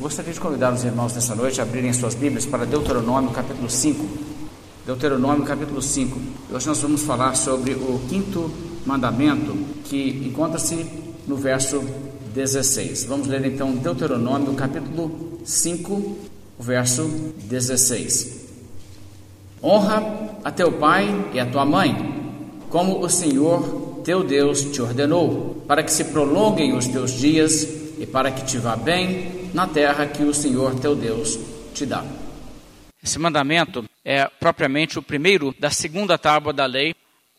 Eu 0.00 0.04
gostaria 0.04 0.32
de 0.32 0.40
convidar 0.40 0.72
os 0.72 0.82
irmãos 0.82 1.12
nessa 1.12 1.34
noite 1.34 1.60
a 1.60 1.62
abrirem 1.62 1.92
suas 1.92 2.14
Bíblias 2.14 2.46
para 2.46 2.64
Deuteronômio 2.64 3.32
capítulo 3.32 3.68
5. 3.68 4.02
Deuteronômio 4.86 5.44
capítulo 5.44 5.82
5. 5.82 6.18
Hoje 6.50 6.66
nós 6.66 6.78
vamos 6.78 7.02
falar 7.02 7.34
sobre 7.34 7.74
o 7.74 8.00
quinto 8.08 8.50
mandamento 8.86 9.54
que 9.84 10.26
encontra-se 10.26 10.86
no 11.26 11.36
verso 11.36 11.84
16. 12.32 13.04
Vamos 13.04 13.26
ler 13.26 13.44
então 13.44 13.72
Deuteronômio 13.72 14.54
capítulo 14.54 15.38
5, 15.44 16.16
verso 16.58 17.02
16. 17.44 18.40
Honra 19.62 20.38
a 20.42 20.50
teu 20.50 20.72
pai 20.72 21.26
e 21.34 21.38
a 21.38 21.44
tua 21.44 21.66
mãe, 21.66 21.94
como 22.70 23.04
o 23.04 23.10
Senhor 23.10 24.00
teu 24.02 24.24
Deus 24.24 24.62
te 24.62 24.80
ordenou, 24.80 25.62
para 25.68 25.82
que 25.82 25.92
se 25.92 26.04
prolonguem 26.04 26.74
os 26.74 26.86
teus 26.86 27.10
dias 27.10 27.79
e 28.00 28.06
para 28.06 28.32
que 28.32 28.44
te 28.46 28.56
vá 28.56 28.74
bem 28.74 29.50
na 29.52 29.66
terra 29.66 30.06
que 30.06 30.22
o 30.22 30.32
Senhor 30.32 30.74
teu 30.80 30.96
Deus 30.96 31.38
te 31.74 31.84
dá. 31.84 32.02
Esse 33.02 33.18
mandamento 33.18 33.84
é 34.02 34.26
propriamente 34.26 34.98
o 34.98 35.02
primeiro 35.02 35.54
da 35.58 35.70
segunda 35.70 36.16
tábua 36.16 36.52
da 36.52 36.64
lei, 36.64 36.94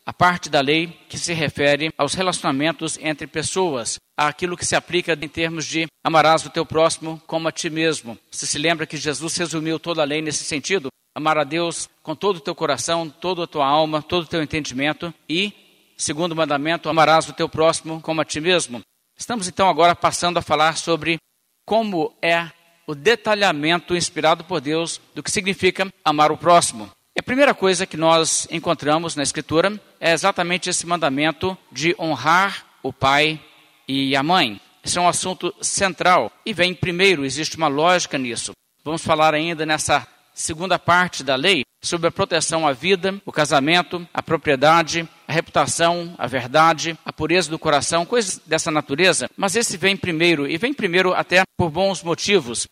a 0.06 0.12
parte 0.12 0.48
da 0.48 0.60
lei 0.60 0.96
que 1.08 1.18
se 1.18 1.32
refere 1.32 1.92
aos 1.98 2.14
relacionamentos 2.14 2.96
entre 3.00 3.26
pessoas, 3.26 3.98
aquilo 4.16 4.56
que 4.56 4.64
se 4.64 4.76
aplica 4.76 5.18
em 5.20 5.28
termos 5.28 5.66
de 5.66 5.86
amarás 6.04 6.46
o 6.46 6.50
teu 6.50 6.64
próximo 6.64 7.20
como 7.26 7.48
a 7.48 7.52
ti 7.52 7.68
mesmo. 7.68 8.16
Você 8.30 8.46
se 8.46 8.58
lembra 8.58 8.86
que 8.86 8.96
Jesus 8.96 9.36
resumiu 9.36 9.80
toda 9.80 10.02
a 10.02 10.04
lei 10.04 10.22
nesse 10.22 10.44
sentido? 10.44 10.88
Amar 11.14 11.38
a 11.38 11.44
Deus 11.44 11.88
com 12.02 12.14
todo 12.14 12.36
o 12.36 12.40
teu 12.40 12.54
coração, 12.54 13.08
toda 13.08 13.44
a 13.44 13.46
tua 13.48 13.66
alma, 13.66 14.00
todo 14.00 14.24
o 14.24 14.28
teu 14.28 14.42
entendimento 14.42 15.12
e, 15.28 15.52
segundo 15.96 16.36
mandamento, 16.36 16.88
amarás 16.88 17.28
o 17.28 17.32
teu 17.32 17.48
próximo 17.48 18.00
como 18.00 18.20
a 18.20 18.24
ti 18.24 18.40
mesmo. 18.40 18.80
Estamos 19.16 19.48
então 19.48 19.68
agora 19.68 19.94
passando 19.94 20.38
a 20.38 20.42
falar 20.42 20.76
sobre 20.76 21.18
como 21.64 22.12
é 22.20 22.50
o 22.86 22.94
detalhamento 22.94 23.96
inspirado 23.96 24.44
por 24.44 24.60
Deus 24.60 25.00
do 25.14 25.22
que 25.22 25.30
significa 25.30 25.92
amar 26.04 26.32
o 26.32 26.36
próximo. 26.36 26.90
E 27.14 27.20
a 27.20 27.22
primeira 27.22 27.54
coisa 27.54 27.86
que 27.86 27.96
nós 27.96 28.48
encontramos 28.50 29.14
na 29.14 29.22
Escritura 29.22 29.80
é 30.00 30.12
exatamente 30.12 30.70
esse 30.70 30.86
mandamento 30.86 31.56
de 31.70 31.94
honrar 31.98 32.66
o 32.82 32.92
pai 32.92 33.40
e 33.86 34.16
a 34.16 34.22
mãe. 34.22 34.60
Esse 34.84 34.98
é 34.98 35.00
um 35.00 35.08
assunto 35.08 35.54
central 35.60 36.32
e 36.44 36.52
vem 36.52 36.74
primeiro, 36.74 37.24
existe 37.24 37.56
uma 37.56 37.68
lógica 37.68 38.18
nisso. 38.18 38.52
Vamos 38.82 39.04
falar 39.04 39.34
ainda 39.34 39.64
nessa 39.64 40.06
segunda 40.34 40.78
parte 40.78 41.22
da 41.22 41.34
lei 41.34 41.64
sobre 41.82 42.08
a 42.08 42.12
proteção 42.12 42.66
à 42.66 42.72
vida, 42.72 43.20
o 43.26 43.32
casamento, 43.32 44.06
a 44.14 44.22
propriedade, 44.22 45.08
a 45.26 45.32
reputação, 45.32 46.14
a 46.16 46.26
verdade, 46.26 46.96
a 47.04 47.12
pureza 47.12 47.50
do 47.50 47.58
coração, 47.58 48.06
coisas 48.06 48.40
dessa 48.46 48.70
natureza. 48.70 49.28
Mas 49.36 49.56
esse 49.56 49.76
vem 49.76 49.96
primeiro, 49.96 50.46
e 50.46 50.56
vem 50.56 50.72
primeiro 50.72 51.12
até 51.12 51.42
por 51.56 51.70
bons 51.70 52.02
motivos. 52.02 52.66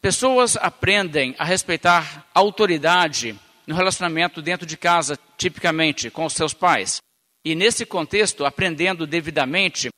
Pessoas 0.00 0.56
aprendem 0.56 1.34
a 1.38 1.44
respeitar 1.44 2.26
autoridade 2.34 3.38
no 3.66 3.74
relacionamento 3.74 4.40
dentro 4.40 4.66
de 4.66 4.76
casa, 4.76 5.18
tipicamente 5.36 6.10
com 6.10 6.24
os 6.24 6.34
seus 6.34 6.54
pais. 6.54 7.00
E 7.44 7.54
nesse 7.54 7.84
contexto, 7.84 8.44
aprendendo 8.44 9.06
devidamente, 9.06 9.88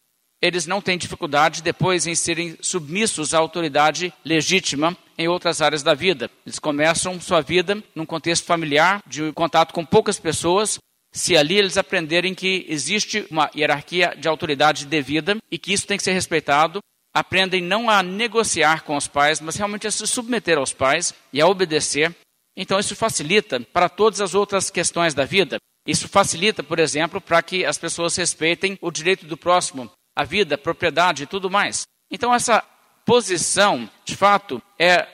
eles 0.41 0.67
não 0.67 0.81
têm 0.81 0.97
dificuldade 0.97 1.63
depois 1.63 2.07
em 2.07 2.15
serem 2.15 2.57
submissos 2.61 3.35
à 3.35 3.39
autoridade 3.39 4.13
legítima 4.25 4.97
em 5.21 5.29
outras 5.29 5.61
áreas 5.61 5.83
da 5.83 5.93
vida. 5.93 6.31
Eles 6.47 6.59
começam 6.59 7.21
sua 7.21 7.43
vida 7.43 7.83
num 7.95 8.07
contexto 8.07 8.47
familiar, 8.47 9.03
de 9.07 9.31
contato 9.33 9.75
com 9.75 9.85
poucas 9.85 10.19
pessoas. 10.19 10.79
Se 11.13 11.37
ali 11.37 11.59
eles 11.59 11.77
aprenderem 11.77 12.35
que 12.35 12.65
existe 12.67 13.27
uma 13.31 13.51
hierarquia 13.55 14.15
de 14.19 14.27
autoridade 14.27 14.87
devida 14.87 15.37
e 15.51 15.59
que 15.59 15.75
isso 15.75 15.87
tem 15.87 15.99
que 15.99 16.03
ser 16.03 16.13
respeitado, 16.13 16.81
aprendem 17.13 17.61
não 17.61 17.91
a 17.91 18.03
negociar 18.03 18.83
com 18.83 18.97
os 18.97 19.07
pais, 19.07 19.43
mas 19.43 19.57
realmente 19.57 19.87
a 19.87 19.91
se 19.91 20.07
submeter 20.07 20.57
aos 20.57 20.73
pais 20.73 21.13
e 21.31 21.39
a 21.39 21.47
obedecer. 21.47 22.17
Então 22.57 22.81
isso 22.81 22.97
facilita 22.97 23.61
para 23.61 23.91
todas 23.91 24.23
as 24.23 24.35
outras 24.35 24.71
questões 24.71 25.13
da 25.13 25.27
vida. 25.27 25.59
Isso 25.87 26.09
facilita, 26.09 26.63
por 26.63 26.79
exemplo, 26.79 27.21
para 27.21 27.43
que 27.43 27.63
as 27.67 27.77
pessoas 27.77 28.17
respeitem 28.17 28.79
o 28.81 28.91
direito 28.91 29.27
do 29.27 29.37
próximo, 29.37 29.91
a 30.17 30.25
vida, 30.25 30.55
a 30.55 30.59
propriedade 30.59 31.25
e 31.25 31.27
tudo 31.27 31.51
mais. 31.51 31.83
Então 32.11 32.35
essa 32.35 32.65
posição, 33.05 33.89
de 34.05 34.17
fato, 34.17 34.63
é 34.79 35.07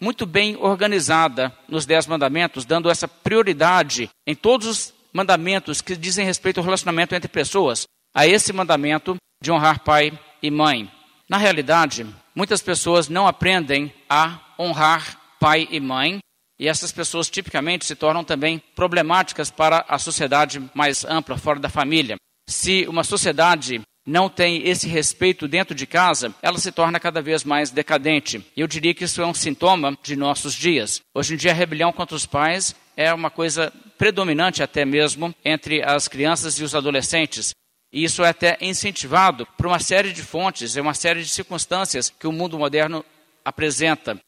muito 0.00 0.26
bem 0.26 0.56
organizada 0.56 1.56
nos 1.68 1.86
Dez 1.86 2.06
Mandamentos, 2.06 2.64
dando 2.64 2.90
essa 2.90 3.06
prioridade 3.06 4.10
em 4.26 4.34
todos 4.34 4.66
os 4.66 4.94
mandamentos 5.12 5.80
que 5.80 5.94
dizem 5.94 6.24
respeito 6.24 6.58
ao 6.58 6.64
relacionamento 6.64 7.14
entre 7.14 7.28
pessoas, 7.28 7.86
a 8.14 8.26
esse 8.26 8.52
mandamento 8.52 9.16
de 9.40 9.52
honrar 9.52 9.80
pai 9.80 10.18
e 10.42 10.50
mãe. 10.50 10.90
Na 11.28 11.36
realidade, 11.36 12.06
muitas 12.34 12.60
pessoas 12.60 13.08
não 13.08 13.26
aprendem 13.26 13.92
a 14.08 14.40
honrar 14.58 15.18
pai 15.38 15.68
e 15.70 15.78
mãe, 15.78 16.18
e 16.58 16.68
essas 16.68 16.92
pessoas 16.92 17.30
tipicamente 17.30 17.84
se 17.84 17.96
tornam 17.96 18.24
também 18.24 18.62
problemáticas 18.74 19.50
para 19.50 19.84
a 19.88 19.98
sociedade 19.98 20.62
mais 20.74 21.04
ampla, 21.04 21.36
fora 21.36 21.58
da 21.58 21.68
família. 21.68 22.16
Se 22.48 22.86
uma 22.88 23.04
sociedade 23.04 23.80
não 24.06 24.28
tem 24.28 24.66
esse 24.68 24.88
respeito 24.88 25.46
dentro 25.46 25.74
de 25.74 25.86
casa, 25.86 26.34
ela 26.42 26.58
se 26.58 26.72
torna 26.72 26.98
cada 26.98 27.22
vez 27.22 27.44
mais 27.44 27.70
decadente. 27.70 28.44
Eu 28.56 28.66
diria 28.66 28.94
que 28.94 29.04
isso 29.04 29.22
é 29.22 29.26
um 29.26 29.34
sintoma 29.34 29.96
de 30.02 30.16
nossos 30.16 30.54
dias. 30.54 31.00
Hoje 31.14 31.34
em 31.34 31.36
dia, 31.36 31.52
a 31.52 31.54
rebelião 31.54 31.92
contra 31.92 32.16
os 32.16 32.26
pais 32.26 32.74
é 32.96 33.12
uma 33.14 33.30
coisa 33.30 33.72
predominante 33.96 34.62
até 34.62 34.84
mesmo 34.84 35.34
entre 35.44 35.82
as 35.82 36.08
crianças 36.08 36.58
e 36.58 36.64
os 36.64 36.74
adolescentes. 36.74 37.54
E 37.92 38.02
isso 38.02 38.24
é 38.24 38.30
até 38.30 38.56
incentivado 38.60 39.46
por 39.56 39.66
uma 39.66 39.78
série 39.78 40.12
de 40.12 40.22
fontes, 40.22 40.76
é 40.76 40.80
uma 40.80 40.94
série 40.94 41.22
de 41.22 41.28
circunstâncias 41.28 42.10
que 42.10 42.26
o 42.26 42.32
mundo 42.32 42.58
moderno 42.58 43.04
apresenta. 43.44 44.18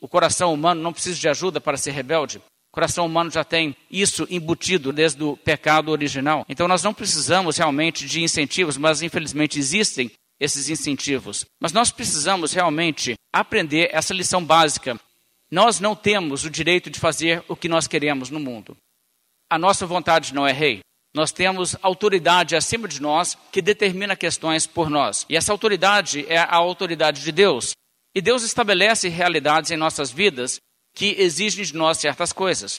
O 0.00 0.08
coração 0.08 0.52
humano 0.52 0.82
não 0.82 0.92
precisa 0.92 1.18
de 1.18 1.28
ajuda 1.28 1.60
para 1.60 1.76
ser 1.76 1.92
rebelde. 1.92 2.40
O 2.74 2.80
coração 2.82 3.06
humano 3.06 3.30
já 3.30 3.44
tem 3.44 3.76
isso 3.88 4.26
embutido 4.28 4.92
desde 4.92 5.22
o 5.22 5.36
pecado 5.36 5.92
original. 5.92 6.44
Então 6.48 6.66
nós 6.66 6.82
não 6.82 6.92
precisamos 6.92 7.56
realmente 7.56 8.04
de 8.04 8.20
incentivos, 8.20 8.76
mas 8.76 9.00
infelizmente 9.00 9.60
existem 9.60 10.10
esses 10.40 10.68
incentivos. 10.68 11.44
Mas 11.60 11.72
nós 11.72 11.92
precisamos 11.92 12.52
realmente 12.52 13.14
aprender 13.32 13.90
essa 13.92 14.12
lição 14.12 14.44
básica. 14.44 14.98
Nós 15.52 15.78
não 15.78 15.94
temos 15.94 16.44
o 16.44 16.50
direito 16.50 16.90
de 16.90 16.98
fazer 16.98 17.44
o 17.46 17.54
que 17.54 17.68
nós 17.68 17.86
queremos 17.86 18.28
no 18.28 18.40
mundo. 18.40 18.76
A 19.48 19.56
nossa 19.56 19.86
vontade 19.86 20.34
não 20.34 20.44
é 20.44 20.50
rei. 20.50 20.80
Nós 21.14 21.30
temos 21.30 21.76
autoridade 21.80 22.56
acima 22.56 22.88
de 22.88 23.00
nós 23.00 23.38
que 23.52 23.62
determina 23.62 24.16
questões 24.16 24.66
por 24.66 24.90
nós. 24.90 25.24
E 25.28 25.36
essa 25.36 25.52
autoridade 25.52 26.26
é 26.28 26.38
a 26.38 26.56
autoridade 26.56 27.22
de 27.22 27.30
Deus. 27.30 27.70
E 28.12 28.20
Deus 28.20 28.42
estabelece 28.42 29.08
realidades 29.08 29.70
em 29.70 29.76
nossas 29.76 30.10
vidas 30.10 30.58
que 30.94 31.16
exigem 31.18 31.64
de 31.64 31.74
nós 31.74 31.98
certas 31.98 32.32
coisas. 32.32 32.76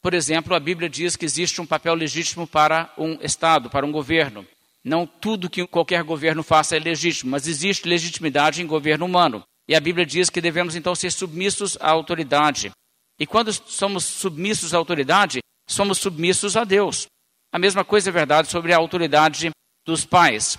Por 0.00 0.14
exemplo, 0.14 0.54
a 0.54 0.60
Bíblia 0.60 0.88
diz 0.88 1.16
que 1.16 1.24
existe 1.24 1.60
um 1.60 1.66
papel 1.66 1.94
legítimo 1.94 2.46
para 2.46 2.92
um 2.96 3.18
Estado, 3.20 3.68
para 3.68 3.84
um 3.84 3.92
governo. 3.92 4.46
Não 4.84 5.06
tudo 5.06 5.50
que 5.50 5.66
qualquer 5.66 6.02
governo 6.02 6.42
faça 6.42 6.76
é 6.76 6.78
legítimo, 6.78 7.32
mas 7.32 7.46
existe 7.46 7.88
legitimidade 7.88 8.62
em 8.62 8.66
governo 8.66 9.04
humano. 9.04 9.42
E 9.68 9.74
a 9.74 9.80
Bíblia 9.80 10.06
diz 10.06 10.30
que 10.30 10.40
devemos 10.40 10.74
então 10.74 10.94
ser 10.94 11.10
submissos 11.12 11.76
à 11.80 11.90
autoridade. 11.90 12.70
E 13.18 13.26
quando 13.26 13.52
somos 13.52 14.04
submissos 14.04 14.72
à 14.72 14.78
autoridade, 14.78 15.40
somos 15.68 15.98
submissos 15.98 16.56
a 16.56 16.64
Deus. 16.64 17.06
A 17.52 17.58
mesma 17.58 17.84
coisa 17.84 18.08
é 18.08 18.12
verdade 18.12 18.48
sobre 18.48 18.72
a 18.72 18.76
autoridade 18.76 19.50
dos 19.84 20.04
pais. 20.04 20.56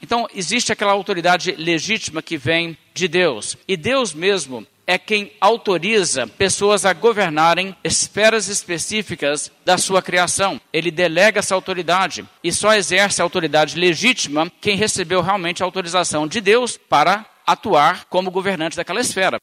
Então, 0.00 0.26
existe 0.34 0.72
aquela 0.72 0.92
autoridade 0.92 1.52
legítima 1.52 2.22
que 2.22 2.36
vem 2.36 2.76
de 2.94 3.06
Deus. 3.06 3.56
E 3.66 3.76
Deus 3.76 4.14
mesmo 4.14 4.66
é 4.88 4.96
quem 4.96 5.30
autoriza 5.38 6.26
pessoas 6.26 6.86
a 6.86 6.94
governarem 6.94 7.76
esferas 7.84 8.48
específicas 8.48 9.52
da 9.62 9.76
sua 9.76 10.00
criação. 10.00 10.58
Ele 10.72 10.90
delega 10.90 11.40
essa 11.40 11.54
autoridade 11.54 12.26
e 12.42 12.50
só 12.50 12.72
exerce 12.72 13.20
a 13.20 13.24
autoridade 13.24 13.78
legítima 13.78 14.50
quem 14.62 14.78
recebeu 14.78 15.20
realmente 15.20 15.62
a 15.62 15.66
autorização 15.66 16.26
de 16.26 16.40
Deus 16.40 16.78
para 16.78 17.26
atuar 17.46 18.06
como 18.06 18.30
governante 18.30 18.78
daquela 18.78 19.00
esfera. 19.00 19.36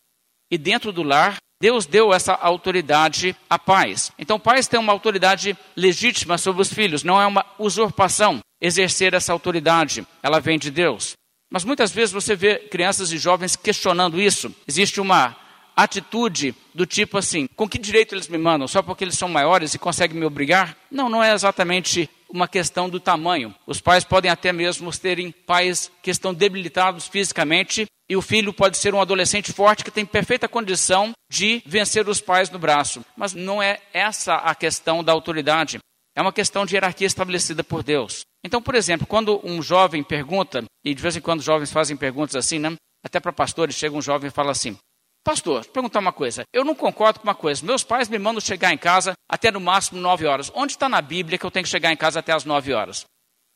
E 0.50 0.58
dentro 0.58 0.92
do 0.92 1.04
lar, 1.04 1.38
Deus 1.62 1.86
deu 1.86 2.12
essa 2.12 2.34
autoridade 2.34 3.36
a 3.48 3.60
pais. 3.60 4.12
Então, 4.18 4.40
pais 4.40 4.68
têm 4.68 4.80
uma 4.80 4.94
autoridade 4.94 5.56
legítima 5.76 6.40
sobre 6.40 6.64
os 6.64 6.74
filhos, 6.74 7.04
não 7.04 7.22
é 7.22 7.26
uma 7.26 7.46
usurpação 7.60 8.40
exercer 8.60 9.14
essa 9.14 9.32
autoridade, 9.32 10.06
ela 10.24 10.40
vem 10.40 10.58
de 10.58 10.72
Deus. 10.72 11.14
Mas 11.56 11.64
muitas 11.64 11.90
vezes 11.94 12.12
você 12.12 12.36
vê 12.36 12.58
crianças 12.58 13.14
e 13.14 13.18
jovens 13.18 13.56
questionando 13.56 14.20
isso. 14.20 14.54
Existe 14.68 15.00
uma 15.00 15.38
atitude 15.74 16.54
do 16.74 16.86
tipo 16.86 17.18
assim: 17.18 17.48
com 17.56 17.66
que 17.66 17.78
direito 17.78 18.14
eles 18.14 18.28
me 18.28 18.38
mandam? 18.38 18.68
Só 18.68 18.82
porque 18.82 19.06
eles 19.06 19.18
são 19.18 19.30
maiores 19.30 19.74
e 19.74 19.80
conseguem 19.80 20.20
me 20.20 20.26
obrigar? 20.26 20.76
Não, 20.92 21.08
não 21.08 21.24
é 21.24 21.34
exatamente 21.34 22.10
uma 22.28 22.46
questão 22.46 22.90
do 22.90 23.00
tamanho. 23.00 23.56
Os 23.66 23.80
pais 23.80 24.04
podem 24.04 24.30
até 24.30 24.52
mesmo 24.52 24.92
terem 25.00 25.32
pais 25.32 25.90
que 26.04 26.12
estão 26.12 26.34
debilitados 26.34 27.08
fisicamente 27.08 27.86
e 28.10 28.18
o 28.18 28.22
filho 28.22 28.52
pode 28.52 28.78
ser 28.78 28.94
um 28.94 29.00
adolescente 29.00 29.54
forte 29.54 29.86
que 29.86 29.92
tem 29.92 30.06
perfeita 30.06 30.50
condição 30.50 31.14
de 31.32 31.64
vencer 31.66 32.10
os 32.10 32.20
pais 32.20 32.50
no 32.50 32.60
braço. 32.60 33.02
Mas 33.16 33.34
não 33.34 33.64
é 33.64 33.80
essa 33.94 34.36
a 34.36 34.54
questão 34.54 35.02
da 35.02 35.14
autoridade. 35.14 35.80
É 36.14 36.22
uma 36.22 36.34
questão 36.34 36.66
de 36.66 36.76
hierarquia 36.76 37.08
estabelecida 37.08 37.64
por 37.64 37.82
Deus. 37.82 38.26
Então, 38.46 38.62
por 38.62 38.76
exemplo, 38.76 39.08
quando 39.08 39.42
um 39.44 39.60
jovem 39.60 40.04
pergunta, 40.04 40.64
e 40.84 40.94
de 40.94 41.02
vez 41.02 41.16
em 41.16 41.22
quando 41.22 41.42
jovens 41.42 41.72
fazem 41.72 41.98
perguntas 41.98 42.36
assim, 42.36 42.60
né? 42.60 42.76
até 43.04 43.20
para 43.20 43.34
pastores, 43.34 43.74
chega 43.74 43.96
um 43.96 44.02
jovem 44.04 44.28
e 44.28 44.32
fala 44.32 44.52
assim: 44.52 44.78
Pastor, 45.24 45.64
vou 45.64 45.72
perguntar 45.72 46.00
uma 46.00 46.14
coisa. 46.14 46.44
Eu 46.54 46.64
não 46.64 46.76
concordo 46.76 47.20
com 47.20 47.28
uma 47.28 47.34
coisa. 47.34 47.66
Meus 47.66 47.84
pais 47.84 48.08
me 48.08 48.20
mandam 48.20 48.40
chegar 48.40 48.72
em 48.72 48.78
casa 48.78 49.14
até 49.28 49.50
no 49.50 49.60
máximo 49.60 50.00
9 50.00 50.28
horas. 50.28 50.52
Onde 50.54 50.74
está 50.74 50.88
na 50.88 51.02
Bíblia 51.02 51.40
que 51.40 51.46
eu 51.46 51.50
tenho 51.50 51.64
que 51.64 51.70
chegar 51.72 51.92
em 51.92 51.98
casa 51.98 52.20
até 52.20 52.34
as 52.34 52.46
9 52.46 52.72
horas? 52.72 53.04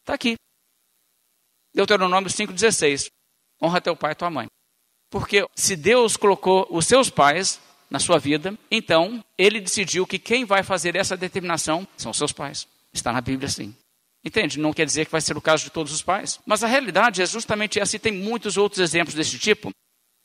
Está 0.02 0.16
aqui. 0.16 0.34
Deuteronômio 1.72 2.28
5,16. 2.28 3.12
Honra 3.62 3.82
teu 3.82 3.96
pai 3.96 4.14
e 4.14 4.16
tua 4.16 4.32
mãe. 4.32 4.48
Porque 5.12 5.48
se 5.56 5.76
Deus 5.76 6.18
colocou 6.18 6.66
os 6.72 6.88
seus 6.88 7.12
pais 7.12 7.62
na 7.92 8.00
sua 8.00 8.18
vida, 8.18 8.58
então 8.72 9.24
ele 9.38 9.62
decidiu 9.62 10.08
que 10.08 10.18
quem 10.18 10.46
vai 10.46 10.64
fazer 10.64 10.96
essa 10.96 11.16
determinação 11.16 11.88
são 11.96 12.12
seus 12.12 12.32
pais. 12.32 12.68
Está 12.92 13.14
na 13.14 13.22
Bíblia 13.22 13.48
sim. 13.48 13.76
Entende? 14.24 14.60
Não 14.60 14.74
quer 14.74 14.86
dizer 14.86 15.06
que 15.06 15.12
vai 15.12 15.22
ser 15.22 15.38
o 15.38 15.42
caso 15.42 15.64
de 15.64 15.70
todos 15.70 15.94
os 15.94 16.02
pais. 16.02 16.40
Mas 16.46 16.64
a 16.64 16.68
realidade 16.68 17.22
é 17.22 17.26
justamente 17.26 17.80
essa 17.80 17.96
e 17.96 18.00
tem 18.00 18.12
muitos 18.12 18.58
outros 18.58 18.80
exemplos 18.80 19.16
desse 19.16 19.38
tipo. 19.40 19.72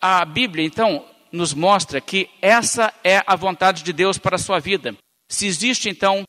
A 0.00 0.24
Bíblia, 0.24 0.64
então, 0.64 1.04
nos 1.30 1.54
mostra 1.54 2.00
que 2.00 2.28
essa 2.42 2.92
é 3.02 3.22
a 3.26 3.36
vontade 3.36 3.82
de 3.82 3.92
Deus 3.92 4.18
para 4.18 4.36
a 4.36 4.38
sua 4.38 4.58
vida. 4.58 4.96
Se 5.30 5.46
existe, 5.46 5.88
então, 5.88 6.24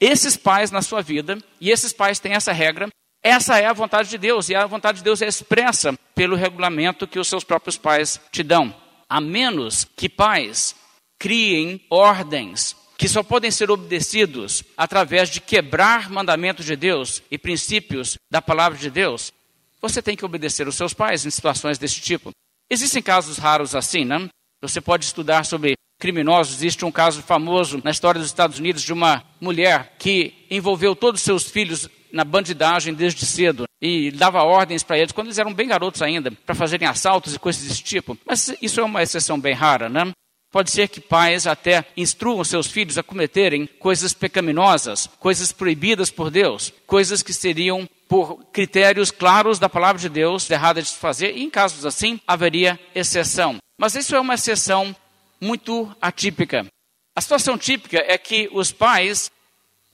esses 0.00 0.36
pais 0.36 0.70
na 0.70 0.82
sua 0.82 1.02
vida, 1.02 1.38
e 1.60 1.70
esses 1.70 1.92
pais 1.92 2.18
têm 2.18 2.32
essa 2.32 2.52
regra, 2.52 2.88
essa 3.22 3.58
é 3.58 3.66
a 3.66 3.72
vontade 3.72 4.08
de 4.08 4.16
Deus, 4.16 4.48
e 4.48 4.54
a 4.54 4.66
vontade 4.66 4.98
de 4.98 5.04
Deus 5.04 5.20
é 5.20 5.26
expressa 5.26 5.94
pelo 6.14 6.36
regulamento 6.36 7.06
que 7.06 7.18
os 7.18 7.28
seus 7.28 7.44
próprios 7.44 7.76
pais 7.76 8.18
te 8.32 8.42
dão. 8.42 8.74
A 9.08 9.20
menos 9.20 9.86
que 9.96 10.08
pais 10.08 10.74
criem 11.18 11.84
ordens 11.90 12.74
que 13.00 13.08
só 13.08 13.22
podem 13.22 13.50
ser 13.50 13.70
obedecidos 13.70 14.62
através 14.76 15.30
de 15.30 15.40
quebrar 15.40 16.10
mandamentos 16.10 16.66
de 16.66 16.76
Deus 16.76 17.22
e 17.30 17.38
princípios 17.38 18.18
da 18.30 18.42
palavra 18.42 18.78
de 18.78 18.90
Deus, 18.90 19.32
você 19.80 20.02
tem 20.02 20.14
que 20.14 20.22
obedecer 20.22 20.68
os 20.68 20.74
seus 20.74 20.92
pais 20.92 21.24
em 21.24 21.30
situações 21.30 21.78
desse 21.78 21.98
tipo. 21.98 22.30
Existem 22.68 23.02
casos 23.02 23.38
raros 23.38 23.74
assim, 23.74 24.04
não? 24.04 24.28
Você 24.60 24.82
pode 24.82 25.06
estudar 25.06 25.46
sobre 25.46 25.76
criminosos. 25.98 26.56
Existe 26.56 26.84
um 26.84 26.92
caso 26.92 27.22
famoso 27.22 27.80
na 27.82 27.90
história 27.90 28.20
dos 28.20 28.28
Estados 28.28 28.58
Unidos 28.58 28.82
de 28.82 28.92
uma 28.92 29.24
mulher 29.40 29.94
que 29.98 30.34
envolveu 30.50 30.94
todos 30.94 31.22
os 31.22 31.24
seus 31.24 31.48
filhos 31.48 31.88
na 32.12 32.22
bandidagem 32.22 32.92
desde 32.92 33.24
cedo 33.24 33.64
e 33.80 34.10
dava 34.10 34.42
ordens 34.42 34.82
para 34.82 34.98
eles, 34.98 35.12
quando 35.12 35.28
eles 35.28 35.38
eram 35.38 35.54
bem 35.54 35.68
garotos 35.68 36.02
ainda, 36.02 36.30
para 36.30 36.54
fazerem 36.54 36.86
assaltos 36.86 37.34
e 37.34 37.38
coisas 37.38 37.62
desse 37.62 37.82
tipo. 37.82 38.18
Mas 38.26 38.54
isso 38.60 38.78
é 38.78 38.84
uma 38.84 39.02
exceção 39.02 39.40
bem 39.40 39.54
rara, 39.54 39.88
né? 39.88 40.12
Pode 40.50 40.72
ser 40.72 40.88
que 40.88 41.00
pais 41.00 41.46
até 41.46 41.84
instruam 41.96 42.42
seus 42.42 42.66
filhos 42.66 42.98
a 42.98 43.02
cometerem 43.02 43.66
coisas 43.66 44.12
pecaminosas, 44.12 45.08
coisas 45.20 45.52
proibidas 45.52 46.10
por 46.10 46.28
Deus, 46.28 46.72
coisas 46.86 47.22
que 47.22 47.32
seriam 47.32 47.88
por 48.08 48.44
critérios 48.46 49.12
claros 49.12 49.60
da 49.60 49.68
palavra 49.68 50.00
de 50.00 50.08
Deus, 50.08 50.50
errada 50.50 50.82
de 50.82 50.88
se 50.88 50.96
fazer, 50.96 51.36
e 51.36 51.44
em 51.44 51.50
casos 51.50 51.86
assim 51.86 52.20
haveria 52.26 52.78
exceção. 52.92 53.58
Mas 53.78 53.94
isso 53.94 54.16
é 54.16 54.20
uma 54.20 54.34
exceção 54.34 54.94
muito 55.40 55.94
atípica. 56.02 56.66
A 57.14 57.20
situação 57.20 57.56
típica 57.56 58.04
é 58.04 58.18
que 58.18 58.48
os 58.52 58.72
pais 58.72 59.30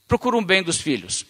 procuram 0.07 0.43
bem 0.43 0.63
dos 0.63 0.81
filhos. 0.81 1.25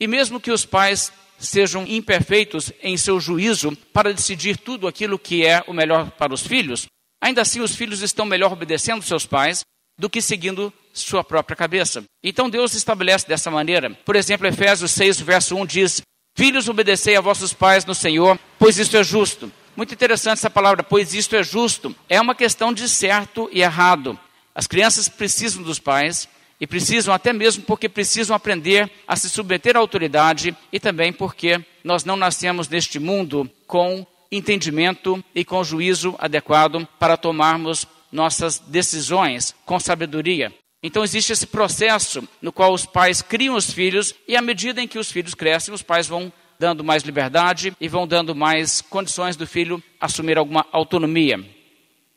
E 0.00 0.06
mesmo 0.06 0.40
que 0.40 0.50
os 0.50 0.64
pais 0.64 1.12
sejam 1.38 1.84
imperfeitos 1.86 2.72
em 2.82 2.96
seu 2.96 3.20
juízo 3.20 3.76
para 3.92 4.14
decidir 4.14 4.56
tudo 4.56 4.88
aquilo 4.88 5.18
que 5.18 5.44
é 5.44 5.62
o 5.66 5.74
melhor 5.74 6.10
para 6.12 6.32
os 6.32 6.46
filhos, 6.46 6.86
ainda 7.22 7.40
assim 7.40 7.60
os 7.60 7.76
filhos 7.76 8.02
estão 8.02 8.26
melhor 8.26 8.52
obedecendo 8.52 9.02
seus 9.02 9.24
pais 9.24 9.64
do 9.96 10.10
que 10.10 10.20
seguindo 10.20 10.72
sua 10.92 11.22
própria 11.22 11.56
cabeça. 11.56 12.02
Então 12.22 12.50
Deus 12.50 12.74
estabelece 12.74 13.26
dessa 13.28 13.50
maneira. 13.50 13.90
Por 14.04 14.16
exemplo, 14.16 14.46
Efésios 14.46 14.90
6, 14.90 15.20
verso 15.20 15.56
1 15.56 15.64
diz: 15.66 16.02
Filhos, 16.36 16.68
obedecei 16.68 17.16
a 17.16 17.20
vossos 17.20 17.52
pais 17.52 17.84
no 17.84 17.94
Senhor, 17.94 18.38
pois 18.58 18.78
isto 18.78 18.96
é 18.96 19.04
justo. 19.04 19.50
Muito 19.76 19.94
interessante 19.94 20.38
essa 20.38 20.50
palavra, 20.50 20.82
pois 20.82 21.14
isto 21.14 21.36
é 21.36 21.42
justo. 21.42 21.94
É 22.08 22.20
uma 22.20 22.34
questão 22.34 22.74
de 22.74 22.88
certo 22.88 23.48
e 23.52 23.62
errado. 23.62 24.18
As 24.54 24.66
crianças 24.66 25.08
precisam 25.08 25.62
dos 25.62 25.78
pais 25.78 26.28
e 26.60 26.66
precisam 26.66 27.14
até 27.14 27.32
mesmo 27.32 27.64
porque 27.64 27.88
precisam 27.88 28.36
aprender 28.36 28.90
a 29.08 29.16
se 29.16 29.30
submeter 29.30 29.76
à 29.76 29.80
autoridade 29.80 30.56
e 30.70 30.78
também 30.78 31.12
porque 31.12 31.64
nós 31.82 32.04
não 32.04 32.16
nascemos 32.16 32.68
neste 32.68 32.98
mundo 32.98 33.50
com 33.66 34.06
entendimento 34.32 35.22
e 35.34 35.44
com 35.44 35.62
juízo 35.62 36.16
adequado 36.18 36.88
para 36.98 37.18
tomarmos 37.18 37.86
nossas 38.10 38.58
decisões 38.58 39.54
com 39.66 39.78
sabedoria. 39.78 40.52
Então 40.82 41.04
existe 41.04 41.32
esse 41.32 41.46
processo 41.46 42.26
no 42.40 42.50
qual 42.50 42.72
os 42.72 42.84
pais 42.84 43.22
criam 43.22 43.54
os 43.54 43.70
filhos 43.70 44.14
e 44.26 44.34
à 44.34 44.42
medida 44.42 44.82
em 44.82 44.88
que 44.88 44.98
os 44.98 45.12
filhos 45.12 45.34
crescem, 45.34 45.72
os 45.72 45.82
pais 45.82 46.08
vão 46.08 46.32
dando 46.58 46.82
mais 46.82 47.02
liberdade 47.02 47.72
e 47.80 47.88
vão 47.88 48.06
dando 48.06 48.34
mais 48.34 48.80
condições 48.80 49.36
do 49.36 49.46
filho 49.46 49.82
assumir 50.00 50.38
alguma 50.38 50.66
autonomia. 50.72 51.44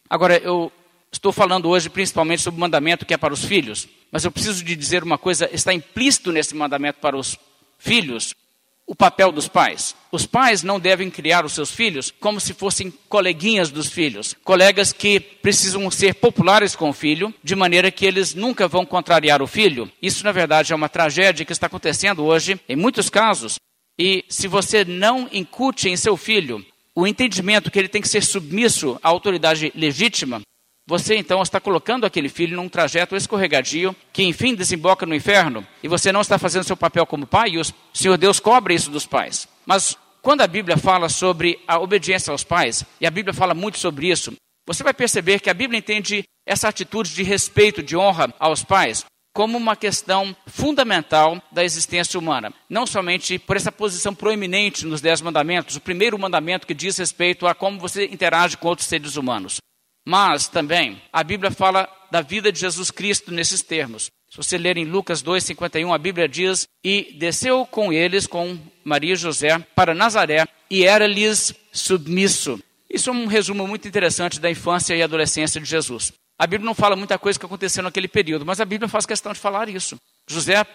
Agora, 0.10 0.38
eu 0.38 0.72
estou 1.12 1.32
falando 1.32 1.70
hoje 1.70 1.90
principalmente 1.90 2.42
sobre 2.42 2.58
o 2.58 2.62
mandamento 2.62 3.06
que 3.06 3.14
é 3.14 3.18
para 3.18 3.34
os 3.34 3.44
filhos, 3.44 3.88
mas 4.12 4.24
eu 4.24 4.32
preciso 4.32 4.64
de 4.64 4.76
dizer 4.76 5.04
uma 5.04 5.18
coisa, 5.18 5.50
está 5.52 5.74
implícito 5.74 6.32
nesse 6.32 6.56
mandamento 6.56 7.00
para 7.00 7.18
os 7.18 7.38
filhos, 7.78 8.34
o 8.88 8.96
papel 8.96 9.32
dos 9.32 9.48
pais. 9.48 9.96
Os 10.12 10.26
pais 10.26 10.64
não 10.64 10.80
devem 10.80 11.10
criar 11.10 11.44
os 11.46 11.54
seus 11.54 11.72
filhos 11.72 12.12
como 12.20 12.40
se 12.40 12.54
fossem 12.54 12.94
coleguinhas 13.10 13.72
dos 13.72 13.88
filhos, 13.88 14.36
colegas 14.44 14.94
que 14.94 15.20
precisam 15.20 15.90
ser 15.90 16.16
populares 16.16 16.76
com 16.76 16.90
o 16.90 16.94
filho, 16.94 17.34
de 17.44 17.56
maneira 17.56 17.92
que 17.92 18.06
eles 18.06 18.34
nunca 18.34 18.68
vão 18.68 18.86
contrariar 18.86 19.42
o 19.42 19.48
filho. 19.48 19.92
Isso, 20.02 20.24
na 20.24 20.32
verdade, 20.32 20.72
é 20.72 20.76
uma 20.76 20.90
tragédia 20.90 21.46
que 21.46 21.52
está 21.52 21.68
acontecendo 21.68 22.24
hoje, 22.24 22.60
em 22.70 22.76
muitos 22.76 23.10
casos, 23.10 23.56
e 23.98 24.26
se 24.28 24.48
você 24.48 24.84
não 24.84 25.30
incute 25.32 25.90
em 25.90 25.96
seu 25.96 26.18
filho 26.18 26.66
o 26.94 27.08
entendimento 27.08 27.72
que 27.72 27.78
ele 27.80 27.90
tem 27.90 28.02
que 28.02 28.08
ser 28.08 28.24
submisso 28.24 29.00
à 29.04 29.10
autoridade 29.10 29.72
legítima, 29.76 30.42
você 30.88 31.16
então 31.16 31.42
está 31.42 31.60
colocando 31.60 32.06
aquele 32.06 32.30
filho 32.30 32.56
num 32.56 32.70
trajeto 32.70 33.16
escorregadio 33.16 33.96
que 34.14 34.24
enfim 34.24 34.54
desemboca 34.54 35.06
no 35.06 35.16
inferno 35.16 35.66
e 35.82 35.88
você 35.88 36.12
não 36.12 36.22
está 36.22 36.38
fazendo 36.38 36.64
seu 36.64 36.78
papel 36.78 37.06
como 37.06 37.26
pai 37.26 37.52
e 37.52 37.58
o 37.58 37.64
Senhor 37.94 38.18
Deus 38.18 38.40
cobra 38.40 38.74
isso 38.74 38.92
dos 38.92 39.06
pais. 39.06 39.48
Mas 39.66 39.98
quando 40.22 40.42
a 40.42 40.48
Bíblia 40.48 40.78
fala 40.78 41.10
sobre 41.10 41.60
a 41.68 41.80
obediência 41.80 42.32
aos 42.32 42.44
pais, 42.44 42.84
e 43.00 43.06
a 43.06 43.12
Bíblia 43.12 43.32
fala 43.34 43.54
muito 43.54 43.78
sobre 43.78 44.10
isso, 44.10 44.34
você 44.66 44.84
vai 44.84 44.92
perceber 44.92 45.40
que 45.40 45.52
a 45.52 45.54
Bíblia 45.54 45.78
entende 45.78 46.24
essa 46.48 46.68
atitude 46.68 47.14
de 47.14 47.22
respeito, 47.22 47.84
de 47.84 47.96
honra 47.96 48.34
aos 48.40 48.64
pais, 48.64 49.06
como 49.36 49.58
uma 49.58 49.76
questão 49.76 50.36
fundamental 50.48 51.40
da 51.52 51.64
existência 51.64 52.20
humana. 52.20 52.52
Não 52.68 52.88
somente 52.88 53.38
por 53.38 53.56
essa 53.56 53.72
posição 53.72 54.16
proeminente 54.16 54.86
nos 54.86 55.02
Dez 55.02 55.22
Mandamentos, 55.22 55.76
o 55.76 55.82
primeiro 55.82 56.18
mandamento 56.18 56.66
que 56.66 56.74
diz 56.74 56.98
respeito 56.98 57.46
a 57.46 57.54
como 57.54 57.80
você 57.80 58.06
interage 58.06 58.58
com 58.58 58.68
outros 58.68 58.88
seres 58.88 59.18
humanos. 59.18 59.58
Mas 60.06 60.48
também 60.48 61.02
a 61.12 61.24
Bíblia 61.24 61.50
fala 61.50 61.90
da 62.12 62.22
vida 62.22 62.52
de 62.52 62.60
Jesus 62.60 62.92
Cristo 62.92 63.32
nesses 63.32 63.62
termos. 63.62 64.12
Se 64.30 64.38
você 64.38 64.58
ler 64.58 64.78
em 64.78 64.86
Lucas 64.86 65.24
2,51, 65.24 65.94
a 65.94 65.98
Bíblia 65.98 66.28
diz: 66.28 66.68
E 66.84 67.16
desceu 67.18 67.66
com 67.66 67.92
eles, 67.92 68.28
com 68.28 68.58
Maria 68.84 69.14
e 69.14 69.18
José, 69.18 69.58
para 69.76 69.96
Nazaré, 69.96 70.46
e 70.70 70.84
era-lhes 70.84 71.54
submisso. 71.72 72.60
Isso 72.90 73.10
é 73.10 73.14
um 73.14 73.26
resumo 73.26 73.68
muito 73.68 73.88
interessante 73.88 74.40
da 74.40 74.50
infância 74.50 74.96
e 74.96 75.02
adolescência 75.02 75.60
de 75.60 75.68
Jesus. 75.68 76.14
A 76.38 76.46
Bíblia 76.46 76.66
não 76.66 76.76
fala 76.76 76.96
muita 76.96 77.18
coisa 77.18 77.40
que 77.40 77.46
aconteceu 77.46 77.82
naquele 77.82 78.08
período, 78.08 78.46
mas 78.46 78.60
a 78.60 78.66
Bíblia 78.66 78.90
faz 78.90 79.06
questão 79.06 79.32
de 79.32 79.40
falar 79.40 79.70
isso. 79.70 79.98
José, 80.28 80.66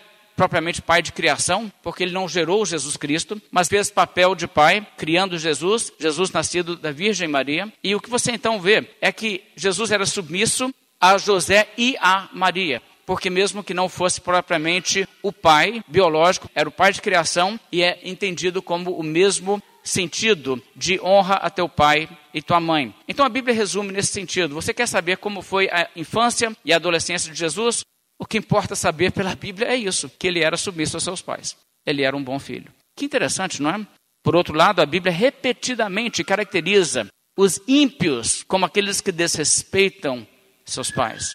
propriamente 0.40 0.80
pai 0.80 1.02
de 1.02 1.12
criação, 1.12 1.70
porque 1.82 2.02
ele 2.02 2.12
não 2.12 2.26
gerou 2.26 2.64
Jesus 2.64 2.96
Cristo, 2.96 3.38
mas 3.50 3.68
fez 3.68 3.90
papel 3.90 4.34
de 4.34 4.48
pai, 4.48 4.86
criando 4.96 5.38
Jesus, 5.38 5.92
Jesus 6.00 6.30
nascido 6.30 6.76
da 6.76 6.90
Virgem 6.90 7.28
Maria. 7.28 7.70
E 7.84 7.94
o 7.94 8.00
que 8.00 8.08
você 8.08 8.32
então 8.32 8.58
vê 8.58 8.88
é 9.02 9.12
que 9.12 9.44
Jesus 9.54 9.90
era 9.90 10.06
submisso 10.06 10.72
a 10.98 11.18
José 11.18 11.68
e 11.76 11.94
a 12.00 12.30
Maria 12.32 12.80
porque 13.04 13.28
mesmo 13.28 13.64
que 13.64 13.74
não 13.74 13.88
fosse 13.88 14.20
propriamente 14.20 15.08
o 15.20 15.32
pai 15.32 15.82
biológico, 15.88 16.48
era 16.54 16.68
o 16.68 16.72
pai 16.72 16.92
de 16.92 17.02
criação 17.02 17.58
e 17.72 17.82
é 17.82 17.98
entendido 18.04 18.62
como 18.62 18.92
o 18.92 19.02
mesmo 19.02 19.60
sentido 19.82 20.62
de 20.76 21.00
honra 21.00 21.34
a 21.34 21.50
teu 21.50 21.68
pai 21.68 22.08
e 22.32 22.40
tua 22.40 22.60
mãe. 22.60 22.94
Então 23.08 23.26
a 23.26 23.28
Bíblia 23.28 23.52
resume 23.52 23.90
nesse 23.90 24.12
sentido. 24.12 24.54
Você 24.54 24.72
quer 24.72 24.86
saber 24.86 25.16
como 25.16 25.42
foi 25.42 25.68
a 25.70 25.88
infância 25.96 26.56
e 26.64 26.72
a 26.72 26.76
adolescência 26.76 27.32
de 27.32 27.38
Jesus? 27.38 27.84
O 28.20 28.26
que 28.26 28.36
importa 28.36 28.76
saber 28.76 29.12
pela 29.12 29.34
Bíblia 29.34 29.68
é 29.68 29.76
isso, 29.76 30.10
que 30.10 30.26
ele 30.26 30.40
era 30.40 30.58
submisso 30.58 30.98
aos 30.98 31.04
seus 31.04 31.22
pais. 31.22 31.56
Ele 31.86 32.02
era 32.02 32.14
um 32.14 32.22
bom 32.22 32.38
filho. 32.38 32.70
Que 32.94 33.06
interessante, 33.06 33.62
não 33.62 33.70
é? 33.70 33.86
Por 34.22 34.36
outro 34.36 34.54
lado, 34.54 34.82
a 34.82 34.86
Bíblia 34.86 35.10
repetidamente 35.10 36.22
caracteriza 36.22 37.08
os 37.34 37.58
ímpios 37.66 38.42
como 38.42 38.66
aqueles 38.66 39.00
que 39.00 39.10
desrespeitam 39.10 40.28
seus 40.66 40.90
pais. 40.90 41.32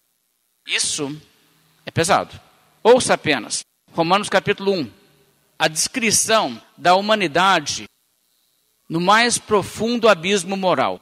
Isso 0.68 1.20
é 1.88 1.90
pesado. 1.90 2.40
Ouça 2.84 3.16
apenas 3.16 3.62
Romanos 3.92 4.30
capítulo 4.30 4.72
1. 4.74 4.92
A 5.58 5.68
descrição 5.68 6.62
da 6.78 6.96
humanidade 6.96 7.86
no 8.88 9.02
mais 9.02 9.40
profundo 9.40 10.08
abismo 10.08 10.56
moral. 10.56 11.02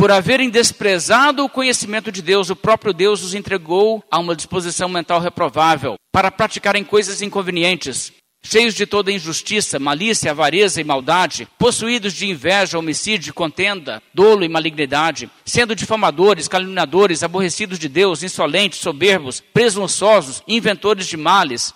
Por 0.00 0.10
haverem 0.10 0.48
desprezado 0.48 1.44
o 1.44 1.48
conhecimento 1.48 2.10
de 2.10 2.22
Deus, 2.22 2.48
o 2.48 2.56
próprio 2.56 2.90
Deus 2.90 3.22
os 3.22 3.34
entregou 3.34 4.02
a 4.10 4.18
uma 4.18 4.34
disposição 4.34 4.88
mental 4.88 5.20
reprovável 5.20 5.96
para 6.10 6.30
praticarem 6.30 6.82
coisas 6.82 7.20
inconvenientes, 7.20 8.10
cheios 8.42 8.74
de 8.74 8.86
toda 8.86 9.12
injustiça, 9.12 9.78
malícia, 9.78 10.30
avareza 10.30 10.80
e 10.80 10.84
maldade, 10.84 11.46
possuídos 11.58 12.14
de 12.14 12.26
inveja, 12.26 12.78
homicídio, 12.78 13.34
contenda, 13.34 14.02
dolo 14.14 14.42
e 14.42 14.48
malignidade, 14.48 15.28
sendo 15.44 15.76
difamadores, 15.76 16.48
caluniadores, 16.48 17.22
aborrecidos 17.22 17.78
de 17.78 17.86
Deus, 17.86 18.22
insolentes, 18.22 18.78
soberbos, 18.78 19.42
presunçosos, 19.52 20.42
inventores 20.48 21.06
de 21.08 21.18
males, 21.18 21.74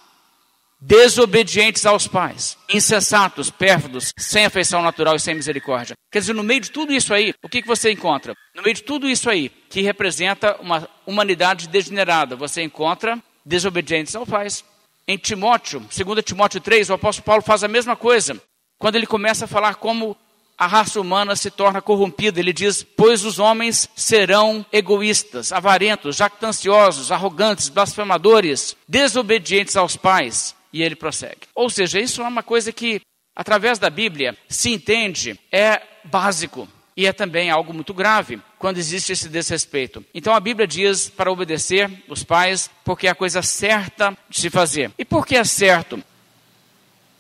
desobedientes 0.87 1.87
aos 1.87 2.07
pais, 2.07 2.59
insensatos, 2.69 3.51
pérfidos, 3.51 4.13
sem 4.19 4.45
afeição 4.45 4.83
natural 4.83 5.17
e 5.17 5.21
sem 5.21 5.35
misericórdia. 5.35 5.97
Quer 6.13 6.19
dizer, 6.19 6.35
no 6.35 6.43
meio 6.43 6.61
de 6.61 6.71
tudo 6.71 6.93
isso 6.93 7.15
aí, 7.15 7.33
o 7.43 7.49
que, 7.49 7.63
que 7.63 7.69
você 7.69 7.91
encontra? 7.91 8.35
No 8.55 8.63
meio 8.63 8.75
de 8.75 8.83
tudo 8.83 9.09
isso 9.09 9.31
aí, 9.31 9.49
que 9.71 9.81
representa 9.81 10.57
uma 10.61 10.87
humanidade 11.07 11.69
degenerada, 11.69 12.37
você 12.37 12.63
encontra 12.63 13.19
desobedientes 13.47 14.15
aos 14.15 14.29
pais. 14.29 14.63
Em 15.09 15.17
Timóteo, 15.17 15.81
2 15.81 16.23
Timóteo 16.23 16.61
3, 16.61 16.91
o 16.91 16.95
apóstolo 16.95 17.25
Paulo 17.25 17.43
faz 17.43 17.65
a 17.65 17.69
mesma 17.69 17.97
coisa. 17.97 18.39
Quando 18.79 18.97
ele 18.97 19.07
começa 19.07 19.47
a 19.47 19.49
falar 19.49 19.77
como 19.77 20.15
a 20.57 20.67
raça 20.67 21.01
humana 21.01 21.35
se 21.35 21.51
torna 21.51 21.81
corrompida, 21.81 22.39
ele 22.39 22.53
diz: 22.53 22.83
Pois 22.83 23.25
os 23.25 23.39
homens 23.39 23.89
serão 23.97 24.65
egoístas, 24.73 25.51
avarentos, 25.51 26.17
jactanciosos, 26.17 27.11
arrogantes, 27.11 27.69
blasfemadores, 27.69 28.77
desobedientes 28.89 29.77
aos 29.77 29.97
pais, 29.97 30.55
e 30.75 30.83
ele 30.83 30.97
prossegue. 30.97 31.47
Ou 31.55 31.71
seja, 31.71 32.01
isso 32.01 32.21
é 32.21 32.27
uma 32.27 32.43
coisa 32.43 32.73
que, 32.73 33.01
através 33.35 33.79
da 33.79 33.89
Bíblia, 33.89 34.37
se 34.49 34.71
entende, 34.71 35.39
é 35.53 35.81
básico. 36.03 36.69
E 36.97 37.07
é 37.07 37.13
também 37.13 37.49
algo 37.49 37.73
muito 37.73 37.95
grave 37.95 38.41
quando 38.59 38.79
existe 38.79 39.13
esse 39.13 39.29
desrespeito. 39.29 40.05
Então 40.13 40.35
a 40.35 40.41
Bíblia 40.41 40.67
diz 40.67 41.09
para 41.09 41.31
obedecer 41.31 41.91
os 42.09 42.25
pais, 42.25 42.69
porque 42.85 43.07
é 43.07 43.11
a 43.11 43.15
coisa 43.15 43.41
certa 43.41 44.17
de 44.29 44.41
se 44.41 44.51
fazer. 44.51 44.91
E 44.99 45.05
por 45.05 45.27
que 45.27 45.37
é 45.37 45.45
certo? 45.45 46.03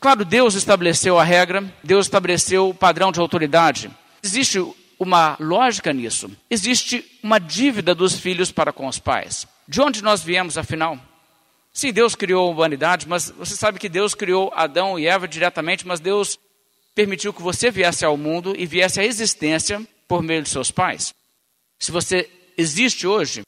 Claro, 0.00 0.24
Deus 0.24 0.54
estabeleceu 0.54 1.18
a 1.18 1.24
regra, 1.24 1.64
Deus 1.82 2.06
estabeleceu 2.06 2.70
o 2.70 2.74
padrão 2.74 3.10
de 3.10 3.20
autoridade. 3.20 3.90
Existe 4.22 4.60
uma 4.98 5.36
lógica 5.40 5.92
nisso. 5.92 6.30
Existe 6.50 7.04
uma 7.22 7.38
dívida 7.38 7.94
dos 7.94 8.18
filhos 8.18 8.50
para 8.50 8.72
com 8.72 8.86
os 8.86 8.98
pais. 8.98 9.46
De 9.66 9.80
onde 9.80 10.02
nós 10.02 10.22
viemos, 10.22 10.58
afinal? 10.58 10.98
Sim, 11.76 11.92
Deus 11.92 12.14
criou 12.14 12.46
a 12.46 12.50
humanidade, 12.52 13.08
mas 13.08 13.30
você 13.30 13.56
sabe 13.56 13.80
que 13.80 13.88
Deus 13.88 14.14
criou 14.14 14.52
Adão 14.54 14.96
e 14.96 15.08
Eva 15.08 15.26
diretamente, 15.26 15.84
mas 15.84 15.98
Deus 15.98 16.38
permitiu 16.94 17.34
que 17.34 17.42
você 17.42 17.68
viesse 17.68 18.04
ao 18.04 18.16
mundo 18.16 18.54
e 18.56 18.64
viesse 18.64 19.00
à 19.00 19.04
existência 19.04 19.84
por 20.06 20.22
meio 20.22 20.40
de 20.40 20.48
seus 20.48 20.70
pais. 20.70 21.12
Se 21.76 21.90
você 21.90 22.30
existe 22.56 23.08
hoje, 23.08 23.42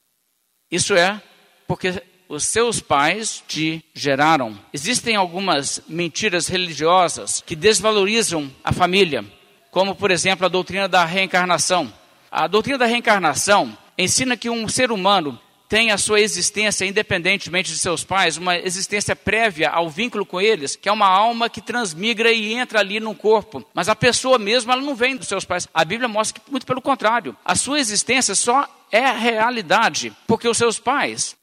isso 0.69 0.93
é 0.93 1.21
porque 1.65 2.03
os 2.27 2.43
seus 2.43 2.81
pais 2.81 3.41
te 3.47 3.81
geraram. 3.93 4.59
Existem 4.73 5.15
algumas 5.15 5.81
mentiras 5.87 6.47
religiosas 6.47 7.41
que 7.45 7.55
desvalorizam 7.55 8.51
a 8.61 8.73
família, 8.73 9.23
como 9.71 9.95
por 9.95 10.11
exemplo 10.11 10.45
a 10.45 10.49
doutrina 10.49 10.89
da 10.89 11.05
reencarnação. 11.05 11.93
A 12.29 12.45
doutrina 12.45 12.77
da 12.77 12.85
reencarnação 12.85 13.77
ensina 13.97 14.35
que 14.35 14.49
um 14.49 14.67
ser 14.67 14.91
humano 14.91 15.39
tem 15.69 15.91
a 15.91 15.97
sua 15.97 16.21
existência 16.21 16.85
independentemente 16.85 17.71
de 17.71 17.77
seus 17.77 18.03
pais, 18.03 18.37
uma 18.37 18.57
existência 18.57 19.15
prévia 19.15 19.69
ao 19.69 19.89
vínculo 19.89 20.25
com 20.25 20.39
eles, 20.39 20.75
que 20.75 20.87
é 20.87 20.91
uma 20.91 21.07
alma 21.07 21.49
que 21.49 21.61
transmigra 21.61 22.31
e 22.31 22.53
entra 22.53 22.79
ali 22.79 22.99
no 22.99 23.13
corpo. 23.13 23.65
Mas 23.73 23.89
a 23.89 23.95
pessoa 23.95 24.37
mesmo, 24.37 24.71
ela 24.71 24.81
não 24.81 24.95
vem 24.95 25.17
dos 25.17 25.27
seus 25.27 25.43
pais. 25.43 25.67
A 25.73 25.83
Bíblia 25.83 26.07
mostra 26.07 26.39
que, 26.39 26.51
muito 26.51 26.65
pelo 26.65 26.81
contrário, 26.81 27.35
a 27.43 27.55
sua 27.55 27.79
existência 27.79 28.33
só 28.33 28.67
é 28.91 29.11
realidade 29.11 30.13
porque 30.25 30.47
os 30.47 30.57
seus 30.57 30.79
pais 30.79 31.35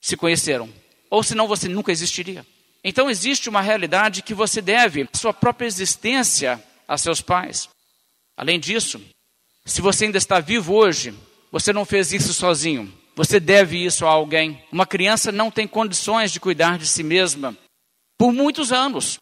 se 0.00 0.16
conheceram. 0.16 0.72
Ou 1.10 1.22
senão 1.22 1.46
você 1.46 1.68
nunca 1.68 1.92
existiria. 1.92 2.46
Então 2.82 3.10
existe 3.10 3.48
uma 3.48 3.60
realidade 3.60 4.22
que 4.22 4.32
você 4.32 4.62
deve 4.62 5.08
sua 5.12 5.34
própria 5.34 5.66
existência 5.66 6.62
a 6.88 6.96
seus 6.96 7.20
pais. 7.20 7.68
Além 8.36 8.58
disso, 8.58 9.02
se 9.64 9.80
você 9.80 10.06
ainda 10.06 10.18
está 10.18 10.40
vivo 10.40 10.74
hoje, 10.74 11.12
você 11.50 11.72
não 11.72 11.84
fez 11.84 12.12
isso 12.12 12.32
sozinho. 12.32 12.92
Você 13.16 13.40
deve 13.40 13.82
isso 13.82 14.04
a 14.04 14.10
alguém. 14.10 14.62
Uma 14.70 14.86
criança 14.86 15.32
não 15.32 15.50
tem 15.50 15.66
condições 15.66 16.30
de 16.30 16.38
cuidar 16.38 16.76
de 16.78 16.86
si 16.86 17.02
mesma 17.02 17.56
por 18.18 18.30
muitos 18.30 18.72
anos. 18.72 19.16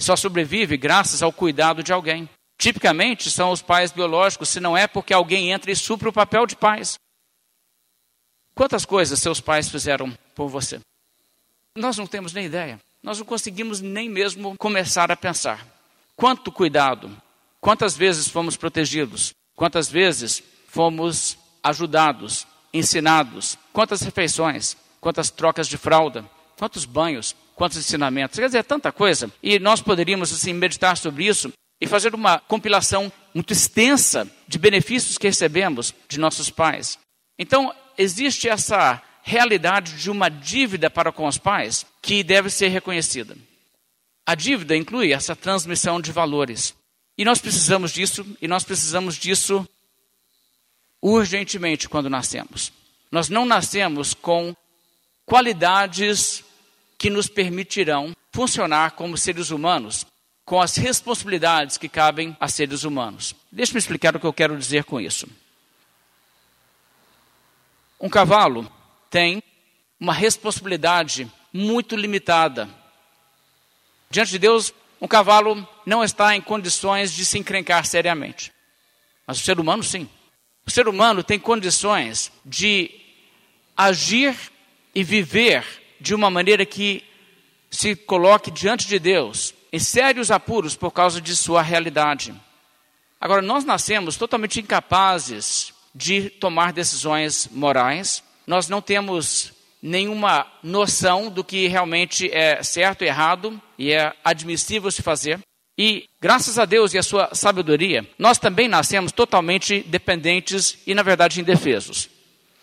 Só 0.00 0.16
sobrevive 0.16 0.78
graças 0.78 1.22
ao 1.22 1.30
cuidado 1.30 1.82
de 1.82 1.92
alguém. 1.92 2.28
Tipicamente 2.56 3.30
são 3.30 3.50
os 3.50 3.60
pais 3.60 3.92
biológicos, 3.92 4.48
se 4.48 4.60
não 4.60 4.76
é 4.76 4.86
porque 4.86 5.12
alguém 5.12 5.52
entra 5.52 5.70
e 5.70 5.76
supra 5.76 6.08
o 6.08 6.12
papel 6.12 6.46
de 6.46 6.56
pais. 6.56 6.98
Quantas 8.54 8.86
coisas 8.86 9.20
seus 9.20 9.40
pais 9.40 9.68
fizeram 9.68 10.16
por 10.34 10.48
você? 10.48 10.80
Nós 11.76 11.98
não 11.98 12.06
temos 12.06 12.32
nem 12.32 12.46
ideia. 12.46 12.80
Nós 13.02 13.18
não 13.18 13.26
conseguimos 13.26 13.80
nem 13.80 14.08
mesmo 14.08 14.56
começar 14.56 15.12
a 15.12 15.16
pensar. 15.16 15.66
Quanto 16.16 16.50
cuidado, 16.50 17.14
quantas 17.60 17.96
vezes 17.96 18.26
fomos 18.26 18.56
protegidos, 18.56 19.32
quantas 19.54 19.88
vezes 19.88 20.42
fomos 20.66 21.38
ajudados, 21.62 22.46
ensinados. 22.72 23.58
Quantas 23.72 24.00
refeições, 24.02 24.76
quantas 25.00 25.30
trocas 25.30 25.68
de 25.68 25.76
fralda, 25.76 26.24
quantos 26.56 26.84
banhos, 26.84 27.34
quantos 27.54 27.76
ensinamentos. 27.76 28.38
Quer 28.38 28.46
dizer, 28.46 28.58
é 28.58 28.62
tanta 28.62 28.92
coisa. 28.92 29.30
E 29.42 29.58
nós 29.58 29.80
poderíamos 29.80 30.32
assim 30.32 30.52
meditar 30.52 30.96
sobre 30.96 31.26
isso 31.26 31.52
e 31.80 31.86
fazer 31.86 32.14
uma 32.14 32.38
compilação 32.38 33.12
muito 33.34 33.52
extensa 33.52 34.28
de 34.46 34.58
benefícios 34.58 35.18
que 35.18 35.26
recebemos 35.26 35.94
de 36.08 36.18
nossos 36.18 36.50
pais. 36.50 36.98
Então, 37.38 37.72
existe 37.96 38.48
essa 38.48 39.00
realidade 39.22 39.96
de 39.96 40.10
uma 40.10 40.28
dívida 40.28 40.88
para 40.88 41.12
com 41.12 41.26
os 41.26 41.38
pais 41.38 41.84
que 42.00 42.22
deve 42.22 42.50
ser 42.50 42.68
reconhecida. 42.68 43.36
A 44.26 44.34
dívida 44.34 44.76
inclui 44.76 45.12
essa 45.12 45.36
transmissão 45.36 46.00
de 46.00 46.12
valores. 46.12 46.74
E 47.16 47.24
nós 47.24 47.40
precisamos 47.40 47.92
disso, 47.92 48.24
e 48.40 48.48
nós 48.48 48.64
precisamos 48.64 49.16
disso 49.16 49.68
urgentemente 51.00 51.88
quando 51.88 52.10
nascemos. 52.10 52.72
Nós 53.10 53.28
não 53.28 53.46
nascemos 53.46 54.14
com 54.14 54.54
qualidades 55.24 56.44
que 56.96 57.08
nos 57.08 57.28
permitirão 57.28 58.14
funcionar 58.32 58.92
como 58.92 59.16
seres 59.16 59.50
humanos, 59.50 60.04
com 60.44 60.60
as 60.60 60.76
responsabilidades 60.76 61.76
que 61.76 61.88
cabem 61.88 62.36
a 62.40 62.48
seres 62.48 62.84
humanos. 62.84 63.34
Deixe-me 63.50 63.78
explicar 63.78 64.16
o 64.16 64.20
que 64.20 64.26
eu 64.26 64.32
quero 64.32 64.56
dizer 64.58 64.84
com 64.84 65.00
isso. 65.00 65.28
Um 68.00 68.08
cavalo 68.08 68.70
tem 69.10 69.42
uma 69.98 70.12
responsabilidade 70.12 71.30
muito 71.52 71.96
limitada. 71.96 72.68
Diante 74.10 74.30
de 74.30 74.38
Deus, 74.38 74.72
um 75.00 75.08
cavalo 75.08 75.66
não 75.84 76.02
está 76.02 76.34
em 76.34 76.40
condições 76.40 77.12
de 77.12 77.24
se 77.24 77.38
encrencar 77.38 77.84
seriamente. 77.84 78.52
Mas 79.26 79.38
o 79.38 79.44
ser 79.44 79.58
humano, 79.60 79.82
sim. 79.82 80.08
O 80.68 80.70
ser 80.70 80.86
humano 80.86 81.24
tem 81.24 81.38
condições 81.38 82.30
de 82.44 82.90
agir 83.74 84.36
e 84.94 85.02
viver 85.02 85.64
de 85.98 86.14
uma 86.14 86.30
maneira 86.30 86.66
que 86.66 87.02
se 87.70 87.96
coloque 87.96 88.50
diante 88.50 88.86
de 88.86 88.98
Deus 88.98 89.54
em 89.72 89.78
sérios 89.78 90.30
apuros 90.30 90.76
por 90.76 90.90
causa 90.90 91.22
de 91.22 91.34
sua 91.34 91.62
realidade. 91.62 92.34
Agora, 93.18 93.40
nós 93.40 93.64
nascemos 93.64 94.18
totalmente 94.18 94.60
incapazes 94.60 95.72
de 95.94 96.28
tomar 96.28 96.74
decisões 96.74 97.48
morais, 97.50 98.22
nós 98.46 98.68
não 98.68 98.82
temos 98.82 99.54
nenhuma 99.80 100.46
noção 100.62 101.30
do 101.30 101.42
que 101.42 101.66
realmente 101.66 102.30
é 102.30 102.62
certo 102.62 103.04
e 103.04 103.06
errado 103.06 103.58
e 103.78 103.90
é 103.90 104.12
admissível 104.22 104.90
se 104.90 105.00
fazer. 105.00 105.40
E, 105.78 106.08
graças 106.20 106.58
a 106.58 106.64
Deus 106.64 106.92
e 106.92 106.98
a 106.98 107.02
sua 107.04 107.32
sabedoria, 107.32 108.04
nós 108.18 108.36
também 108.36 108.66
nascemos 108.66 109.12
totalmente 109.12 109.80
dependentes 109.80 110.76
e, 110.84 110.92
na 110.92 111.04
verdade, 111.04 111.40
indefesos. 111.40 112.10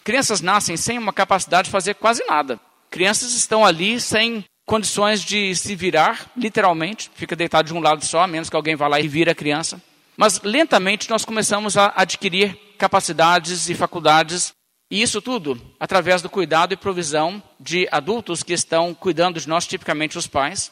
Crianças 0.04 0.42
nascem 0.42 0.76
sem 0.76 0.98
uma 0.98 1.14
capacidade 1.14 1.68
de 1.68 1.72
fazer 1.72 1.96
quase 1.96 2.26
nada. 2.26 2.60
Crianças 2.92 3.34
estão 3.34 3.66
ali 3.66 4.02
sem 4.02 4.44
condições 4.66 5.24
de 5.24 5.56
se 5.56 5.76
virar, 5.76 6.30
literalmente, 6.36 7.10
fica 7.16 7.38
deitado 7.38 7.68
de 7.68 7.74
um 7.74 7.80
lado 7.80 8.04
só, 8.04 8.22
a 8.22 8.28
menos 8.28 8.50
que 8.50 8.56
alguém 8.56 8.76
vá 8.76 8.88
lá 8.88 9.00
e 9.00 9.08
vira 9.08 9.32
a 9.32 9.36
criança. 9.36 9.82
Mas 10.18 10.42
lentamente 10.42 11.10
nós 11.10 11.24
começamos 11.24 11.78
a 11.78 11.94
adquirir 11.96 12.58
capacidades 12.78 13.70
e 13.70 13.76
faculdades, 13.76 14.54
e 14.92 15.02
isso 15.02 15.22
tudo 15.22 15.60
através 15.80 16.22
do 16.22 16.30
cuidado 16.30 16.74
e 16.74 16.78
provisão 16.78 17.42
de 17.60 17.88
adultos 17.92 18.44
que 18.44 18.54
estão 18.54 18.94
cuidando 18.94 19.40
de 19.40 19.48
nós, 19.48 19.66
tipicamente 19.66 20.18
os 20.18 20.28
pais. 20.28 20.72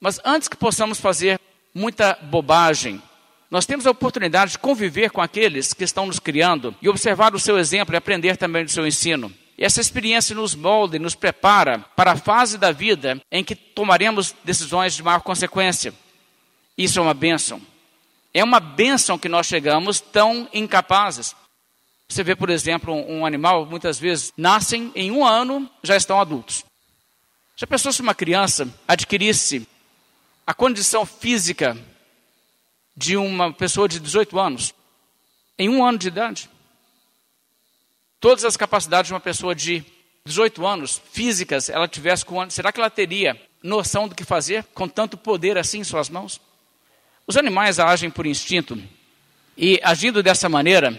Mas 0.00 0.18
antes 0.24 0.48
que 0.48 0.56
possamos 0.56 0.98
fazer 0.98 1.38
muita 1.74 2.18
bobagem. 2.22 3.02
Nós 3.50 3.66
temos 3.66 3.86
a 3.86 3.90
oportunidade 3.90 4.52
de 4.52 4.58
conviver 4.58 5.10
com 5.10 5.20
aqueles 5.20 5.74
que 5.74 5.84
estão 5.84 6.06
nos 6.06 6.18
criando 6.18 6.74
e 6.80 6.88
observar 6.88 7.34
o 7.34 7.40
seu 7.40 7.58
exemplo 7.58 7.94
e 7.94 7.96
aprender 7.96 8.36
também 8.36 8.64
do 8.64 8.70
seu 8.70 8.86
ensino. 8.86 9.32
E 9.58 9.64
essa 9.64 9.80
experiência 9.80 10.34
nos 10.34 10.54
molda 10.54 10.96
e 10.96 10.98
nos 10.98 11.14
prepara 11.14 11.80
para 11.94 12.12
a 12.12 12.16
fase 12.16 12.56
da 12.56 12.72
vida 12.72 13.20
em 13.30 13.44
que 13.44 13.54
tomaremos 13.54 14.34
decisões 14.42 14.94
de 14.94 15.02
maior 15.02 15.20
consequência. 15.20 15.92
Isso 16.76 16.98
é 16.98 17.02
uma 17.02 17.14
bênção. 17.14 17.60
É 18.32 18.42
uma 18.42 18.58
bênção 18.58 19.18
que 19.18 19.28
nós 19.28 19.46
chegamos 19.46 20.00
tão 20.00 20.48
incapazes. 20.54 21.36
Você 22.08 22.22
vê, 22.22 22.34
por 22.34 22.50
exemplo, 22.50 22.94
um 22.94 23.24
animal, 23.24 23.66
muitas 23.66 23.98
vezes 23.98 24.32
nascem 24.36 24.90
em 24.94 25.10
um 25.10 25.24
ano, 25.24 25.70
já 25.82 25.96
estão 25.96 26.20
adultos. 26.20 26.64
Já 27.56 27.66
pensou 27.66 27.92
se 27.92 28.00
uma 28.00 28.14
criança 28.14 28.68
adquirisse 28.88 29.66
a 30.46 30.52
condição 30.52 31.06
física 31.06 31.76
de 32.96 33.16
uma 33.16 33.52
pessoa 33.52 33.88
de 33.88 34.00
18 34.00 34.38
anos 34.38 34.74
em 35.58 35.68
um 35.68 35.84
ano 35.84 35.98
de 35.98 36.08
idade? 36.08 36.50
Todas 38.20 38.44
as 38.44 38.56
capacidades 38.56 39.08
de 39.08 39.14
uma 39.14 39.20
pessoa 39.20 39.54
de 39.54 39.84
18 40.24 40.64
anos, 40.66 41.02
físicas, 41.12 41.68
ela 41.68 41.88
tivesse 41.88 42.24
com 42.24 42.48
será 42.48 42.70
que 42.70 42.78
ela 42.78 42.90
teria 42.90 43.40
noção 43.62 44.08
do 44.08 44.14
que 44.14 44.24
fazer 44.24 44.64
com 44.74 44.88
tanto 44.88 45.16
poder 45.16 45.58
assim 45.58 45.80
em 45.80 45.84
suas 45.84 46.08
mãos? 46.08 46.40
Os 47.26 47.36
animais 47.36 47.78
agem 47.78 48.10
por 48.10 48.26
instinto 48.26 48.80
e 49.56 49.80
agindo 49.82 50.22
dessa 50.22 50.48
maneira, 50.48 50.96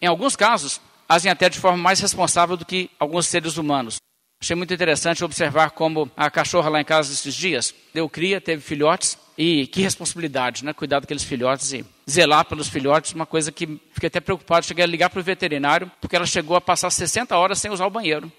em 0.00 0.06
alguns 0.06 0.36
casos, 0.36 0.80
agem 1.08 1.30
até 1.30 1.48
de 1.48 1.58
forma 1.58 1.78
mais 1.78 2.00
responsável 2.00 2.56
do 2.56 2.64
que 2.64 2.90
alguns 2.98 3.26
seres 3.26 3.56
humanos. 3.56 3.96
Achei 4.42 4.56
muito 4.56 4.74
interessante 4.74 5.22
observar 5.22 5.70
como 5.70 6.10
a 6.16 6.28
cachorra 6.28 6.68
lá 6.68 6.80
em 6.80 6.84
casa 6.84 7.12
esses 7.12 7.32
dias 7.32 7.72
deu 7.94 8.08
cria, 8.08 8.40
teve 8.40 8.60
filhotes 8.60 9.16
e 9.38 9.68
que 9.68 9.80
responsabilidade, 9.82 10.64
né? 10.64 10.72
Cuidar 10.72 10.98
daqueles 10.98 11.22
filhotes 11.22 11.72
e 11.72 11.86
zelar 12.10 12.44
pelos 12.46 12.66
filhotes, 12.66 13.12
uma 13.12 13.24
coisa 13.24 13.52
que 13.52 13.80
fiquei 13.92 14.08
até 14.08 14.18
preocupado. 14.18 14.66
Cheguei 14.66 14.82
a 14.82 14.86
ligar 14.88 15.10
para 15.10 15.20
o 15.20 15.22
veterinário 15.22 15.88
porque 16.00 16.16
ela 16.16 16.26
chegou 16.26 16.56
a 16.56 16.60
passar 16.60 16.90
60 16.90 17.36
horas 17.36 17.60
sem 17.60 17.70
usar 17.70 17.86
o 17.86 17.90
banheiro, 17.90 18.32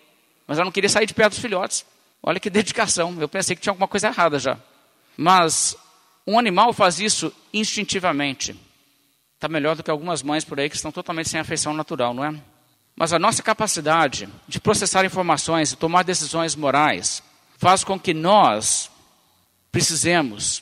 mas 0.45 0.57
ela 0.57 0.65
não 0.65 0.74
queria 0.74 0.89
sair 0.89 1.05
de 1.05 1.13
perto 1.13 1.36
dos 1.36 1.39
filhotes. 1.39 1.86
Olha 2.22 2.38
que 2.38 2.50
dedicação. 2.51 3.15
Eu 3.17 3.29
pensei 3.29 3.55
que 3.55 3.62
tinha 3.62 3.72
alguma 3.72 3.88
coisa 3.88 4.07
errada 4.07 4.38
já. 4.39 4.57
Mas 5.15 5.74
um 6.27 6.38
animal 6.38 6.74
faz 6.74 7.00
isso 7.00 7.33
instintivamente. 7.53 8.53
Está 9.36 9.48
melhor 9.48 9.77
do 9.77 9.81
que 9.81 9.89
algumas 9.89 10.22
mães 10.22 10.43
por 10.43 10.60
aí 10.60 10.69
que 10.69 10.75
estão 10.75 10.91
totalmente 10.91 11.29
sem 11.29 11.39
afeição 11.39 11.74
natural, 11.74 12.13
não 12.13 12.25
é? 12.25 12.36
Mas 12.95 13.12
a 13.12 13.19
nossa 13.19 13.41
capacidade 13.41 14.29
de 14.47 14.59
processar 14.59 15.03
informações 15.05 15.71
e 15.71 15.75
tomar 15.75 16.03
decisões 16.03 16.55
morais 16.55 17.23
faz 17.57 17.83
com 17.83 18.00
que 18.00 18.13
nós 18.13 18.91
precisemos 19.71 20.62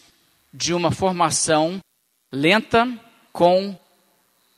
de 0.54 0.74
uma 0.74 0.92
formação 0.92 1.80
lenta 2.32 2.88
com 3.34 3.78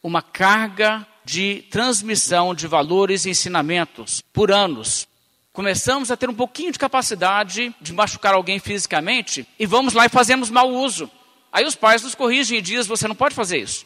uma 0.01 0.21
carga 0.21 1.05
de 1.25 1.63
transmissão 1.71 2.53
de 2.53 2.67
valores 2.67 3.25
e 3.25 3.29
ensinamentos 3.29 4.21
por 4.33 4.51
anos. 4.51 5.07
Começamos 5.51 6.11
a 6.11 6.17
ter 6.17 6.29
um 6.29 6.33
pouquinho 6.33 6.71
de 6.71 6.79
capacidade 6.79 7.73
de 7.79 7.93
machucar 7.93 8.33
alguém 8.33 8.59
fisicamente 8.59 9.47
e 9.57 9.65
vamos 9.65 9.93
lá 9.93 10.05
e 10.05 10.09
fazemos 10.09 10.49
mau 10.49 10.69
uso. 10.69 11.09
Aí 11.51 11.65
os 11.65 11.75
pais 11.75 12.01
nos 12.01 12.15
corrigem 12.15 12.57
e 12.57 12.61
dizem: 12.61 12.89
você 12.89 13.07
não 13.07 13.15
pode 13.15 13.35
fazer 13.35 13.59
isso. 13.59 13.85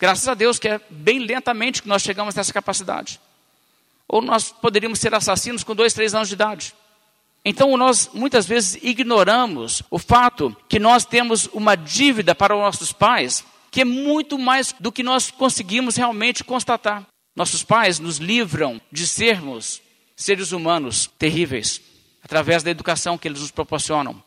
Graças 0.00 0.26
a 0.26 0.32
Deus 0.34 0.58
que 0.58 0.66
é 0.66 0.80
bem 0.88 1.18
lentamente 1.18 1.82
que 1.82 1.88
nós 1.88 2.00
chegamos 2.00 2.34
nessa 2.34 2.52
capacidade. 2.52 3.20
Ou 4.08 4.22
nós 4.22 4.50
poderíamos 4.50 4.98
ser 4.98 5.14
assassinos 5.14 5.62
com 5.62 5.74
dois, 5.74 5.92
três 5.92 6.14
anos 6.14 6.28
de 6.28 6.34
idade. 6.34 6.74
Então 7.44 7.76
nós 7.76 8.08
muitas 8.14 8.46
vezes 8.46 8.82
ignoramos 8.82 9.82
o 9.90 9.98
fato 9.98 10.56
que 10.68 10.78
nós 10.78 11.04
temos 11.04 11.48
uma 11.52 11.76
dívida 11.76 12.34
para 12.34 12.56
os 12.56 12.60
nossos 12.62 12.92
pais 12.92 13.44
que 13.70 13.82
é 13.82 13.84
muito 13.84 14.38
mais 14.38 14.74
do 14.80 14.90
que 14.90 15.02
nós 15.02 15.30
conseguimos 15.30 15.96
realmente 15.96 16.42
constatar. 16.42 17.06
Nossos 17.36 17.62
pais 17.62 17.98
nos 18.00 18.16
livram 18.16 18.80
de 18.90 19.06
sermos 19.06 19.80
seres 20.16 20.50
humanos 20.50 21.08
terríveis 21.18 21.80
através 22.22 22.62
da 22.62 22.70
educação 22.70 23.16
que 23.16 23.28
eles 23.28 23.40
nos 23.40 23.50
proporcionam. 23.50 24.20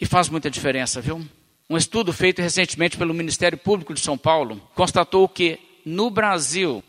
E 0.00 0.06
faz 0.06 0.28
muita 0.28 0.50
diferença, 0.50 1.00
viu? 1.00 1.26
Um 1.70 1.76
estudo 1.76 2.12
feito 2.12 2.42
recentemente 2.42 2.98
pelo 2.98 3.14
Ministério 3.14 3.56
Público 3.56 3.94
de 3.94 4.00
São 4.00 4.18
Paulo 4.18 4.60
constatou 4.74 5.28
que 5.28 5.56
no 5.86 6.10
Brasil, 6.10 6.82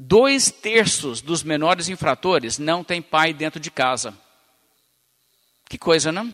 dois 0.00 0.50
terços 0.50 1.20
dos 1.20 1.42
menores 1.42 1.90
infratores 1.90 2.58
não 2.58 2.82
têm 2.82 3.02
pai 3.02 3.34
dentro 3.34 3.60
de 3.60 3.70
casa. 3.70 4.16
Que 5.68 5.76
coisa, 5.76 6.10
não? 6.10 6.30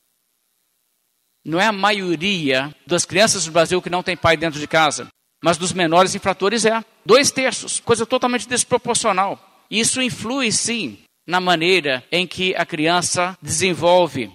Não 1.45 1.61
é 1.61 1.67
a 1.67 1.73
maioria 1.73 2.73
das 2.87 3.05
crianças 3.05 3.47
do 3.47 3.51
Brasil 3.51 3.83
que 3.83 3.91
não 3.91 4.05
tem 4.05 4.17
pai 4.17 4.37
dentro 4.37 4.61
de 4.61 4.69
casa, 4.69 5.09
mas 5.43 5.59
dos 5.59 5.73
menores 5.73 6.15
infratores 6.15 6.65
é. 6.65 6.85
Dois 7.05 7.33
terços, 7.33 7.81
coisa 7.81 8.07
totalmente 8.07 8.49
desproporcional. 8.49 9.65
Isso 9.69 10.01
influi, 10.01 10.53
sim, 10.53 10.97
na 11.27 11.41
maneira 11.41 12.05
em 12.13 12.25
que 12.25 12.55
a 12.55 12.65
criança 12.65 13.37
desenvolve. 13.43 14.31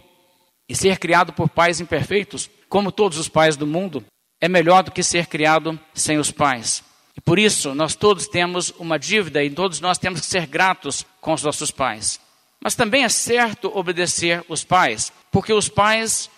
E 0.68 0.76
ser 0.76 0.98
criado 0.98 1.32
por 1.32 1.48
pais 1.48 1.80
imperfeitos 1.80 2.50
como 2.76 2.92
todos 2.92 3.18
os 3.18 3.30
pais 3.30 3.56
do 3.56 3.66
mundo, 3.66 4.04
é 4.42 4.50
melhor 4.50 4.84
do 4.84 4.92
que 4.92 5.02
ser 5.02 5.28
criado 5.28 5.80
sem 5.94 6.18
os 6.18 6.30
pais. 6.30 6.84
E 7.16 7.22
por 7.22 7.40
isso, 7.40 7.74
nós 7.74 7.96
todos 7.96 8.28
temos 8.28 8.74
uma 8.78 9.00
dívida 9.00 9.42
e 9.42 9.50
todos 9.50 9.80
nós 9.80 9.98
temos 9.98 10.20
que 10.20 10.26
ser 10.26 10.46
gratos 10.46 11.06
com 11.22 11.32
os 11.32 11.42
nossos 11.42 11.72
pais. 11.72 12.20
Mas 12.62 12.76
também 12.76 13.06
é 13.06 13.08
certo 13.08 13.72
obedecer 13.74 14.44
os 14.50 14.66
pais, 14.66 15.14
porque 15.32 15.54
os 15.54 15.70
pais 15.70 16.30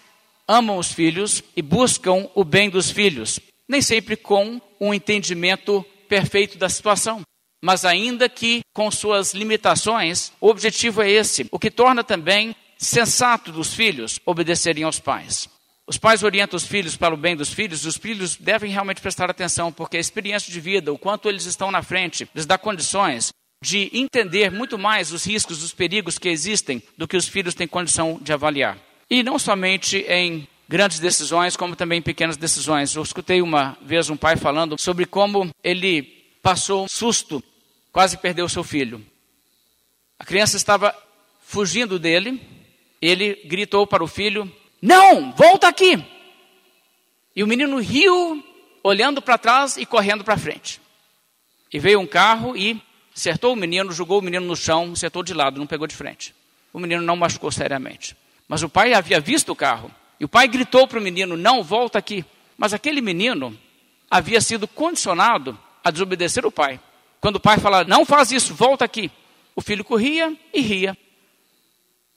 amam 0.48 0.78
os 0.78 0.92
filhos 0.92 1.44
e 1.56 1.62
buscam 1.64 2.30
o 2.36 2.44
bem 2.44 2.70
dos 2.70 2.92
filhos, 2.92 3.40
nem 3.68 3.82
sempre 3.82 4.16
com 4.16 4.62
um 4.80 4.94
entendimento 4.94 5.84
perfeito 6.08 6.56
da 6.56 6.70
situação. 6.70 7.22
Mas 7.64 7.84
ainda 7.84 8.30
que 8.30 8.62
com 8.76 8.92
suas 8.92 9.34
limitações, 9.34 10.32
o 10.40 10.50
objetivo 10.50 11.02
é 11.02 11.10
esse, 11.10 11.48
o 11.52 11.58
que 11.58 11.72
torna 11.72 12.04
também 12.04 12.56
sensato 12.78 13.52
dos 13.52 13.74
filhos 13.74 14.20
obedecerem 14.24 14.84
aos 14.84 15.00
pais. 15.00 15.50
Os 15.88 15.98
pais 15.98 16.22
orientam 16.22 16.58
os 16.58 16.68
filhos 16.68 16.98
para 16.98 17.14
o 17.14 17.18
bem 17.18 17.34
dos 17.34 17.54
filhos, 17.54 17.86
os 17.86 17.96
filhos 17.96 18.36
devem 18.36 18.70
realmente 18.70 19.00
prestar 19.00 19.30
atenção, 19.30 19.72
porque 19.72 19.96
a 19.96 20.02
experiência 20.02 20.52
de 20.52 20.60
vida, 20.60 20.92
o 20.92 20.98
quanto 20.98 21.30
eles 21.30 21.46
estão 21.46 21.72
na 21.72 21.82
frente, 21.82 22.30
lhes 22.36 22.46
dá 22.46 22.58
condições 22.58 23.32
de 23.64 23.90
entender 23.94 24.52
muito 24.52 24.78
mais 24.78 25.14
os 25.14 25.26
riscos, 25.26 25.64
os 25.64 25.74
perigos 25.74 26.20
que 26.20 26.28
existem, 26.28 26.84
do 26.98 27.08
que 27.08 27.16
os 27.16 27.28
filhos 27.28 27.56
têm 27.56 27.68
condição 27.68 28.20
de 28.22 28.34
avaliar. 28.34 28.78
E 29.10 29.24
não 29.24 29.40
somente 29.40 30.00
em 30.10 30.46
grandes 30.68 31.00
decisões, 31.00 31.56
como 31.56 31.74
também 31.74 32.00
em 32.00 32.04
pequenas 32.04 32.36
decisões. 32.36 32.94
Eu 32.94 33.02
escutei 33.02 33.42
uma 33.42 33.78
vez 33.82 34.10
um 34.10 34.18
pai 34.18 34.36
falando 34.36 34.76
sobre 34.78 35.06
como 35.06 35.50
ele 35.64 36.04
passou 36.44 36.84
um 36.84 36.90
susto, 36.90 37.42
quase 37.94 38.18
perdeu 38.18 38.50
seu 38.50 38.64
filho. 38.64 39.04
A 40.20 40.26
criança 40.26 40.58
estava 40.58 40.94
fugindo 41.42 41.98
dele, 41.98 42.42
ele 43.02 43.42
gritou 43.46 43.88
para 43.88 44.04
o 44.04 44.08
filho: 44.08 44.52
não, 44.82 45.32
volta 45.34 45.68
aqui. 45.68 46.04
E 47.36 47.44
o 47.44 47.48
menino 47.48 47.80
riu, 47.80 48.44
olhando 48.84 49.22
para 49.22 49.38
trás 49.38 49.78
e 49.78 49.86
correndo 49.86 50.24
para 50.24 50.38
frente. 50.38 50.82
E 51.72 51.80
veio 51.80 52.00
um 52.00 52.08
carro 52.08 52.56
e 52.56 52.82
acertou 53.16 53.54
o 53.54 53.56
menino, 53.56 53.92
jogou 53.92 54.20
o 54.20 54.22
menino 54.22 54.46
no 54.46 54.56
chão, 54.56 54.92
acertou 54.94 55.24
de 55.24 55.34
lado, 55.34 55.60
não 55.60 55.68
pegou 55.68 55.88
de 55.88 55.96
frente. 55.96 56.34
O 56.72 56.80
menino 56.80 57.02
não 57.02 57.16
machucou 57.16 57.52
seriamente. 57.52 58.16
Mas 58.48 58.64
o 58.64 58.70
pai 58.70 58.94
havia 58.94 59.20
visto 59.20 59.52
o 59.52 59.56
carro. 59.56 59.92
E 60.20 60.26
o 60.26 60.30
pai 60.30 60.48
gritou 60.48 60.88
para 60.88 61.00
o 61.00 61.02
menino: 61.02 61.36
Não, 61.36 61.64
volta 61.64 62.00
aqui. 62.00 62.24
Mas 62.58 62.74
aquele 62.74 63.02
menino 63.02 63.58
havia 64.10 64.40
sido 64.40 64.68
condicionado 64.68 65.58
a 65.84 65.92
desobedecer 65.92 66.46
o 66.46 66.52
pai. 66.52 66.80
Quando 67.20 67.38
o 67.38 67.40
pai 67.40 67.58
falava: 67.58 67.88
Não 67.90 68.06
faz 68.06 68.32
isso, 68.32 68.54
volta 68.54 68.86
aqui. 68.86 69.12
O 69.56 69.62
filho 69.62 69.84
corria 69.84 70.36
e 70.54 70.62
ria. 70.62 70.98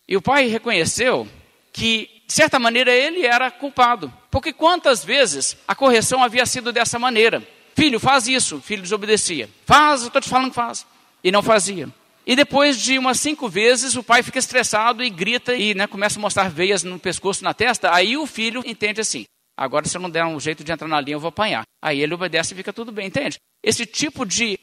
E 0.06 0.16
o 0.16 0.22
pai 0.22 0.46
reconheceu 0.46 1.26
que 1.72 2.19
de 2.30 2.34
certa 2.34 2.60
maneira, 2.60 2.94
ele 2.94 3.26
era 3.26 3.50
culpado. 3.50 4.12
Porque 4.30 4.52
quantas 4.52 5.04
vezes 5.04 5.56
a 5.66 5.74
correção 5.74 6.22
havia 6.22 6.46
sido 6.46 6.72
dessa 6.72 6.96
maneira? 6.96 7.42
Filho, 7.74 7.98
faz 7.98 8.28
isso. 8.28 8.58
O 8.58 8.60
filho 8.60 8.82
desobedecia. 8.82 9.50
Faz, 9.66 10.02
estou 10.02 10.20
te 10.20 10.28
falando 10.28 10.50
que 10.50 10.54
faz. 10.54 10.86
E 11.24 11.32
não 11.32 11.42
fazia. 11.42 11.88
E 12.24 12.36
depois 12.36 12.80
de 12.80 12.96
umas 12.96 13.18
cinco 13.18 13.48
vezes, 13.48 13.96
o 13.96 14.04
pai 14.04 14.22
fica 14.22 14.38
estressado 14.38 15.02
e 15.02 15.10
grita 15.10 15.56
e 15.56 15.74
né, 15.74 15.88
começa 15.88 16.20
a 16.20 16.22
mostrar 16.22 16.48
veias 16.48 16.84
no 16.84 17.00
pescoço, 17.00 17.42
na 17.42 17.52
testa. 17.52 17.92
Aí 17.92 18.16
o 18.16 18.24
filho 18.26 18.62
entende 18.64 19.00
assim: 19.00 19.24
agora 19.56 19.88
se 19.88 19.96
eu 19.96 20.00
não 20.00 20.08
der 20.08 20.24
um 20.24 20.38
jeito 20.38 20.62
de 20.62 20.70
entrar 20.70 20.86
na 20.86 21.00
linha, 21.00 21.16
eu 21.16 21.20
vou 21.20 21.30
apanhar. 21.30 21.64
Aí 21.82 22.00
ele 22.00 22.14
obedece 22.14 22.54
e 22.54 22.56
fica 22.56 22.72
tudo 22.72 22.92
bem, 22.92 23.08
entende? 23.08 23.38
Esse 23.60 23.84
tipo 23.84 24.24
de 24.24 24.56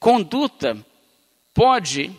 conduta 0.00 0.78
pode 1.52 2.10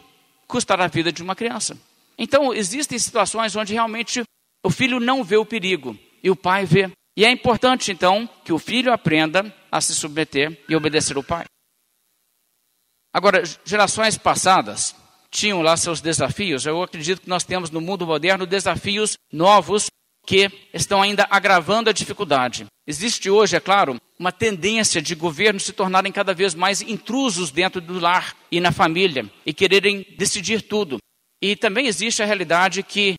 custar 0.47 0.79
a 0.79 0.86
vida 0.86 1.12
de 1.12 1.23
uma 1.23 1.36
criança. 1.36 1.75
Então, 2.15 2.53
existem 2.53 2.99
situações 2.99 3.56
onde 3.56 3.73
realmente 3.73 4.23
o 4.63 4.69
filho 4.69 4.99
não 4.99 5.23
vê 5.23 5.38
o 5.38 5.45
perigo 5.45 5.97
e 6.23 6.32
o 6.32 6.36
pai 6.36 6.65
vê. 6.65 6.89
E 7.15 7.26
é 7.26 7.30
importante, 7.30 7.91
então, 7.91 8.28
que 8.43 8.54
o 8.54 8.58
filho 8.58 8.91
aprenda 8.91 9.54
a 9.71 9.82
se 9.82 9.93
submeter 9.93 10.58
e 10.67 10.76
obedecer 10.76 11.15
ao 11.15 11.23
pai. 11.23 11.45
Agora, 13.13 13.43
gerações 13.63 14.17
passadas 14.17 14.95
tinham 15.30 15.62
lá 15.62 15.78
seus 15.78 16.02
desafios. 16.02 16.65
Eu 16.65 16.82
acredito 16.82 17.21
que 17.21 17.30
nós 17.30 17.43
temos 17.43 17.69
no 17.69 17.82
mundo 17.82 18.08
moderno 18.08 18.45
desafios 18.45 19.17
novos 19.32 19.88
que 20.26 20.49
estão 20.73 21.02
ainda 21.02 21.28
agravando 21.30 21.89
a 21.89 21.93
dificuldade. 21.93 22.65
Existe 22.88 23.30
hoje, 23.30 23.56
é 23.56 23.60
claro, 23.60 23.97
uma 24.17 24.32
tendência 24.32 25.02
de 25.02 25.15
governos 25.15 25.63
se 25.63 25.73
tornarem 25.73 26.12
cada 26.12 26.34
vez 26.34 26.56
mais 26.56 26.82
intrusos 26.82 27.52
dentro 27.52 27.82
do 27.82 27.99
lar 27.99 28.36
e 28.52 28.60
na 28.60 28.71
família 28.71 29.30
e 29.45 29.54
quererem 29.54 30.06
decidir 30.17 30.62
tudo. 30.62 30.97
E 31.41 31.56
também 31.56 31.88
existe 31.88 32.23
a 32.23 32.26
realidade 32.26 32.82
que 32.84 33.15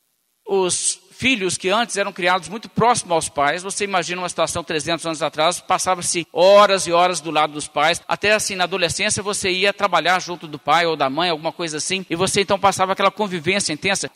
os 0.46 1.00
filhos 1.16 1.56
que 1.56 1.68
antes 1.68 1.96
eram 1.96 2.12
criados 2.12 2.48
muito 2.48 2.68
próximos 2.68 3.12
aos 3.12 3.28
pais, 3.28 3.62
você 3.62 3.84
imagina 3.84 4.20
uma 4.20 4.28
situação 4.28 4.64
300 4.64 5.06
anos 5.06 5.22
atrás, 5.22 5.60
passava-se 5.60 6.26
horas 6.32 6.86
e 6.86 6.92
horas 6.92 7.20
do 7.20 7.30
lado 7.30 7.52
dos 7.52 7.68
pais, 7.68 8.02
até 8.08 8.32
assim 8.32 8.54
na 8.54 8.64
adolescência 8.64 9.22
você 9.22 9.50
ia 9.50 9.72
trabalhar 9.72 10.20
junto 10.20 10.46
do 10.46 10.58
pai 10.58 10.86
ou 10.86 10.96
da 10.96 11.08
mãe, 11.08 11.30
alguma 11.30 11.52
coisa 11.52 11.76
assim, 11.76 12.04
e 12.10 12.16
você 12.16 12.40
então 12.40 12.58
passava 12.58 12.92
aquela 12.92 13.10
convivência 13.10 13.72
intensa. 13.72 14.10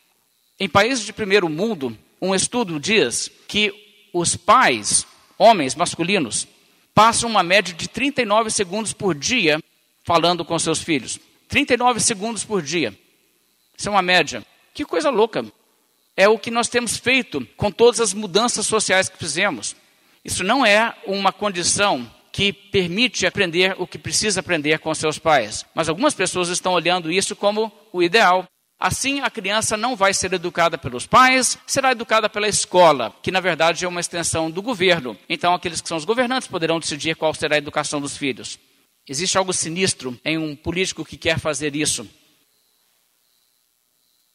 Em 0.59 0.69
países 0.69 1.07
de 1.07 1.13
primeiro 1.13 1.49
mundo, 1.49 1.97
um 2.21 2.35
estudo 2.35 2.81
diz 2.81 3.31
que 3.47 3.73
os 4.13 4.35
pais, 4.35 5.07
homens 5.39 5.75
masculinos, 5.75 6.49
passam 6.95 7.31
uma 7.31 7.45
média 7.45 7.73
de 7.73 7.89
39 7.89 8.51
segundos 8.51 8.93
por 8.93 9.15
dia 9.15 9.63
falando 10.05 10.45
com 10.45 10.59
seus 10.59 10.83
filhos. 10.83 11.21
39 11.49 12.01
segundos 12.01 12.45
por 12.45 12.61
dia. 12.61 12.93
Isso 13.77 13.89
é 13.89 13.93
uma 13.93 14.03
média. 14.03 14.45
Que 14.75 14.85
coisa 14.85 15.11
louca. 15.11 15.45
É 16.19 16.29
o 16.29 16.37
que 16.37 16.51
nós 16.51 16.69
temos 16.69 16.97
feito 16.97 17.47
com 17.57 17.71
todas 17.71 18.01
as 18.01 18.13
mudanças 18.13 18.67
sociais 18.67 19.09
que 19.09 19.17
fizemos. 19.17 19.77
Isso 20.25 20.43
não 20.43 20.67
é 20.67 20.93
uma 21.07 21.33
condição 21.33 22.11
que 22.33 22.53
permite 22.53 23.25
aprender 23.25 23.77
o 23.79 23.87
que 23.87 24.01
precisa 24.01 24.41
aprender 24.41 24.81
com 24.81 24.93
seus 24.97 25.17
pais. 25.17 25.65
Mas 25.73 25.89
algumas 25.89 26.15
pessoas 26.15 26.49
estão 26.49 26.73
olhando 26.73 27.09
isso 27.09 27.37
como 27.37 27.71
o 27.93 28.03
ideal. 28.03 28.45
Assim, 28.81 29.21
a 29.21 29.31
criança 29.31 29.77
não 29.77 29.95
vai 29.95 30.13
ser 30.13 30.33
educada 30.33 30.77
pelos 30.77 31.07
pais, 31.07 31.57
será 31.69 31.93
educada 31.93 32.29
pela 32.29 32.49
escola, 32.49 33.15
que 33.23 33.31
na 33.31 33.39
verdade 33.39 33.85
é 33.85 33.89
uma 33.89 34.01
extensão 34.01 34.51
do 34.51 34.61
governo. 34.61 35.17
Então, 35.29 35.55
aqueles 35.55 35.81
que 35.81 35.89
são 35.89 35.97
os 35.97 36.05
governantes 36.05 36.49
poderão 36.49 36.81
decidir 36.81 37.15
qual 37.15 37.33
será 37.33 37.55
a 37.55 37.59
educação 37.59 38.01
dos 38.01 38.17
filhos. 38.17 38.59
Existe 39.09 39.39
algo 39.39 39.53
sinistro 39.53 40.19
em 40.25 40.37
um 40.37 40.57
político 40.57 41.05
que 41.05 41.17
quer 41.17 41.39
fazer 41.39 41.77
isso. 41.77 42.05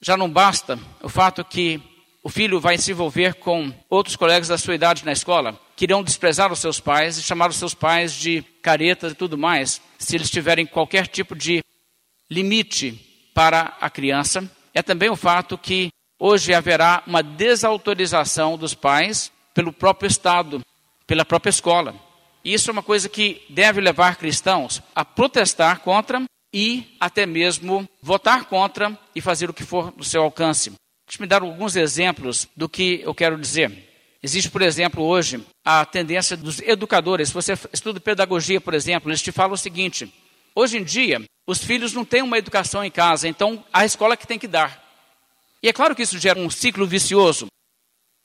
Já 0.03 0.17
não 0.17 0.29
basta 0.29 0.77
o 1.01 1.07
fato 1.07 1.45
que 1.45 1.81
o 2.21 2.29
filho 2.29 2.59
vai 2.59 2.77
se 2.77 2.91
envolver 2.91 3.35
com 3.35 3.73
outros 3.89 4.17
colegas 4.17 4.49
da 4.49 4.57
sua 4.57 4.75
idade 4.75 5.05
na 5.05 5.13
escola, 5.13 5.57
que 5.77 5.85
irão 5.85 6.03
desprezar 6.03 6.51
os 6.51 6.59
seus 6.59 6.79
pais 6.79 7.17
e 7.17 7.23
chamar 7.23 7.49
os 7.49 7.55
seus 7.55 7.73
pais 7.73 8.11
de 8.11 8.41
caretas 8.61 9.13
e 9.13 9.15
tudo 9.15 9.37
mais, 9.37 9.81
se 9.97 10.15
eles 10.15 10.29
tiverem 10.29 10.65
qualquer 10.65 11.07
tipo 11.07 11.33
de 11.33 11.63
limite 12.29 13.29
para 13.33 13.77
a 13.79 13.89
criança 13.89 14.49
é 14.73 14.81
também 14.81 15.09
o 15.09 15.15
fato 15.15 15.57
que 15.57 15.89
hoje 16.19 16.53
haverá 16.53 17.01
uma 17.07 17.21
desautorização 17.21 18.57
dos 18.57 18.73
pais 18.73 19.31
pelo 19.53 19.71
próprio 19.71 20.07
Estado, 20.07 20.61
pela 21.07 21.23
própria 21.23 21.49
escola. 21.49 21.95
Isso 22.43 22.69
é 22.69 22.73
uma 22.73 22.83
coisa 22.83 23.07
que 23.07 23.41
deve 23.49 23.79
levar 23.79 24.17
cristãos 24.17 24.81
a 24.93 25.05
protestar 25.05 25.79
contra 25.79 26.21
e 26.53 26.95
até 26.99 27.25
mesmo 27.25 27.89
votar 28.01 28.45
contra 28.45 28.97
e 29.15 29.21
fazer 29.21 29.49
o 29.49 29.53
que 29.53 29.63
for 29.63 29.91
do 29.91 30.03
seu 30.03 30.21
alcance. 30.21 30.71
Deixa 31.07 31.21
me 31.21 31.27
dar 31.27 31.41
alguns 31.41 31.75
exemplos 31.75 32.47
do 32.55 32.69
que 32.69 33.01
eu 33.03 33.13
quero 33.13 33.37
dizer. 33.37 33.89
Existe, 34.21 34.49
por 34.49 34.61
exemplo, 34.61 35.03
hoje 35.03 35.45
a 35.65 35.85
tendência 35.85 36.37
dos 36.37 36.59
educadores. 36.61 37.29
Se 37.29 37.33
você 37.33 37.53
estuda 37.73 37.99
pedagogia, 37.99 38.61
por 38.61 38.73
exemplo, 38.73 39.09
eles 39.09 39.21
te 39.21 39.31
falam 39.31 39.53
o 39.53 39.57
seguinte: 39.57 40.13
hoje 40.55 40.77
em 40.77 40.83
dia, 40.83 41.21
os 41.45 41.61
filhos 41.61 41.91
não 41.91 42.05
têm 42.05 42.21
uma 42.21 42.37
educação 42.37 42.85
em 42.85 42.91
casa, 42.91 43.27
então 43.27 43.65
a 43.73 43.83
escola 43.83 44.15
que 44.15 44.27
tem 44.27 44.39
que 44.39 44.47
dar. 44.47 44.81
E 45.61 45.67
é 45.67 45.73
claro 45.73 45.95
que 45.95 46.03
isso 46.03 46.19
gera 46.19 46.39
um 46.39 46.49
ciclo 46.49 46.87
vicioso. 46.87 47.47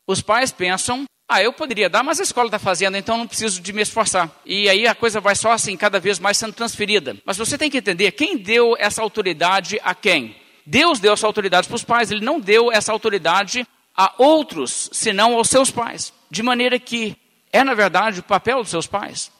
Os 0.07 0.23
pais 0.23 0.53
pensam, 0.53 1.05
ah, 1.29 1.43
eu 1.43 1.53
poderia 1.53 1.91
dar, 1.91 2.03
mas 2.03 2.19
a 2.19 2.23
escola 2.23 2.47
está 2.47 2.59
fazendo, 2.59 2.97
então 2.97 3.19
não 3.19 3.27
preciso 3.27 3.61
de 3.61 3.71
me 3.73 3.83
esforçar. 3.83 4.31
E 4.47 4.67
aí 4.67 4.87
a 4.87 4.95
coisa 4.95 5.21
vai 5.21 5.35
só 5.35 5.53
assim, 5.53 5.77
cada 5.77 6.01
vez 6.01 6.19
mais 6.19 6.39
sendo 6.39 6.55
transferida. 6.55 7.17
Mas 7.23 7.37
você 7.37 7.59
tem 7.59 7.69
que 7.69 7.77
entender 7.77 8.13
quem 8.13 8.39
deu 8.39 8.75
essa 8.79 9.03
autoridade 9.03 9.79
a 9.85 9.95
quem. 9.95 10.35
Deus 10.65 10.99
deu 10.99 11.13
essa 11.13 11.27
autoridade 11.27 11.69
para 11.69 11.77
os 11.77 11.85
pais, 11.85 12.11
ele 12.11 12.25
não 12.25 12.41
deu 12.41 12.73
essa 12.73 12.93
autoridade 12.93 13.67
a 13.95 14.15
outros, 14.17 14.89
senão 14.93 15.35
aos 15.35 15.51
seus 15.51 15.71
pais. 15.71 16.15
De 16.31 16.43
maneira 16.43 16.79
que 16.79 17.15
é, 17.53 17.63
na 17.63 17.75
verdade, 17.75 18.21
o 18.21 18.23
papel 18.23 18.63
dos 18.63 18.71
seus 18.71 18.87
pais. 18.87 19.31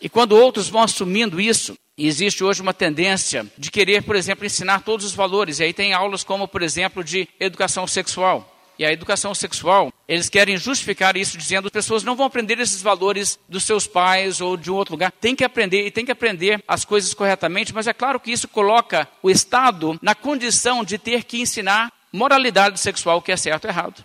E 0.00 0.08
quando 0.08 0.32
outros 0.36 0.68
vão 0.68 0.82
assumindo 0.82 1.40
isso, 1.40 1.76
existe 1.96 2.44
hoje 2.44 2.62
uma 2.62 2.74
tendência 2.74 3.46
de 3.56 3.70
querer, 3.70 4.02
por 4.02 4.14
exemplo, 4.14 4.44
ensinar 4.44 4.82
todos 4.82 5.06
os 5.06 5.14
valores. 5.14 5.58
E 5.58 5.64
aí 5.64 5.72
tem 5.72 5.92
aulas 5.92 6.22
como, 6.22 6.46
por 6.46 6.62
exemplo, 6.62 7.02
de 7.02 7.28
educação 7.40 7.86
sexual. 7.86 8.55
E 8.78 8.84
a 8.84 8.92
educação 8.92 9.34
sexual, 9.34 9.92
eles 10.06 10.28
querem 10.28 10.56
justificar 10.56 11.16
isso 11.16 11.38
dizendo 11.38 11.70
que 11.70 11.78
as 11.78 11.84
pessoas 11.84 12.04
não 12.04 12.14
vão 12.14 12.26
aprender 12.26 12.58
esses 12.60 12.82
valores 12.82 13.38
dos 13.48 13.64
seus 13.64 13.86
pais 13.86 14.40
ou 14.40 14.56
de 14.56 14.70
um 14.70 14.74
outro 14.74 14.94
lugar. 14.94 15.10
Tem 15.12 15.34
que 15.34 15.44
aprender 15.44 15.86
e 15.86 15.90
tem 15.90 16.04
que 16.04 16.12
aprender 16.12 16.62
as 16.68 16.84
coisas 16.84 17.14
corretamente, 17.14 17.74
mas 17.74 17.86
é 17.86 17.94
claro 17.94 18.20
que 18.20 18.30
isso 18.30 18.46
coloca 18.48 19.08
o 19.22 19.30
Estado 19.30 19.98
na 20.02 20.14
condição 20.14 20.84
de 20.84 20.98
ter 20.98 21.24
que 21.24 21.40
ensinar 21.40 21.90
moralidade 22.12 22.78
sexual, 22.78 23.22
que 23.22 23.32
é 23.32 23.36
certo 23.36 23.64
ou 23.64 23.70
errado. 23.70 24.04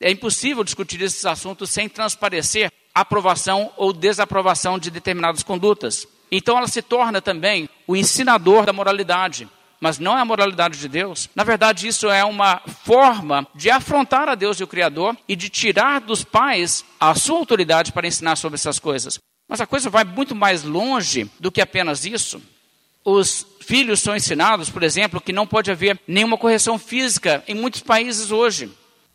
É 0.00 0.10
impossível 0.10 0.62
discutir 0.62 1.02
esses 1.02 1.26
assuntos 1.26 1.70
sem 1.70 1.88
transparecer 1.88 2.70
aprovação 2.94 3.72
ou 3.76 3.92
desaprovação 3.92 4.78
de 4.78 4.90
determinadas 4.90 5.42
condutas. 5.42 6.06
Então 6.30 6.56
ela 6.56 6.68
se 6.68 6.82
torna 6.82 7.20
também 7.20 7.68
o 7.86 7.96
ensinador 7.96 8.64
da 8.64 8.72
moralidade. 8.72 9.48
Mas 9.80 9.98
não 9.98 10.16
é 10.16 10.20
a 10.20 10.24
moralidade 10.24 10.78
de 10.78 10.88
Deus. 10.88 11.28
Na 11.34 11.44
verdade, 11.44 11.86
isso 11.86 12.10
é 12.10 12.24
uma 12.24 12.60
forma 12.84 13.46
de 13.54 13.70
afrontar 13.70 14.28
a 14.28 14.34
Deus 14.34 14.58
e 14.58 14.64
o 14.64 14.68
Criador 14.68 15.16
e 15.28 15.36
de 15.36 15.48
tirar 15.48 16.00
dos 16.00 16.24
pais 16.24 16.84
a 16.98 17.14
sua 17.14 17.38
autoridade 17.38 17.92
para 17.92 18.06
ensinar 18.06 18.36
sobre 18.36 18.56
essas 18.56 18.78
coisas. 18.78 19.18
Mas 19.48 19.60
a 19.60 19.66
coisa 19.66 19.88
vai 19.88 20.04
muito 20.04 20.34
mais 20.34 20.62
longe 20.62 21.30
do 21.38 21.50
que 21.50 21.60
apenas 21.60 22.04
isso. 22.04 22.42
Os 23.04 23.46
filhos 23.60 24.00
são 24.00 24.14
ensinados, 24.14 24.68
por 24.68 24.82
exemplo, 24.82 25.20
que 25.20 25.32
não 25.32 25.46
pode 25.46 25.70
haver 25.70 25.98
nenhuma 26.06 26.36
correção 26.36 26.78
física 26.78 27.42
em 27.46 27.54
muitos 27.54 27.80
países 27.80 28.30
hoje. 28.30 28.70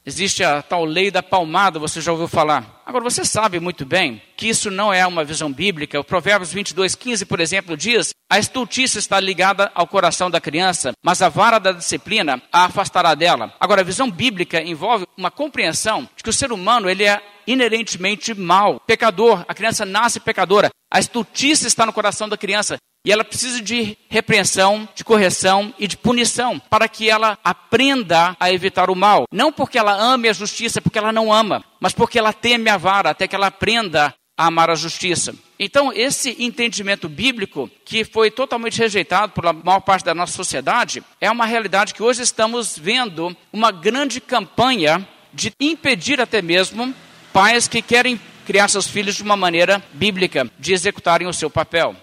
Existe 0.06 0.44
a 0.44 0.62
tal 0.62 0.84
lei 0.84 1.10
da 1.10 1.24
palmada, 1.24 1.80
você 1.80 2.02
já 2.02 2.12
ouviu 2.12 2.28
falar. 2.28 2.84
Agora, 2.86 3.06
você 3.06 3.24
sabe 3.24 3.58
muito 3.62 3.86
bem 3.86 4.22
que 4.36 4.50
isso 4.50 4.70
não 4.70 4.94
é 4.94 5.08
uma 5.08 5.24
visão 5.24 5.52
bíblica. 5.52 5.98
O 5.98 6.04
Provérbios 6.04 6.52
22, 6.52 6.94
15, 6.94 7.26
por 7.26 7.40
exemplo, 7.40 7.78
diz: 7.78 8.10
A 8.30 8.38
estultícia 8.38 9.00
está 9.00 9.18
ligada 9.18 9.72
ao 9.74 9.88
coração 9.88 10.30
da 10.30 10.42
criança, 10.42 10.92
mas 11.02 11.22
a 11.22 11.30
vara 11.30 11.58
da 11.58 11.72
disciplina 11.72 12.42
a 12.52 12.66
afastará 12.66 13.16
dela. 13.16 13.54
Agora, 13.62 13.80
a 13.80 13.86
visão 13.86 14.12
bíblica 14.12 14.62
envolve 14.62 15.08
uma 15.18 15.32
compreensão 15.32 16.10
de 16.18 16.24
que 16.24 16.30
o 16.30 16.34
ser 16.34 16.52
humano 16.52 16.90
ele 16.90 17.06
é 17.06 17.22
inerentemente 17.48 18.34
mal, 18.34 18.82
pecador. 18.86 19.46
A 19.48 19.54
criança 19.54 19.86
nasce 19.86 20.20
pecadora. 20.20 20.70
A 20.92 21.00
estultícia 21.00 21.66
está 21.66 21.86
no 21.86 21.94
coração 21.94 22.28
da 22.28 22.38
criança. 22.38 22.76
E 23.06 23.12
ela 23.12 23.26
precisa 23.26 23.62
de 23.62 23.98
repreensão, 24.08 24.88
de 24.96 25.04
correção 25.04 25.74
e 25.78 25.88
de 25.88 25.98
punição 25.98 26.58
para 26.58 26.88
que 26.88 27.10
ela 27.10 27.38
aprenda 27.44 28.36
a 28.40 28.50
evitar 28.50 28.90
o 28.90 28.96
mal. 28.96 29.26
Não 29.30 29.52
porque 29.52 29.78
ela 29.78 29.94
ame 29.94 30.30
a 30.30 30.34
justiça, 30.34 30.82
porque 30.82 30.98
ela 30.98 31.12
não 31.12 31.32
ama, 31.32 31.66
mas 31.82 31.92
porque 31.92 32.18
ela 32.18 32.32
teme 32.32 32.70
a 32.70 32.78
vara, 32.78 33.10
até 33.10 33.28
que 33.28 33.36
ela 33.36 33.48
aprenda 33.48 34.16
a 34.38 34.48
amar 34.48 34.70
a 34.70 34.76
justiça. 34.76 35.36
Então, 35.60 35.92
esse 35.94 36.36
entendimento 36.40 37.10
bíblico, 37.10 37.70
que 37.84 38.06
foi 38.06 38.32
totalmente 38.32 38.80
rejeitado 38.80 39.34
pela 39.34 39.52
maior 39.52 39.82
parte 39.82 40.06
da 40.06 40.16
nossa 40.16 40.34
sociedade, 40.34 41.04
é 41.20 41.30
uma 41.30 41.46
realidade 41.46 41.94
que 41.94 42.02
hoje 42.02 42.22
estamos 42.22 42.78
vendo 42.78 43.36
uma 43.52 43.72
grande 43.72 44.22
campanha 44.22 45.06
de 45.34 45.52
impedir 45.60 46.22
até 46.22 46.42
mesmo 46.42 46.94
pais 47.34 47.68
que 47.68 47.82
querem 47.82 48.20
criar 48.46 48.70
seus 48.70 48.88
filhos 48.88 49.16
de 49.16 49.24
uma 49.24 49.36
maneira 49.36 49.84
bíblica, 49.94 50.50
de 50.58 50.74
executarem 50.74 51.28
o 51.28 51.34
seu 51.34 51.50
papel. 51.50 51.96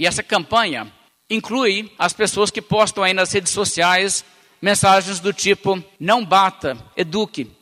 E 0.00 0.06
essa 0.06 0.22
campanha 0.22 0.90
inclui 1.28 1.92
as 1.98 2.14
pessoas 2.14 2.50
que 2.50 2.62
postam 2.62 3.04
aí 3.04 3.12
nas 3.12 3.30
redes 3.30 3.52
sociais 3.52 4.24
mensagens 4.62 5.20
do 5.20 5.30
tipo: 5.30 5.84
não 6.00 6.24
bata, 6.24 6.74
eduque. 6.96 7.54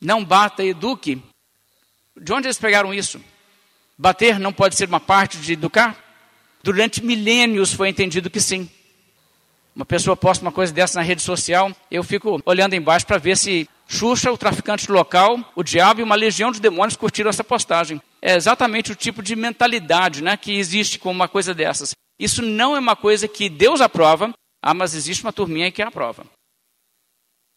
Não 0.00 0.24
bata, 0.24 0.64
eduque. 0.64 1.22
De 2.16 2.32
onde 2.32 2.46
eles 2.46 2.58
pegaram 2.58 2.94
isso? 2.94 3.22
Bater 3.98 4.38
não 4.38 4.54
pode 4.54 4.74
ser 4.74 4.88
uma 4.88 4.98
parte 4.98 5.36
de 5.36 5.52
educar? 5.52 6.02
Durante 6.62 7.04
milênios 7.04 7.74
foi 7.74 7.90
entendido 7.90 8.30
que 8.30 8.40
sim. 8.40 8.70
Uma 9.74 9.84
pessoa 9.86 10.16
posta 10.16 10.44
uma 10.44 10.52
coisa 10.52 10.72
dessa 10.72 10.98
na 10.98 11.04
rede 11.04 11.22
social, 11.22 11.74
eu 11.90 12.04
fico 12.04 12.40
olhando 12.44 12.74
embaixo 12.74 13.06
para 13.06 13.18
ver 13.18 13.36
se 13.36 13.68
Xuxa, 13.88 14.32
o 14.32 14.38
traficante 14.38 14.90
local, 14.90 15.38
o 15.54 15.62
diabo 15.62 16.00
e 16.00 16.02
uma 16.02 16.14
legião 16.14 16.50
de 16.50 16.60
demônios 16.60 16.96
curtiram 16.96 17.28
essa 17.30 17.44
postagem. 17.44 18.00
É 18.20 18.34
exatamente 18.34 18.92
o 18.92 18.94
tipo 18.94 19.22
de 19.22 19.36
mentalidade 19.36 20.22
né, 20.22 20.36
que 20.36 20.56
existe 20.56 20.98
com 20.98 21.10
uma 21.10 21.28
coisa 21.28 21.52
dessas. 21.54 21.94
Isso 22.18 22.40
não 22.40 22.76
é 22.76 22.78
uma 22.78 22.96
coisa 22.96 23.28
que 23.28 23.48
Deus 23.48 23.80
aprova, 23.80 24.32
ah, 24.62 24.74
mas 24.74 24.94
existe 24.94 25.24
uma 25.24 25.32
turminha 25.32 25.70
que 25.70 25.82
aprova. 25.82 26.24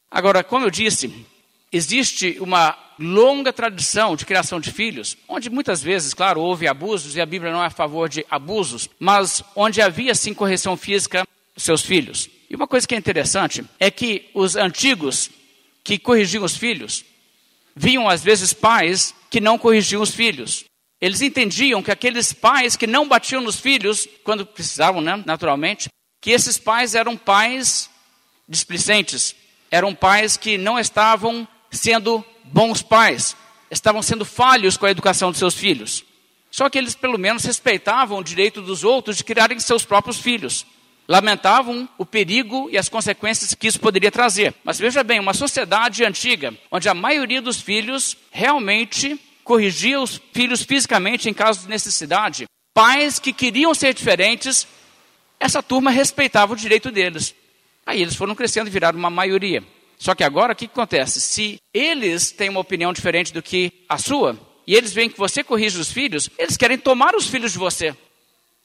Agora, 0.10 0.43
como 0.43 0.65
eu 0.65 0.71
disse, 0.71 1.25
existe 1.71 2.38
uma 2.39 2.78
longa 2.97 3.51
tradição 3.51 4.15
de 4.15 4.25
criação 4.25 4.60
de 4.60 4.71
filhos, 4.71 5.17
onde 5.28 5.49
muitas 5.49 5.84
vezes, 5.84 6.13
claro, 6.13 6.41
houve 6.41 6.67
abusos, 6.67 7.15
e 7.15 7.21
a 7.21 7.25
Bíblia 7.25 7.51
não 7.51 7.63
é 7.63 7.67
a 7.67 7.69
favor 7.69 8.08
de 8.08 8.25
abusos, 8.30 8.89
mas 8.99 9.43
onde 9.56 9.82
havia 9.82 10.15
sim 10.15 10.34
correção 10.34 10.78
física 10.78 11.25
seus 11.58 11.82
filhos. 11.82 12.30
E 12.50 12.56
uma 12.56 12.68
coisa 12.68 12.88
que 12.88 12.96
é 12.96 12.98
interessante 12.98 13.63
é 13.80 13.89
que 13.89 14.30
os 14.34 14.56
antigos 14.56 15.30
que 15.84 15.98
corrigiam 16.00 16.44
os 16.44 16.58
filhos, 16.58 17.06
viam 17.76 18.10
às 18.10 18.24
vezes 18.24 18.54
pais 18.54 19.13
que 19.30 19.39
não 19.39 19.58
corrigiam 19.58 20.02
os 20.02 20.12
filhos. 20.12 20.65
Eles 21.00 21.22
entendiam 21.22 21.84
que 21.84 21.91
aqueles 21.91 22.34
pais 22.34 22.76
que 22.76 22.88
não 22.88 23.08
batiam 23.08 23.41
nos 23.41 23.60
filhos, 23.60 24.08
quando 24.24 24.46
precisavam, 24.46 25.02
né, 25.02 25.22
naturalmente, 25.26 25.89
que 26.22 26.32
esses 26.32 26.58
pais 26.58 26.96
eram 26.96 27.15
pais 27.15 27.89
displicentes, 28.48 29.36
eram 29.70 29.94
pais 29.94 30.38
que 30.38 30.58
não 30.58 30.80
estavam 30.80 31.48
sendo 31.70 32.26
bons 32.46 32.82
pais, 32.82 33.36
estavam 33.70 34.02
sendo 34.02 34.26
falhos 34.26 34.78
com 34.78 34.86
a 34.86 34.91
educação 34.91 35.30
dos 35.30 35.39
seus 35.39 35.54
filhos. 35.54 36.04
Só 36.50 36.70
que 36.70 36.78
eles, 36.78 36.96
pelo 36.96 37.20
menos, 37.20 37.44
respeitavam 37.44 38.20
o 38.20 38.24
direito 38.24 38.62
dos 38.62 38.84
outros 38.84 39.18
de 39.18 39.24
criarem 39.24 39.60
seus 39.60 39.84
próprios 39.84 40.18
filhos. 40.18 40.65
Lamentavam 41.08 41.88
o 41.98 42.06
perigo 42.06 42.70
e 42.72 42.78
as 42.78 42.89
consequências 42.89 43.54
que 43.54 43.68
isso 43.68 43.80
poderia 43.80 44.12
trazer. 44.12 44.54
Mas 44.63 44.80
veja 44.80 45.04
bem, 45.04 45.20
uma 45.20 45.34
sociedade 45.34 46.04
antiga, 46.04 46.54
onde 46.72 46.89
a 46.89 46.94
maioria 46.94 47.41
dos 47.41 47.62
filhos 47.62 48.18
realmente 48.32 49.20
corrigia 49.44 50.02
os 50.02 50.20
filhos 50.34 50.63
fisicamente 50.63 51.30
em 51.30 51.34
caso 51.34 51.62
de 51.62 51.70
necessidade, 51.70 52.46
pais 52.74 53.20
que 53.20 53.32
queriam 53.32 53.74
ser 53.74 53.94
diferentes, 53.94 54.68
essa 55.39 55.62
turma 55.62 55.91
respeitava 55.91 56.54
o 56.54 56.58
direito 56.58 56.91
deles. 56.91 57.36
Aí 57.86 58.02
eles 58.02 58.15
foram 58.15 58.34
crescendo 58.34 58.68
e 58.68 58.72
viraram 58.72 58.98
uma 58.98 59.10
maioria. 59.10 59.63
Só 59.98 60.15
que 60.15 60.24
agora 60.24 60.54
o 60.54 60.56
que 60.56 60.65
acontece? 60.65 61.22
Se 61.22 61.60
eles 61.74 62.32
têm 62.32 62.50
uma 62.50 62.60
opinião 62.60 62.91
diferente 62.91 63.32
do 63.32 63.41
que 63.41 63.72
a 63.88 63.98
sua, 63.98 64.38
e 64.68 64.74
eles 64.74 64.91
veem 64.91 65.10
que 65.10 65.18
você 65.18 65.44
corrige 65.44 65.80
os 65.80 65.91
filhos, 65.91 66.30
eles 66.38 66.58
querem 66.58 66.78
tomar 66.78 67.15
os 67.15 67.28
filhos 67.28 67.52
de 67.52 67.60
você. 67.60 67.96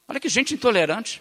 Olha 0.08 0.18
que 0.18 0.28
gente 0.28 0.54
intolerante. 0.54 1.20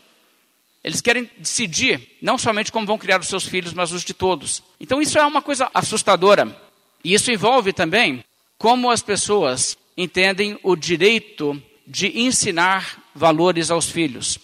Eles 0.83 1.01
querem 1.01 1.29
decidir 1.37 2.17
não 2.21 2.37
somente 2.37 2.71
como 2.71 2.85
vão 2.85 2.97
criar 2.97 3.19
os 3.19 3.27
seus 3.27 3.45
filhos, 3.45 3.73
mas 3.73 3.91
os 3.91 4.03
de 4.03 4.13
todos. 4.13 4.63
Então 4.79 5.01
isso 5.01 5.17
é 5.17 5.25
uma 5.25 5.41
coisa 5.41 5.69
assustadora. 5.73 6.55
E 7.03 7.13
isso 7.13 7.31
envolve 7.31 7.73
também 7.73 8.23
como 8.57 8.89
as 8.89 9.01
pessoas 9.01 9.77
entendem 9.97 10.57
o 10.63 10.75
direito 10.75 11.61
de 11.85 12.19
ensinar 12.19 13.03
valores 13.13 13.71
aos 13.71 13.89
filhos. 13.89 14.37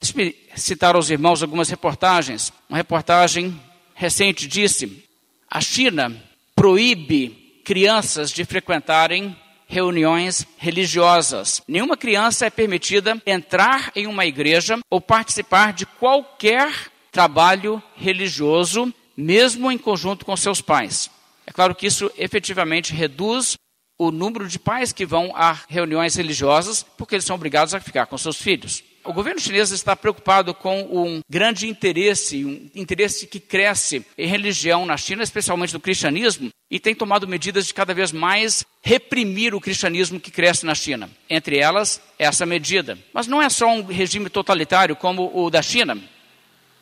Deixe-me 0.00 0.34
citar 0.54 0.94
aos 0.94 1.10
irmãos 1.10 1.42
algumas 1.42 1.68
reportagens. 1.68 2.52
Uma 2.68 2.76
reportagem 2.76 3.58
recente 3.94 4.46
disse: 4.46 5.04
a 5.50 5.60
China 5.60 6.14
proíbe 6.54 7.62
crianças 7.64 8.30
de 8.30 8.44
frequentarem 8.44 9.36
reuniões 9.68 10.46
religiosas. 10.56 11.62
Nenhuma 11.68 11.96
criança 11.96 12.46
é 12.46 12.50
permitida 12.50 13.20
entrar 13.26 13.92
em 13.94 14.06
uma 14.06 14.24
igreja 14.24 14.78
ou 14.90 15.00
participar 15.00 15.72
de 15.72 15.84
qualquer 15.84 16.72
trabalho 17.12 17.82
religioso, 17.94 18.92
mesmo 19.16 19.70
em 19.70 19.78
conjunto 19.78 20.24
com 20.24 20.36
seus 20.36 20.60
pais. 20.60 21.10
É 21.46 21.52
claro 21.52 21.74
que 21.74 21.86
isso 21.86 22.10
efetivamente 22.16 22.92
reduz 22.92 23.56
o 23.98 24.10
número 24.10 24.48
de 24.48 24.58
pais 24.58 24.92
que 24.92 25.04
vão 25.04 25.32
a 25.34 25.58
reuniões 25.68 26.14
religiosas, 26.14 26.84
porque 26.96 27.16
eles 27.16 27.24
são 27.24 27.36
obrigados 27.36 27.74
a 27.74 27.80
ficar 27.80 28.06
com 28.06 28.16
seus 28.16 28.40
filhos. 28.40 28.82
O 29.08 29.12
governo 29.14 29.40
chinês 29.40 29.70
está 29.70 29.96
preocupado 29.96 30.52
com 30.52 30.82
um 30.82 31.22
grande 31.30 31.66
interesse, 31.66 32.44
um 32.44 32.68
interesse 32.74 33.26
que 33.26 33.40
cresce 33.40 34.04
em 34.18 34.26
religião 34.26 34.84
na 34.84 34.98
China, 34.98 35.22
especialmente 35.22 35.72
no 35.72 35.80
cristianismo, 35.80 36.50
e 36.70 36.78
tem 36.78 36.94
tomado 36.94 37.26
medidas 37.26 37.66
de 37.66 37.72
cada 37.72 37.94
vez 37.94 38.12
mais 38.12 38.66
reprimir 38.82 39.54
o 39.54 39.62
cristianismo 39.62 40.20
que 40.20 40.30
cresce 40.30 40.66
na 40.66 40.74
China. 40.74 41.08
Entre 41.30 41.56
elas, 41.56 42.02
essa 42.18 42.44
medida. 42.44 42.98
Mas 43.10 43.26
não 43.26 43.40
é 43.40 43.48
só 43.48 43.68
um 43.68 43.82
regime 43.82 44.28
totalitário 44.28 44.94
como 44.94 45.32
o 45.34 45.48
da 45.48 45.62
China. 45.62 45.96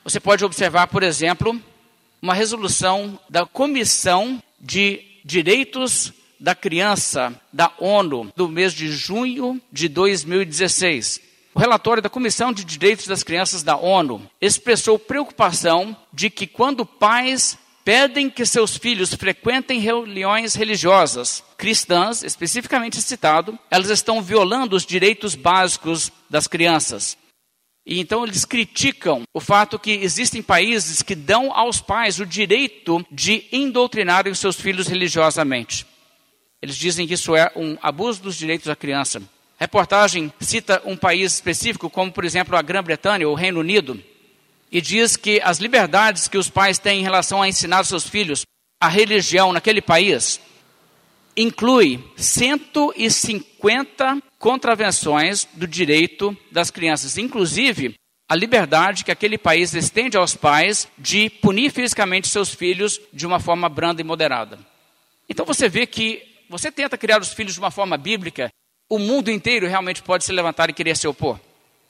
Você 0.02 0.18
pode 0.18 0.44
observar, 0.44 0.88
por 0.88 1.04
exemplo, 1.04 1.56
uma 2.20 2.34
resolução 2.34 3.20
da 3.30 3.46
Comissão 3.46 4.42
de 4.60 5.00
Direitos 5.24 6.12
da 6.40 6.56
Criança 6.56 7.40
da 7.52 7.72
ONU 7.78 8.32
do 8.34 8.48
mês 8.48 8.74
de 8.74 8.90
junho 8.90 9.62
de 9.72 9.88
2016 9.88 11.25
o 11.56 11.58
relatório 11.58 12.02
da 12.02 12.10
Comissão 12.10 12.52
de 12.52 12.62
Direitos 12.62 13.06
das 13.06 13.22
Crianças 13.22 13.62
da 13.62 13.78
ONU 13.78 14.20
expressou 14.42 14.98
preocupação 14.98 15.96
de 16.12 16.28
que 16.28 16.46
quando 16.46 16.84
pais 16.84 17.56
pedem 17.82 18.28
que 18.28 18.44
seus 18.44 18.76
filhos 18.76 19.14
frequentem 19.14 19.80
reuniões 19.80 20.54
religiosas 20.54 21.42
cristãs, 21.56 22.22
especificamente 22.22 23.00
citado, 23.00 23.58
elas 23.70 23.88
estão 23.88 24.20
violando 24.20 24.76
os 24.76 24.84
direitos 24.84 25.34
básicos 25.34 26.12
das 26.28 26.46
crianças. 26.46 27.16
E 27.86 28.00
então 28.00 28.22
eles 28.22 28.44
criticam 28.44 29.22
o 29.32 29.40
fato 29.40 29.78
que 29.78 29.92
existem 29.92 30.42
países 30.42 31.00
que 31.00 31.14
dão 31.14 31.50
aos 31.54 31.80
pais 31.80 32.20
o 32.20 32.26
direito 32.26 33.02
de 33.10 33.46
indoutrinar 33.50 34.28
os 34.28 34.38
seus 34.38 34.60
filhos 34.60 34.88
religiosamente. 34.88 35.86
Eles 36.60 36.76
dizem 36.76 37.06
que 37.06 37.14
isso 37.14 37.34
é 37.34 37.50
um 37.56 37.78
abuso 37.80 38.22
dos 38.22 38.36
direitos 38.36 38.66
da 38.66 38.76
criança. 38.76 39.22
Reportagem 39.58 40.32
cita 40.40 40.82
um 40.84 40.96
país 40.96 41.34
específico, 41.34 41.88
como 41.88 42.12
por 42.12 42.24
exemplo 42.24 42.56
a 42.56 42.62
Grã-Bretanha 42.62 43.26
ou 43.26 43.32
o 43.32 43.36
Reino 43.36 43.60
Unido, 43.60 44.02
e 44.70 44.80
diz 44.80 45.16
que 45.16 45.40
as 45.42 45.58
liberdades 45.58 46.28
que 46.28 46.36
os 46.36 46.50
pais 46.50 46.78
têm 46.78 47.00
em 47.00 47.04
relação 47.04 47.40
a 47.40 47.48
ensinar 47.48 47.84
seus 47.84 48.08
filhos 48.08 48.44
a 48.80 48.88
religião 48.88 49.52
naquele 49.52 49.80
país 49.80 50.40
inclui 51.36 52.02
150 52.16 54.22
contravenções 54.38 55.46
do 55.52 55.66
direito 55.66 56.34
das 56.50 56.70
crianças, 56.70 57.18
inclusive 57.18 57.94
a 58.28 58.34
liberdade 58.34 59.04
que 59.04 59.12
aquele 59.12 59.38
país 59.38 59.72
estende 59.74 60.16
aos 60.16 60.34
pais 60.34 60.88
de 60.98 61.30
punir 61.30 61.70
fisicamente 61.70 62.28
seus 62.28 62.54
filhos 62.54 63.00
de 63.12 63.26
uma 63.26 63.38
forma 63.38 63.68
branda 63.68 64.00
e 64.00 64.04
moderada. 64.04 64.58
Então 65.28 65.44
você 65.44 65.68
vê 65.68 65.86
que 65.86 66.22
você 66.48 66.72
tenta 66.72 66.96
criar 66.96 67.20
os 67.20 67.32
filhos 67.32 67.54
de 67.54 67.60
uma 67.60 67.70
forma 67.70 67.96
bíblica 67.96 68.48
o 68.88 68.98
mundo 68.98 69.30
inteiro 69.30 69.66
realmente 69.66 70.02
pode 70.02 70.24
se 70.24 70.32
levantar 70.32 70.70
e 70.70 70.72
querer 70.72 70.96
se 70.96 71.08
opor. 71.08 71.40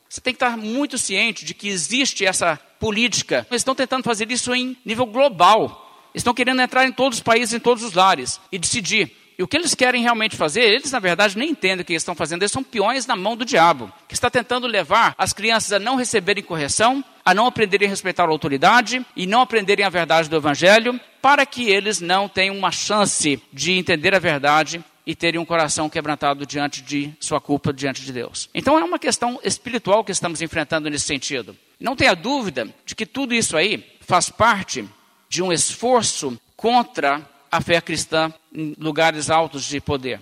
Você 0.08 0.20
tem 0.20 0.32
que 0.32 0.36
estar 0.36 0.56
muito 0.56 0.96
ciente 0.96 1.44
de 1.44 1.52
que 1.52 1.68
existe 1.68 2.24
essa 2.24 2.58
política. 2.78 3.46
Eles 3.50 3.60
estão 3.60 3.74
tentando 3.74 4.04
fazer 4.04 4.30
isso 4.30 4.54
em 4.54 4.76
nível 4.84 5.06
global. 5.06 6.10
estão 6.14 6.32
querendo 6.32 6.62
entrar 6.62 6.86
em 6.86 6.92
todos 6.92 7.18
os 7.18 7.22
países, 7.22 7.52
em 7.52 7.60
todos 7.60 7.82
os 7.82 7.92
lares 7.92 8.40
e 8.50 8.58
decidir. 8.58 9.14
E 9.38 9.42
o 9.42 9.48
que 9.48 9.56
eles 9.56 9.74
querem 9.74 10.00
realmente 10.00 10.34
fazer, 10.34 10.62
eles 10.62 10.90
na 10.90 10.98
verdade 10.98 11.36
nem 11.36 11.50
entendem 11.50 11.82
o 11.82 11.84
que 11.84 11.92
eles 11.92 12.00
estão 12.00 12.14
fazendo, 12.14 12.42
eles 12.42 12.52
são 12.52 12.64
peões 12.64 13.06
na 13.06 13.14
mão 13.14 13.36
do 13.36 13.44
diabo, 13.44 13.92
que 14.08 14.14
está 14.14 14.30
tentando 14.30 14.66
levar 14.66 15.14
as 15.18 15.34
crianças 15.34 15.74
a 15.74 15.78
não 15.78 15.96
receberem 15.96 16.42
correção, 16.42 17.04
a 17.22 17.34
não 17.34 17.46
aprenderem 17.46 17.86
a 17.86 17.90
respeitar 17.90 18.24
a 18.24 18.30
autoridade 18.30 19.04
e 19.14 19.26
não 19.26 19.42
aprenderem 19.42 19.84
a 19.84 19.90
verdade 19.90 20.30
do 20.30 20.36
evangelho, 20.36 20.98
para 21.20 21.44
que 21.44 21.68
eles 21.68 22.00
não 22.00 22.30
tenham 22.30 22.56
uma 22.56 22.72
chance 22.72 23.42
de 23.52 23.72
entender 23.72 24.14
a 24.14 24.18
verdade 24.18 24.82
e 25.06 25.14
terem 25.14 25.40
um 25.40 25.44
coração 25.44 25.88
quebrantado 25.88 26.44
diante 26.44 26.82
de 26.82 27.12
sua 27.20 27.40
culpa 27.40 27.72
diante 27.72 28.02
de 28.02 28.12
Deus. 28.12 28.50
Então 28.52 28.78
é 28.78 28.82
uma 28.82 28.98
questão 28.98 29.38
espiritual 29.44 30.02
que 30.02 30.10
estamos 30.10 30.42
enfrentando 30.42 30.90
nesse 30.90 31.04
sentido. 31.04 31.56
Não 31.78 31.94
tenha 31.94 32.14
dúvida 32.14 32.68
de 32.84 32.94
que 32.96 33.06
tudo 33.06 33.32
isso 33.32 33.56
aí 33.56 33.84
faz 34.00 34.28
parte 34.28 34.84
de 35.28 35.42
um 35.42 35.52
esforço 35.52 36.38
contra 36.56 37.24
a 37.50 37.60
fé 37.60 37.80
cristã 37.80 38.32
em 38.52 38.74
lugares 38.78 39.30
altos 39.30 39.64
de 39.64 39.80
poder. 39.80 40.20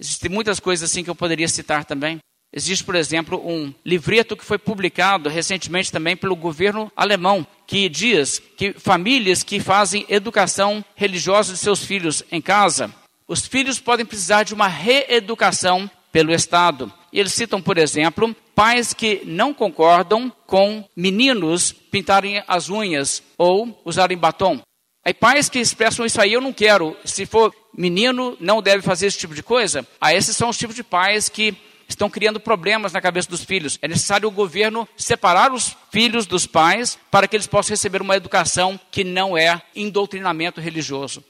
Existem 0.00 0.30
muitas 0.30 0.58
coisas 0.58 0.90
assim 0.90 1.04
que 1.04 1.10
eu 1.10 1.14
poderia 1.14 1.48
citar 1.48 1.84
também. 1.84 2.18
Existe, 2.54 2.84
por 2.84 2.94
exemplo, 2.94 3.40
um 3.46 3.72
livreto 3.84 4.36
que 4.36 4.44
foi 4.44 4.58
publicado 4.58 5.28
recentemente 5.28 5.90
também 5.90 6.16
pelo 6.16 6.36
governo 6.36 6.92
alemão, 6.94 7.46
que 7.66 7.88
diz 7.88 8.38
que 8.56 8.74
famílias 8.74 9.42
que 9.42 9.58
fazem 9.58 10.04
educação 10.08 10.84
religiosa 10.94 11.54
de 11.54 11.58
seus 11.58 11.84
filhos 11.84 12.22
em 12.30 12.42
casa 12.42 12.92
os 13.32 13.46
filhos 13.46 13.80
podem 13.80 14.04
precisar 14.04 14.42
de 14.42 14.52
uma 14.52 14.68
reeducação 14.68 15.90
pelo 16.12 16.34
Estado. 16.34 16.92
E 17.10 17.18
eles 17.18 17.32
citam, 17.32 17.62
por 17.62 17.78
exemplo, 17.78 18.36
pais 18.54 18.92
que 18.92 19.22
não 19.24 19.54
concordam 19.54 20.30
com 20.46 20.86
meninos 20.94 21.72
pintarem 21.72 22.44
as 22.46 22.68
unhas 22.68 23.22
ou 23.38 23.80
usarem 23.86 24.18
batom. 24.18 24.60
Aí 25.02 25.14
pais 25.14 25.48
que 25.48 25.58
expressam 25.58 26.04
isso 26.04 26.20
aí, 26.20 26.34
eu 26.34 26.42
não 26.42 26.52
quero. 26.52 26.94
Se 27.06 27.24
for 27.24 27.54
menino, 27.74 28.36
não 28.38 28.60
deve 28.60 28.82
fazer 28.82 29.06
esse 29.06 29.18
tipo 29.18 29.34
de 29.34 29.42
coisa. 29.42 29.86
Aí 29.98 30.14
esses 30.14 30.36
são 30.36 30.50
os 30.50 30.58
tipos 30.58 30.76
de 30.76 30.84
pais 30.84 31.30
que 31.30 31.56
estão 31.88 32.10
criando 32.10 32.38
problemas 32.38 32.92
na 32.92 33.00
cabeça 33.00 33.30
dos 33.30 33.44
filhos. 33.44 33.78
É 33.80 33.88
necessário 33.88 34.28
o 34.28 34.32
governo 34.32 34.86
separar 34.94 35.54
os 35.54 35.74
filhos 35.90 36.26
dos 36.26 36.46
pais 36.46 36.98
para 37.10 37.26
que 37.26 37.34
eles 37.34 37.46
possam 37.46 37.72
receber 37.72 38.02
uma 38.02 38.14
educação 38.14 38.78
que 38.90 39.02
não 39.02 39.38
é 39.38 39.62
indoutrinamento 39.74 40.60
religioso. 40.60 41.24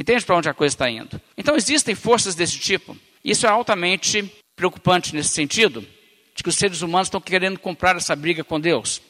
Entende 0.00 0.24
para 0.24 0.36
onde 0.36 0.48
a 0.48 0.54
coisa 0.54 0.72
está 0.72 0.88
indo? 0.88 1.20
Então 1.36 1.54
existem 1.54 1.94
forças 1.94 2.34
desse 2.34 2.58
tipo. 2.58 2.96
Isso 3.22 3.46
é 3.46 3.50
altamente 3.50 4.32
preocupante 4.56 5.14
nesse 5.14 5.28
sentido, 5.28 5.86
de 6.34 6.42
que 6.42 6.48
os 6.48 6.56
seres 6.56 6.80
humanos 6.80 7.08
estão 7.08 7.20
querendo 7.20 7.58
comprar 7.58 7.94
essa 7.96 8.16
briga 8.16 8.42
com 8.42 8.58
Deus. 8.58 9.02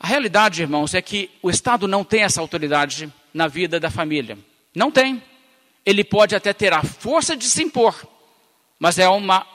A 0.00 0.08
realidade, 0.08 0.62
irmãos, 0.62 0.94
é 0.94 1.00
que 1.00 1.30
o 1.40 1.48
Estado 1.48 1.86
não 1.86 2.02
tem 2.02 2.24
essa 2.24 2.40
autoridade 2.40 3.12
na 3.32 3.46
vida 3.46 3.78
da 3.78 3.88
família. 3.88 4.36
Não 4.74 4.90
tem. 4.90 5.22
Ele 5.84 6.02
pode 6.02 6.34
até 6.34 6.52
ter 6.52 6.72
a 6.72 6.82
força 6.82 7.36
de 7.36 7.44
se 7.44 7.62
impor, 7.62 7.94
mas 8.80 8.98
é 8.98 9.08
uma 9.08 9.46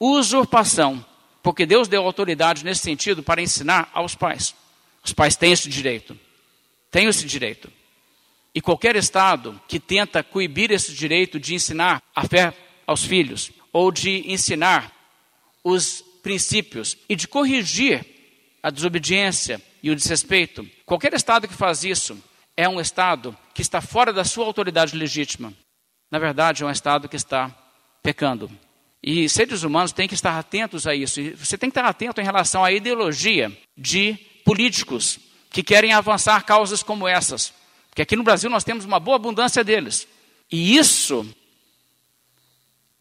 usurpação, 0.00 1.04
porque 1.40 1.64
Deus 1.64 1.86
deu 1.86 2.04
autoridade 2.04 2.64
nesse 2.64 2.80
sentido 2.80 3.22
para 3.22 3.40
ensinar 3.40 3.88
aos 3.94 4.16
pais. 4.16 4.56
Os 5.04 5.12
pais 5.12 5.36
têm 5.36 5.52
esse 5.52 5.68
direito. 5.68 6.18
Têm 6.90 7.06
esse 7.06 7.24
direito. 7.24 7.70
E 8.54 8.60
qualquer 8.60 8.96
Estado 8.96 9.60
que 9.68 9.78
tenta 9.78 10.22
coibir 10.22 10.70
esse 10.70 10.92
direito 10.92 11.38
de 11.38 11.54
ensinar 11.54 12.02
a 12.14 12.26
fé 12.26 12.52
aos 12.86 13.04
filhos, 13.04 13.52
ou 13.72 13.92
de 13.92 14.30
ensinar 14.30 14.92
os 15.62 16.02
princípios 16.22 16.96
e 17.08 17.14
de 17.14 17.28
corrigir 17.28 18.04
a 18.62 18.70
desobediência 18.70 19.62
e 19.82 19.90
o 19.90 19.96
desrespeito, 19.96 20.68
qualquer 20.84 21.14
Estado 21.14 21.46
que 21.46 21.54
faz 21.54 21.84
isso 21.84 22.20
é 22.56 22.68
um 22.68 22.80
Estado 22.80 23.36
que 23.54 23.62
está 23.62 23.80
fora 23.80 24.12
da 24.12 24.24
sua 24.24 24.44
autoridade 24.44 24.96
legítima. 24.96 25.52
Na 26.10 26.18
verdade, 26.18 26.62
é 26.62 26.66
um 26.66 26.70
Estado 26.70 27.08
que 27.08 27.16
está 27.16 27.54
pecando. 28.02 28.50
E 29.02 29.28
seres 29.28 29.62
humanos 29.62 29.92
têm 29.92 30.08
que 30.08 30.14
estar 30.14 30.38
atentos 30.38 30.86
a 30.86 30.94
isso. 30.94 31.20
E 31.20 31.30
você 31.30 31.56
tem 31.56 31.70
que 31.70 31.78
estar 31.78 31.88
atento 31.88 32.20
em 32.20 32.24
relação 32.24 32.64
à 32.64 32.72
ideologia 32.72 33.56
de 33.76 34.14
políticos 34.44 35.18
que 35.48 35.62
querem 35.62 35.92
avançar 35.92 36.44
causas 36.44 36.82
como 36.82 37.08
essas. 37.08 37.54
Porque 38.00 38.14
aqui 38.14 38.16
no 38.16 38.22
Brasil 38.22 38.48
nós 38.48 38.64
temos 38.64 38.86
uma 38.86 38.98
boa 38.98 39.16
abundância 39.16 39.62
deles. 39.62 40.08
E 40.50 40.74
isso 40.78 41.28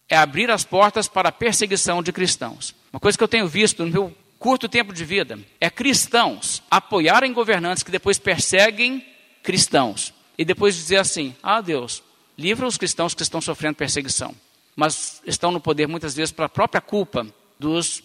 é 0.09 0.17
abrir 0.17 0.51
as 0.51 0.65
portas 0.65 1.07
para 1.07 1.29
a 1.29 1.31
perseguição 1.31 2.03
de 2.03 2.11
cristãos. 2.11 2.75
Uma 2.91 2.99
coisa 2.99 3.17
que 3.17 3.23
eu 3.23 3.27
tenho 3.29 3.47
visto 3.47 3.85
no 3.85 3.89
meu 3.89 4.13
curto 4.37 4.67
tempo 4.67 4.91
de 4.91 5.05
vida 5.05 5.39
é 5.57 5.69
cristãos 5.69 6.61
apoiarem 6.69 7.31
governantes 7.31 7.81
que 7.81 7.91
depois 7.91 8.19
perseguem 8.19 9.05
cristãos 9.41 10.13
e 10.37 10.43
depois 10.43 10.75
dizer 10.75 10.97
assim: 10.97 11.33
ah, 11.41 11.61
Deus, 11.61 12.03
livra 12.37 12.67
os 12.67 12.77
cristãos 12.77 13.13
que 13.13 13.23
estão 13.23 13.39
sofrendo 13.39 13.77
perseguição, 13.77 14.35
mas 14.75 15.21
estão 15.25 15.49
no 15.49 15.61
poder 15.61 15.87
muitas 15.87 16.13
vezes 16.13 16.33
pela 16.33 16.49
própria 16.49 16.81
culpa 16.81 17.25
dos 17.57 18.03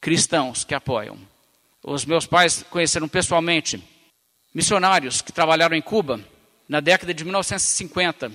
cristãos 0.00 0.62
que 0.62 0.72
apoiam. 0.72 1.18
Os 1.82 2.04
meus 2.04 2.28
pais 2.28 2.64
conheceram 2.70 3.08
pessoalmente 3.08 3.82
missionários 4.54 5.22
que 5.22 5.32
trabalharam 5.32 5.76
em 5.76 5.82
Cuba 5.82 6.20
na 6.68 6.80
década 6.80 7.12
de 7.12 7.24
1950, 7.24 8.30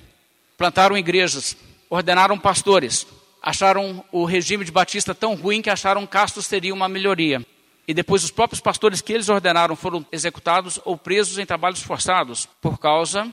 plantaram 0.57 0.97
igrejas, 0.97 1.55
ordenaram 1.89 2.37
pastores, 2.37 3.07
acharam 3.41 4.03
o 4.11 4.25
regime 4.25 4.65
de 4.65 4.71
Batista 4.71 5.13
tão 5.13 5.35
ruim 5.35 5.61
que 5.61 5.69
acharam 5.69 6.05
que 6.05 6.11
Castro 6.11 6.41
seria 6.41 6.73
uma 6.73 6.89
melhoria. 6.89 7.45
E 7.87 7.93
depois 7.93 8.23
os 8.23 8.31
próprios 8.31 8.59
pastores 8.59 9.01
que 9.01 9.13
eles 9.13 9.29
ordenaram 9.29 9.75
foram 9.75 10.05
executados 10.11 10.79
ou 10.83 10.97
presos 10.97 11.37
em 11.37 11.45
trabalhos 11.45 11.81
forçados 11.81 12.47
por 12.59 12.79
causa 12.79 13.31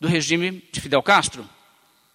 do 0.00 0.08
regime 0.08 0.62
de 0.72 0.80
Fidel 0.80 1.02
Castro. 1.02 1.48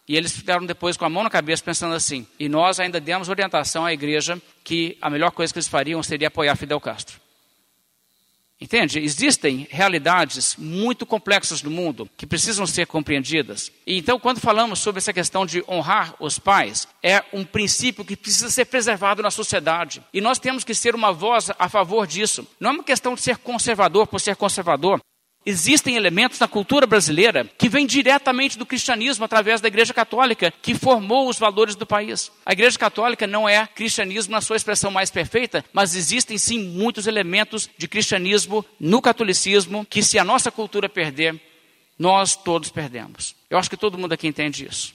E 0.08 0.16
eles 0.16 0.34
ficaram 0.34 0.66
depois 0.66 0.96
com 0.96 1.06
a 1.06 1.10
mão 1.10 1.24
na 1.24 1.30
cabeça 1.30 1.64
pensando 1.64 1.96
assim: 1.96 2.28
e 2.40 2.48
nós 2.48 2.80
ainda 2.80 3.00
demos 3.00 3.30
orientação 3.30 3.86
à 3.86 3.94
igreja 3.94 4.42
que 4.64 4.98
a 5.02 5.10
melhor 5.10 5.32
coisa 5.32 5.52
que 5.52 5.60
eles 5.60 5.68
fariam 5.68 6.04
seria 6.04 6.28
apoiar 6.28 6.56
Fidel 6.56 6.80
Castro. 6.80 7.20
Entende? 8.60 9.00
Existem 9.00 9.68
realidades 9.70 10.56
muito 10.58 11.06
complexas 11.06 11.62
no 11.62 11.70
mundo 11.70 12.10
que 12.18 12.26
precisam 12.26 12.66
ser 12.66 12.88
compreendidas. 12.88 13.72
E 13.86 14.00
então, 14.00 14.20
quando 14.20 14.40
falamos 14.40 14.80
sobre 14.80 14.98
essa 14.98 15.14
questão 15.14 15.46
de 15.46 15.64
honrar 15.70 16.16
os 16.20 16.40
pais, 16.40 16.88
é 17.04 17.24
um 17.32 17.46
princípio 17.46 18.04
que 18.04 18.16
precisa 18.16 18.50
ser 18.50 18.66
preservado 18.66 19.22
na 19.22 19.30
sociedade. 19.30 20.02
E 20.12 20.20
nós 20.20 20.40
temos 20.40 20.64
que 20.64 20.74
ser 20.74 20.96
uma 20.96 21.14
voz 21.14 21.52
a 21.60 21.70
favor 21.70 22.08
disso. 22.08 22.48
Não 22.60 22.72
é 22.72 22.74
uma 22.74 22.84
questão 22.84 23.14
de 23.14 23.22
ser 23.22 23.38
conservador 23.38 24.08
por 24.08 24.20
ser 24.20 24.36
conservador, 24.36 25.00
Existem 25.50 25.96
elementos 25.96 26.38
na 26.40 26.48
cultura 26.50 26.86
brasileira 26.86 27.50
que 27.58 27.70
vêm 27.70 27.88
diretamente 27.88 28.58
do 28.58 28.66
cristianismo 28.66 29.24
através 29.24 29.62
da 29.62 29.70
Igreja 29.70 29.94
Católica, 29.94 30.54
que 30.62 30.76
formou 30.76 31.30
os 31.30 31.40
valores 31.40 31.74
do 31.74 31.86
país. 31.86 32.30
A 32.46 32.52
Igreja 32.52 32.78
Católica 32.78 33.26
não 33.26 33.48
é 33.48 33.66
cristianismo 33.66 34.34
na 34.34 34.42
sua 34.42 34.58
expressão 34.58 34.92
mais 34.92 35.10
perfeita, 35.10 35.64
mas 35.72 35.96
existem 35.96 36.38
sim 36.38 36.60
muitos 36.60 37.08
elementos 37.08 37.70
de 37.78 37.88
cristianismo 37.88 38.66
no 38.78 39.02
catolicismo 39.02 39.88
que, 39.90 40.04
se 40.04 40.20
a 40.20 40.24
nossa 40.26 40.52
cultura 40.52 40.90
perder, 40.90 41.40
nós 41.98 42.36
todos 42.36 42.70
perdemos. 42.70 43.34
Eu 43.50 43.58
acho 43.58 43.70
que 43.70 43.78
todo 43.78 43.98
mundo 43.98 44.12
aqui 44.12 44.28
entende 44.28 44.68
isso. 44.68 44.94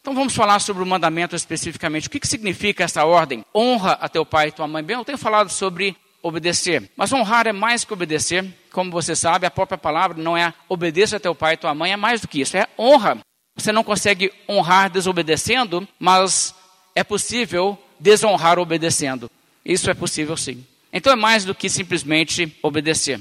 Então 0.00 0.14
vamos 0.14 0.36
falar 0.36 0.60
sobre 0.60 0.84
o 0.84 0.86
mandamento 0.86 1.34
especificamente. 1.34 2.06
O 2.06 2.10
que, 2.10 2.20
que 2.20 2.28
significa 2.28 2.84
essa 2.84 3.04
ordem? 3.04 3.44
Honra 3.52 3.94
a 3.94 4.08
teu 4.08 4.24
pai 4.24 4.48
e 4.50 4.52
tua 4.52 4.68
mãe. 4.68 4.84
Bem, 4.84 4.94
eu 4.94 5.04
tenho 5.04 5.18
falado 5.18 5.50
sobre 5.50 5.96
obedecer. 6.22 6.90
Mas 6.96 7.12
honrar 7.12 7.46
é 7.46 7.52
mais 7.52 7.84
que 7.84 7.92
obedecer. 7.92 8.44
Como 8.72 8.90
você 8.90 9.16
sabe, 9.16 9.46
a 9.46 9.50
própria 9.50 9.78
palavra 9.78 10.22
não 10.22 10.36
é 10.36 10.52
obedeça 10.68 11.16
a 11.16 11.20
teu 11.20 11.34
pai 11.34 11.54
e 11.54 11.56
tua 11.56 11.74
mãe, 11.74 11.92
é 11.92 11.96
mais 11.96 12.20
do 12.20 12.28
que 12.28 12.40
isso, 12.40 12.56
é 12.56 12.66
honra. 12.78 13.18
Você 13.56 13.72
não 13.72 13.84
consegue 13.84 14.32
honrar 14.48 14.90
desobedecendo, 14.90 15.86
mas 15.98 16.54
é 16.94 17.02
possível 17.02 17.78
desonrar 17.98 18.58
obedecendo. 18.58 19.30
Isso 19.64 19.90
é 19.90 19.94
possível 19.94 20.36
sim. 20.36 20.64
Então 20.92 21.12
é 21.12 21.16
mais 21.16 21.44
do 21.44 21.54
que 21.54 21.68
simplesmente 21.68 22.56
obedecer. 22.62 23.20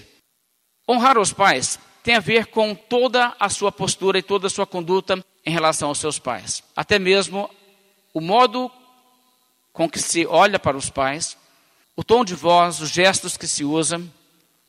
Honrar 0.88 1.18
os 1.18 1.34
pais 1.34 1.80
tem 2.04 2.16
a 2.16 2.20
ver 2.20 2.48
com 2.48 2.74
toda 2.74 3.36
a 3.40 3.50
sua 3.50 3.72
postura 3.72 4.18
e 4.18 4.24
toda 4.24 4.48
a 4.48 4.50
sua 4.50 4.66
conduta 4.66 5.24
em 5.46 5.52
relação 5.52 5.90
aos 5.90 6.00
seus 6.00 6.18
pais. 6.18 6.64
Até 6.76 6.98
mesmo 6.98 7.50
o 8.14 8.22
modo 8.22 8.72
com 9.74 9.90
que 9.90 10.00
se 10.00 10.26
olha 10.26 10.58
para 10.58 10.78
os 10.78 10.90
pais, 10.90 11.38
o 12.00 12.04
tom 12.04 12.24
de 12.24 12.34
voz, 12.34 12.80
os 12.80 12.92
gestos 12.92 13.36
que 13.36 13.46
se 13.46 13.66
usam, 13.66 14.10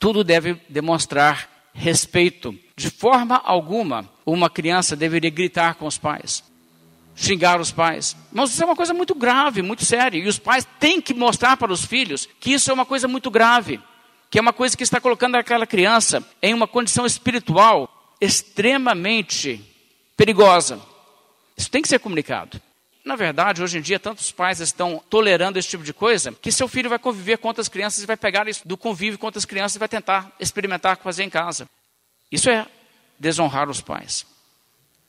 tudo 0.00 0.24
deve 0.24 0.60
demonstrar 0.68 1.48
respeito. 1.72 2.52
De 2.76 2.90
forma 2.90 3.40
alguma, 3.44 4.10
uma 4.26 4.50
criança 4.50 4.96
deveria 4.96 5.30
gritar 5.30 5.76
com 5.76 5.86
os 5.86 5.96
pais, 5.96 6.42
xingar 7.14 7.60
os 7.60 7.70
pais. 7.70 8.16
Mas 8.32 8.50
isso 8.50 8.60
é 8.60 8.66
uma 8.66 8.74
coisa 8.74 8.92
muito 8.92 9.14
grave, 9.14 9.62
muito 9.62 9.84
séria. 9.84 10.18
E 10.18 10.26
os 10.26 10.40
pais 10.40 10.66
têm 10.80 11.00
que 11.00 11.14
mostrar 11.14 11.56
para 11.56 11.72
os 11.72 11.84
filhos 11.84 12.28
que 12.40 12.52
isso 12.52 12.68
é 12.68 12.74
uma 12.74 12.84
coisa 12.84 13.06
muito 13.06 13.30
grave, 13.30 13.78
que 14.28 14.36
é 14.36 14.42
uma 14.42 14.52
coisa 14.52 14.76
que 14.76 14.82
está 14.82 15.00
colocando 15.00 15.36
aquela 15.36 15.68
criança 15.68 16.28
em 16.42 16.52
uma 16.52 16.66
condição 16.66 17.06
espiritual 17.06 17.88
extremamente 18.20 19.64
perigosa. 20.16 20.80
Isso 21.56 21.70
tem 21.70 21.80
que 21.80 21.86
ser 21.88 22.00
comunicado. 22.00 22.60
Na 23.04 23.16
verdade, 23.16 23.62
hoje 23.62 23.78
em 23.78 23.80
dia, 23.80 23.98
tantos 23.98 24.30
pais 24.30 24.60
estão 24.60 25.02
tolerando 25.08 25.58
esse 25.58 25.68
tipo 25.68 25.82
de 25.82 25.92
coisa 25.92 26.32
que 26.32 26.52
seu 26.52 26.68
filho 26.68 26.90
vai 26.90 26.98
conviver 26.98 27.38
com 27.38 27.48
outras 27.48 27.68
crianças 27.68 28.02
e 28.02 28.06
vai 28.06 28.16
pegar 28.16 28.46
isso 28.46 28.66
do 28.68 28.76
convívio 28.76 29.18
com 29.18 29.26
outras 29.26 29.46
crianças 29.46 29.76
e 29.76 29.78
vai 29.78 29.88
tentar 29.88 30.30
experimentar 30.38 30.98
fazer 30.98 31.24
em 31.24 31.30
casa. 31.30 31.66
Isso 32.30 32.50
é 32.50 32.66
desonrar 33.18 33.70
os 33.70 33.80
pais. 33.80 34.26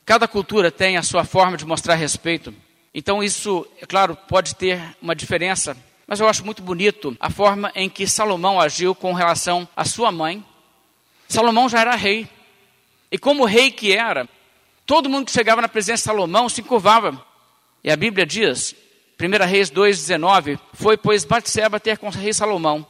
Cada 0.06 0.28
cultura 0.28 0.72
tem 0.72 0.98
a 0.98 1.04
sua 1.04 1.26
forma 1.26 1.58
de 1.58 1.66
mostrar 1.66 1.96
respeito. 1.96 2.54
Então, 2.94 3.22
isso, 3.22 3.68
é 3.82 3.86
claro, 3.86 4.16
pode 4.28 4.56
ter 4.56 4.82
uma 5.02 5.16
diferença, 5.16 5.76
mas 6.08 6.20
eu 6.20 6.28
acho 6.28 6.46
muito 6.46 6.62
bonito 6.62 7.16
a 7.20 7.30
forma 7.30 7.72
em 7.76 7.90
que 7.90 8.08
Salomão 8.08 8.60
agiu 8.60 8.96
com 8.96 9.14
relação 9.14 9.68
à 9.76 9.84
sua 9.84 10.12
mãe. 10.12 10.44
Salomão 11.28 11.68
já 11.68 11.82
era 11.82 11.96
rei. 11.96 12.28
E 13.12 13.18
como 13.18 13.46
rei 13.46 13.70
que 13.70 13.94
era, 13.94 14.28
todo 14.86 15.10
mundo 15.10 15.26
que 15.26 15.32
chegava 15.32 15.62
na 15.62 15.70
presença 15.70 16.04
de 16.04 16.06
Salomão 16.06 16.48
se 16.48 16.64
curvava 16.64 17.26
e 17.84 17.92
a 17.92 17.96
Bíblia 17.96 18.26
diz, 18.26 18.76
1 19.20 19.46
Reis 19.46 19.72
2,19, 19.72 20.60
foi, 20.74 20.98
pois, 20.98 21.26
Batseba 21.26 21.80
ter 21.80 21.98
com 21.98 22.08
o 22.08 22.12
rei 22.12 22.34
Salomão, 22.34 22.86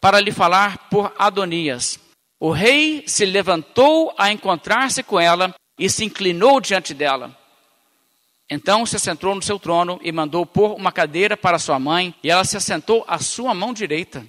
para 0.00 0.20
lhe 0.20 0.32
falar 0.32 0.88
por 0.88 1.12
Adonias. 1.18 1.98
O 2.40 2.50
rei 2.50 3.04
se 3.06 3.24
levantou 3.24 4.14
a 4.16 4.30
encontrar-se 4.30 5.02
com 5.02 5.18
ela 5.18 5.54
e 5.78 5.90
se 5.90 6.04
inclinou 6.04 6.60
diante 6.60 6.94
dela. 6.94 7.36
Então 8.50 8.86
se 8.86 8.96
assentou 8.96 9.34
no 9.34 9.42
seu 9.42 9.58
trono 9.58 10.00
e 10.02 10.10
mandou 10.10 10.46
pôr 10.46 10.74
uma 10.74 10.90
cadeira 10.90 11.36
para 11.36 11.58
sua 11.58 11.78
mãe, 11.78 12.14
e 12.22 12.30
ela 12.30 12.44
se 12.44 12.56
assentou 12.56 13.04
à 13.06 13.18
sua 13.18 13.52
mão 13.54 13.72
direita. 13.72 14.26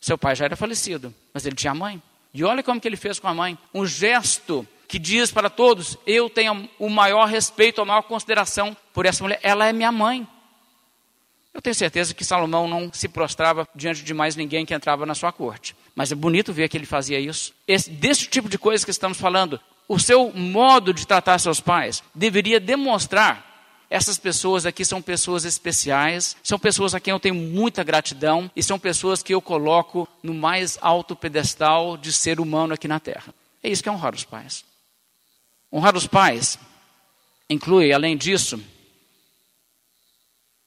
Seu 0.00 0.16
pai 0.16 0.34
já 0.34 0.44
era 0.44 0.56
falecido, 0.56 1.12
mas 1.34 1.44
ele 1.44 1.56
tinha 1.56 1.74
mãe. 1.74 2.00
E 2.32 2.44
olha 2.44 2.62
como 2.62 2.80
que 2.80 2.86
ele 2.86 2.96
fez 2.96 3.18
com 3.18 3.28
a 3.28 3.34
mãe. 3.34 3.58
Um 3.74 3.84
gesto 3.84 4.66
que 4.88 4.98
diz 4.98 5.30
para 5.30 5.50
todos: 5.50 5.96
eu 6.06 6.28
tenho 6.30 6.68
o 6.78 6.88
maior 6.88 7.28
respeito, 7.28 7.80
a 7.80 7.84
maior 7.84 8.02
consideração 8.02 8.76
por 8.92 9.06
essa 9.06 9.22
mulher, 9.22 9.38
ela 9.42 9.68
é 9.68 9.72
minha 9.72 9.92
mãe. 9.92 10.26
Eu 11.52 11.62
tenho 11.62 11.74
certeza 11.74 12.14
que 12.14 12.24
Salomão 12.24 12.66
não 12.68 12.90
se 12.92 13.08
prostrava 13.08 13.68
diante 13.74 14.02
de 14.02 14.14
mais 14.14 14.36
ninguém 14.36 14.64
que 14.64 14.74
entrava 14.74 15.04
na 15.04 15.14
sua 15.14 15.32
corte. 15.32 15.74
Mas 15.94 16.12
é 16.12 16.14
bonito 16.14 16.52
ver 16.52 16.68
que 16.68 16.76
ele 16.76 16.86
fazia 16.86 17.18
isso. 17.18 17.52
Esse, 17.66 17.90
desse 17.90 18.26
tipo 18.26 18.48
de 18.48 18.56
coisa 18.56 18.84
que 18.84 18.90
estamos 18.90 19.18
falando, 19.18 19.60
o 19.88 19.98
seu 19.98 20.32
modo 20.32 20.94
de 20.94 21.06
tratar 21.06 21.38
seus 21.38 21.60
pais 21.60 22.02
deveria 22.14 22.60
demonstrar 22.60 23.48
essas 23.90 24.18
pessoas 24.18 24.66
aqui 24.66 24.84
são 24.84 25.00
pessoas 25.00 25.44
especiais, 25.44 26.36
são 26.42 26.58
pessoas 26.58 26.94
a 26.94 27.00
quem 27.00 27.10
eu 27.10 27.18
tenho 27.18 27.34
muita 27.34 27.82
gratidão 27.82 28.50
e 28.54 28.62
são 28.62 28.78
pessoas 28.78 29.22
que 29.22 29.34
eu 29.34 29.40
coloco 29.40 30.06
no 30.22 30.34
mais 30.34 30.78
alto 30.82 31.16
pedestal 31.16 31.96
de 31.96 32.12
ser 32.12 32.38
humano 32.38 32.74
aqui 32.74 32.86
na 32.86 33.00
Terra. 33.00 33.34
É 33.62 33.70
isso 33.70 33.82
que 33.82 33.88
é 33.88 33.92
honrar 33.92 34.14
os 34.14 34.24
pais. 34.24 34.64
Honrar 35.72 35.96
os 35.96 36.06
pais 36.06 36.58
inclui, 37.50 37.92
além 37.92 38.16
disso, 38.16 38.60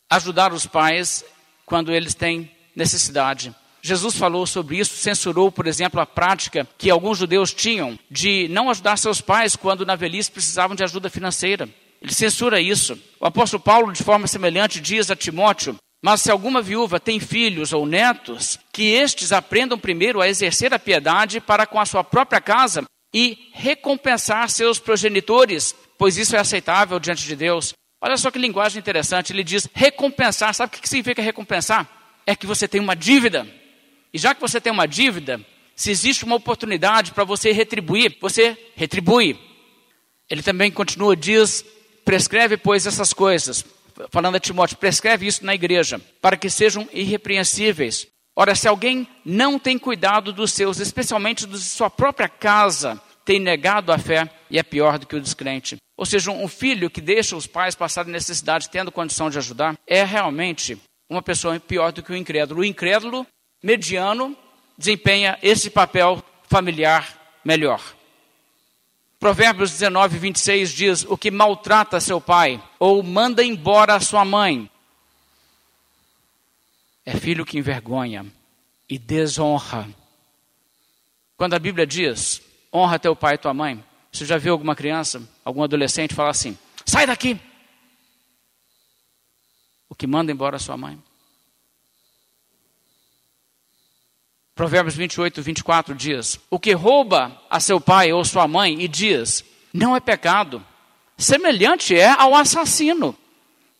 ajudar 0.10 0.54
os 0.54 0.66
pais 0.66 1.24
quando 1.66 1.92
eles 1.92 2.14
têm 2.14 2.52
necessidade. 2.76 3.56
Jesus 3.82 4.16
falou 4.16 4.46
sobre 4.46 4.78
isso, 4.78 4.96
censurou, 4.96 5.52
por 5.52 5.66
exemplo, 5.66 6.00
a 6.00 6.06
prática 6.06 6.68
que 6.78 6.90
alguns 6.90 7.18
judeus 7.18 7.52
tinham 7.52 7.98
de 8.10 8.48
não 8.50 8.70
ajudar 8.70 8.98
seus 8.98 9.22
pais 9.22 9.56
quando 9.56 9.86
na 9.86 9.96
velhice 9.96 10.32
precisavam 10.32 10.76
de 10.76 10.84
ajuda 10.84 11.10
financeira. 11.10 11.68
Ele 12.00 12.14
censura 12.14 12.62
isso. 12.62 13.00
O 13.20 13.26
apóstolo 13.26 13.62
Paulo, 13.62 13.92
de 13.92 14.04
forma 14.04 14.28
semelhante, 14.28 14.80
diz 14.80 15.10
a 15.10 15.16
Timóteo: 15.16 15.76
Mas 16.04 16.22
se 16.22 16.30
alguma 16.30 16.62
viúva 16.62 17.00
tem 17.00 17.20
filhos 17.20 17.74
ou 17.74 17.86
netos, 17.88 18.60
que 18.72 18.84
estes 18.84 19.32
aprendam 19.32 19.80
primeiro 19.80 20.22
a 20.22 20.28
exercer 20.28 20.74
a 20.74 20.80
piedade 20.80 21.40
para 21.40 21.66
com 21.66 21.80
a 21.80 21.86
sua 21.86 22.04
própria 22.04 22.40
casa 22.40 22.84
e 23.14 23.50
recompensar 23.54 24.50
seus 24.50 24.80
progenitores, 24.80 25.76
pois 25.98 26.18
isso 26.18 26.36
é 26.36 26.40
aceitável 26.40 27.00
diante 27.00 27.26
de 27.26 27.36
Deus. 27.36 27.74
Olha 28.02 28.18
só 28.18 28.32
que 28.32 28.40
linguagem 28.40 28.80
interessante, 28.80 29.32
ele 29.32 29.44
diz 29.44 29.68
recompensar. 29.74 30.54
Sabe 30.54 30.76
o 30.76 30.82
que 30.82 30.90
significa 30.90 31.22
recompensar? 31.22 31.88
É 32.26 32.36
que 32.36 32.48
você 32.48 32.68
tem 32.68 32.82
uma 32.82 32.96
dívida. 32.96 33.48
E 34.14 34.18
já 34.18 34.34
que 34.34 34.42
você 34.42 34.60
tem 34.60 34.72
uma 34.72 34.88
dívida, 34.88 35.40
se 35.76 35.92
existe 35.92 36.26
uma 36.26 36.36
oportunidade 36.36 37.12
para 37.12 37.24
você 37.24 37.52
retribuir, 37.52 38.18
você 38.20 38.58
retribui. 38.76 39.40
Ele 40.30 40.42
também 40.42 40.72
continua, 40.72 41.16
diz: 41.16 41.64
prescreve, 42.04 42.58
pois, 42.58 42.86
essas 42.86 43.14
coisas. 43.14 43.66
Falando 44.10 44.36
a 44.36 44.40
Timóteo, 44.40 44.78
prescreve 44.78 45.28
isso 45.28 45.46
na 45.46 45.54
igreja, 45.54 46.02
para 46.22 46.38
que 46.38 46.50
sejam 46.50 46.88
irrepreensíveis, 46.92 48.08
Ora, 48.36 48.56
se 48.56 48.68
alguém 48.68 49.08
não 49.26 49.60
tem 49.60 49.78
cuidado 49.78 50.32
dos 50.32 50.54
seus, 50.54 50.80
especialmente 50.80 51.46
de 51.46 51.60
sua 51.60 51.90
própria 51.90 52.30
casa, 52.30 53.02
tem 53.26 53.40
negado 53.40 53.92
a 53.92 53.98
fé 53.98 54.30
e 54.50 54.58
é 54.58 54.64
pior 54.64 54.98
do 54.98 55.06
que 55.06 55.16
o 55.16 55.22
descrente. 55.22 55.78
Ou 55.98 56.06
seja, 56.06 56.32
um 56.32 56.48
filho 56.48 56.90
que 56.90 57.02
deixa 57.02 57.36
os 57.36 57.46
pais 57.46 57.76
passarem 57.76 58.12
necessidade 58.12 58.70
tendo 58.70 58.92
condição 58.92 59.30
de 59.30 59.38
ajudar 59.38 59.78
é 59.86 60.04
realmente 60.04 60.78
uma 61.10 61.22
pessoa 61.22 61.60
pior 61.60 61.92
do 61.92 62.02
que 62.02 62.12
o 62.12 62.16
incrédulo. 62.16 62.62
O 62.62 62.66
incrédulo, 62.66 63.28
mediano, 63.62 64.36
desempenha 64.78 65.38
esse 65.44 65.70
papel 65.70 66.24
familiar 66.50 67.40
melhor. 67.44 67.82
Provérbios 69.20 69.72
19, 69.72 70.18
26 70.18 70.72
diz: 70.72 71.06
O 71.08 71.16
que 71.16 71.30
maltrata 71.30 72.00
seu 72.00 72.20
pai 72.20 72.62
ou 72.80 73.04
manda 73.04 73.44
embora 73.44 74.00
sua 74.00 74.26
mãe 74.26 74.68
é 77.06 77.16
filho 77.16 77.46
que 77.46 77.58
envergonha 77.58 78.26
e 78.90 78.98
desonra. 78.98 79.88
Quando 81.38 81.54
a 81.54 81.60
Bíblia 81.60 81.86
diz: 81.86 82.42
honra 82.74 83.00
teu 83.00 83.16
pai 83.16 83.36
e 83.36 83.38
tua 83.38 83.54
mãe, 83.54 83.84
você 84.12 84.26
já 84.26 84.38
viu 84.38 84.54
alguma 84.54 84.76
criança, 84.76 85.22
algum 85.44 85.64
adolescente 85.64 86.14
falar 86.14 86.32
assim: 86.32 86.58
sai 86.86 87.08
daqui? 87.08 87.40
O 89.90 89.96
que 89.96 90.08
manda 90.08 90.32
embora 90.32 90.60
sua 90.60 90.78
mãe. 90.78 91.02
Provérbios 94.54 94.96
28, 94.96 95.42
24 95.42 95.96
diz: 95.96 96.40
O 96.50 96.60
que 96.60 96.74
rouba 96.74 97.42
a 97.50 97.60
seu 97.60 97.82
pai 97.82 98.12
ou 98.14 98.24
sua 98.24 98.48
mãe 98.48 98.82
e 98.82 98.88
diz, 98.88 99.44
não 99.74 99.96
é 99.96 100.00
pecado, 100.00 100.66
semelhante 101.18 101.96
é 101.96 102.10
ao 102.10 102.36
assassino. 102.36 103.18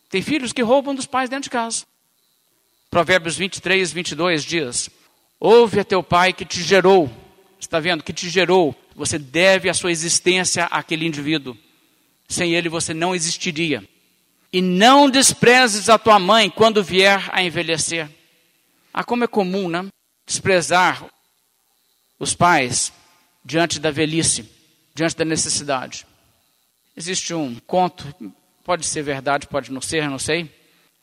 Tem 0.10 0.22
filhos 0.22 0.54
que 0.54 0.62
roubam 0.62 0.96
dos 0.96 1.06
pais 1.06 1.30
dentro 1.30 1.44
de 1.44 1.50
casa. 1.50 1.86
Provérbios 2.92 3.38
23, 3.38 3.94
22 3.94 4.44
diz: 4.44 4.90
Ouve 5.40 5.80
a 5.80 5.86
teu 5.86 6.04
pai 6.04 6.34
que 6.34 6.44
te 6.44 6.62
gerou. 6.62 7.10
Está 7.58 7.80
vendo? 7.80 8.04
Que 8.04 8.12
te 8.12 8.30
gerou. 8.30 8.76
Você 8.94 9.18
deve 9.18 9.70
a 9.70 9.74
sua 9.74 9.92
existência 9.92 10.66
àquele 10.66 11.08
indivíduo. 11.08 11.58
Sem 12.28 12.54
ele 12.54 12.68
você 12.68 12.94
não 12.94 13.16
existiria. 13.16 13.88
E 14.52 14.62
não 14.62 15.10
desprezes 15.10 15.88
a 15.88 15.98
tua 15.98 16.20
mãe 16.20 16.50
quando 16.50 16.84
vier 16.84 17.30
a 17.32 17.42
envelhecer. 17.42 18.10
Ah, 18.94 19.06
como 19.06 19.24
é 19.24 19.28
comum, 19.28 19.70
né? 19.70 19.88
Desprezar 20.28 21.06
os 22.20 22.36
pais 22.36 22.92
diante 23.44 23.80
da 23.80 23.90
velhice, 23.90 24.52
diante 24.94 25.16
da 25.16 25.24
necessidade. 25.24 26.06
Existe 26.96 27.34
um 27.34 27.56
conto, 27.66 28.34
pode 28.66 28.86
ser 28.86 29.02
verdade, 29.02 29.48
pode 29.48 29.72
não 29.72 29.80
ser, 29.80 30.10
não 30.10 30.20
sei 30.20 30.61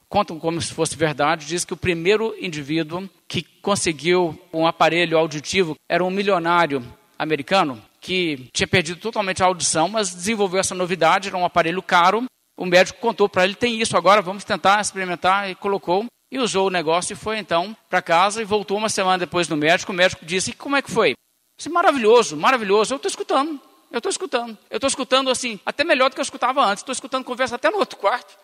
contam 0.09 0.39
como 0.39 0.61
se 0.61 0.73
fosse 0.73 0.97
verdade, 0.97 1.47
diz 1.47 1.65
que 1.65 1.75
o 1.75 1.77
primeiro 1.77 2.35
indivíduo 2.41 3.09
que 3.27 3.43
conseguiu 3.43 4.39
um 4.53 4.67
aparelho 4.67 5.19
auditivo 5.19 5.75
era 5.89 6.03
um 6.03 6.11
milionário 6.11 6.83
americano 7.19 7.83
que 8.01 8.49
tinha 8.53 8.67
perdido 8.67 9.01
totalmente 9.01 9.43
a 9.43 9.47
audição, 9.47 9.89
mas 9.89 10.15
desenvolveu 10.15 10.61
essa 10.61 10.75
novidade, 10.75 11.29
era 11.29 11.37
um 11.37 11.45
aparelho 11.45 11.83
caro. 11.83 12.25
O 12.57 12.65
médico 12.65 13.01
contou 13.01 13.29
para 13.29 13.45
ele: 13.45 13.55
tem 13.55 13.81
isso 13.81 13.97
agora, 13.97 14.23
vamos 14.23 14.45
tentar 14.45 14.81
experimentar, 14.81 15.51
e 15.51 15.55
colocou. 15.55 16.07
E 16.31 16.39
usou 16.39 16.67
o 16.67 16.71
negócio 16.71 17.15
e 17.15 17.17
foi 17.17 17.39
então 17.39 17.75
para 17.89 18.03
casa 18.03 18.43
e 18.43 18.45
voltou 18.45 18.77
uma 18.77 18.91
semana 18.91 19.17
depois 19.17 19.49
no 19.49 19.57
médico. 19.57 19.93
O 19.93 19.95
médico 19.95 20.27
disse: 20.27 20.53
Como 20.53 20.77
é 20.77 20.83
que 20.83 20.91
foi? 20.91 21.15
Disse, 21.57 21.71
maravilhoso, 21.71 22.37
maravilhoso. 22.37 22.93
Eu 22.93 22.97
estou 22.97 23.09
escutando, 23.09 23.59
eu 23.91 23.99
estou 23.99 24.11
escutando. 24.11 24.57
Eu 24.71 24.77
estou 24.77 24.89
escutando 24.89 25.31
assim, 25.31 25.59
até 25.65 25.85
melhor 25.85 26.11
do 26.11 26.15
que 26.15 26.21
eu 26.21 26.23
escutava 26.23 26.63
antes. 26.65 26.83
Estou 26.83 26.93
escutando 26.93 27.25
conversa 27.25 27.57
até 27.57 27.71
no 27.71 27.79
outro 27.79 27.99
quarto. 27.99 28.37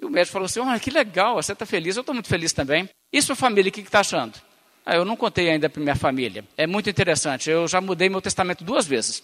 E 0.00 0.04
o 0.04 0.10
médico 0.10 0.32
falou 0.32 0.46
assim: 0.46 0.60
oh, 0.60 0.80
que 0.80 0.90
legal, 0.90 1.34
você 1.34 1.52
está 1.52 1.66
feliz, 1.66 1.96
eu 1.96 2.00
estou 2.00 2.14
muito 2.14 2.28
feliz 2.28 2.52
também. 2.52 2.88
E 3.12 3.20
sua 3.20 3.36
família, 3.36 3.68
o 3.68 3.72
que 3.72 3.80
está 3.80 4.00
achando? 4.00 4.40
Ah, 4.84 4.96
eu 4.96 5.04
não 5.04 5.16
contei 5.16 5.50
ainda 5.50 5.68
para 5.68 5.82
minha 5.82 5.94
família. 5.94 6.44
É 6.56 6.66
muito 6.66 6.88
interessante, 6.88 7.50
eu 7.50 7.68
já 7.68 7.80
mudei 7.80 8.08
meu 8.08 8.22
testamento 8.22 8.64
duas 8.64 8.86
vezes. 8.86 9.22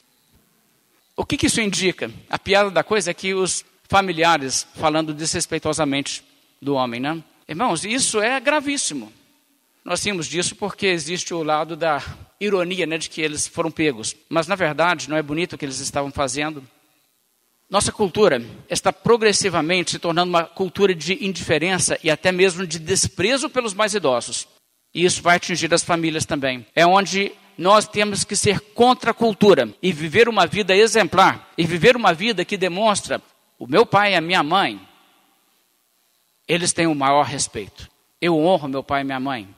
O 1.16 1.24
que, 1.24 1.39
que 1.39 1.47
isso 1.47 1.62
indica? 1.62 2.11
A 2.29 2.39
piada 2.39 2.70
da 2.70 2.85
coisa 2.85 3.11
é 3.11 3.14
que 3.14 3.33
os 3.33 3.64
familiares 3.89 4.66
falando 4.74 5.14
desrespeitosamente 5.14 6.22
do 6.61 6.74
homem, 6.74 7.01
né? 7.01 7.22
Irmãos, 7.49 7.85
isso 7.85 8.20
é 8.20 8.39
gravíssimo. 8.39 9.11
Nós 9.83 10.03
tínhamos 10.03 10.27
disso 10.27 10.57
porque 10.57 10.87
existe 10.87 11.33
o 11.33 11.43
lado 11.43 11.77
da 11.77 12.03
ironia, 12.41 12.85
né, 12.87 12.99
de 12.99 13.09
que 13.09 13.22
eles 13.22 13.47
foram 13.47 13.70
pegos. 13.70 14.14
Mas 14.29 14.47
na 14.47 14.57
verdade 14.57 15.09
não 15.09 15.16
é 15.16 15.22
bonito 15.22 15.55
o 15.55 15.59
que 15.59 15.64
eles 15.64 15.79
estavam 15.79 16.11
fazendo. 16.11 16.62
Nossa 17.69 17.91
cultura 17.91 18.45
está 18.71 18.93
progressivamente 18.93 19.91
se 19.91 19.99
tornando 19.99 20.31
uma 20.31 20.45
cultura 20.45 20.95
de 20.95 21.25
indiferença 21.27 21.99
e 22.03 22.11
até 22.11 22.31
mesmo 22.31 22.64
de 22.64 22.79
desprezo 22.79 23.51
pelos 23.51 23.75
mais 23.75 23.93
idosos. 23.93 24.47
E 24.95 25.05
isso 25.05 25.21
vai 25.21 25.37
atingir 25.37 25.73
as 25.75 25.83
famílias 25.83 26.25
também. 26.25 26.64
É 26.75 26.87
onde 26.87 27.33
nós 27.59 27.89
temos 27.89 28.23
que 28.23 28.37
ser 28.37 28.61
contra 28.61 29.11
a 29.11 29.14
cultura 29.14 29.69
e 29.83 29.93
viver 29.93 30.29
uma 30.29 30.47
vida 30.47 30.77
exemplar 30.77 31.51
e 31.59 31.67
viver 31.67 31.97
uma 31.97 32.14
vida 32.14 32.45
que 32.45 32.57
demonstra 32.57 33.21
o 33.59 33.67
meu 33.67 33.85
pai 33.85 34.12
e 34.12 34.17
a 34.17 34.21
minha 34.21 34.43
mãe, 34.43 34.81
eles 36.47 36.73
têm 36.73 36.87
o 36.87 36.95
maior 36.95 37.25
respeito. 37.25 37.89
Eu 38.21 38.39
honro 38.39 38.69
meu 38.69 38.85
pai 38.85 39.01
e 39.01 39.05
minha 39.05 39.19
mãe 39.19 39.56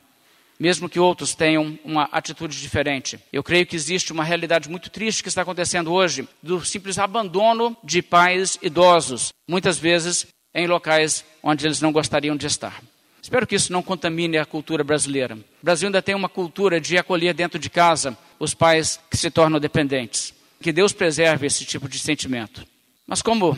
mesmo 0.58 0.88
que 0.88 0.98
outros 0.98 1.34
tenham 1.34 1.78
uma 1.84 2.04
atitude 2.10 2.60
diferente. 2.60 3.18
Eu 3.32 3.42
creio 3.42 3.66
que 3.66 3.76
existe 3.76 4.12
uma 4.12 4.24
realidade 4.24 4.68
muito 4.68 4.90
triste 4.90 5.22
que 5.22 5.28
está 5.28 5.42
acontecendo 5.42 5.92
hoje 5.92 6.28
do 6.42 6.64
simples 6.64 6.98
abandono 6.98 7.76
de 7.84 8.02
pais 8.02 8.58
idosos, 8.60 9.32
muitas 9.46 9.78
vezes 9.78 10.26
em 10.54 10.66
locais 10.66 11.24
onde 11.42 11.66
eles 11.66 11.80
não 11.80 11.92
gostariam 11.92 12.36
de 12.36 12.46
estar. 12.46 12.82
Espero 13.22 13.46
que 13.46 13.54
isso 13.54 13.72
não 13.72 13.82
contamine 13.82 14.38
a 14.38 14.46
cultura 14.46 14.82
brasileira. 14.82 15.34
O 15.34 15.44
Brasil 15.62 15.86
ainda 15.86 16.00
tem 16.00 16.14
uma 16.14 16.28
cultura 16.28 16.80
de 16.80 16.96
acolher 16.96 17.34
dentro 17.34 17.58
de 17.58 17.68
casa 17.68 18.16
os 18.38 18.54
pais 18.54 18.98
que 19.10 19.16
se 19.16 19.30
tornam 19.30 19.60
dependentes. 19.60 20.32
Que 20.60 20.72
Deus 20.72 20.92
preserve 20.92 21.46
esse 21.46 21.64
tipo 21.64 21.88
de 21.88 21.98
sentimento. 21.98 22.66
Mas 23.06 23.22
como 23.22 23.56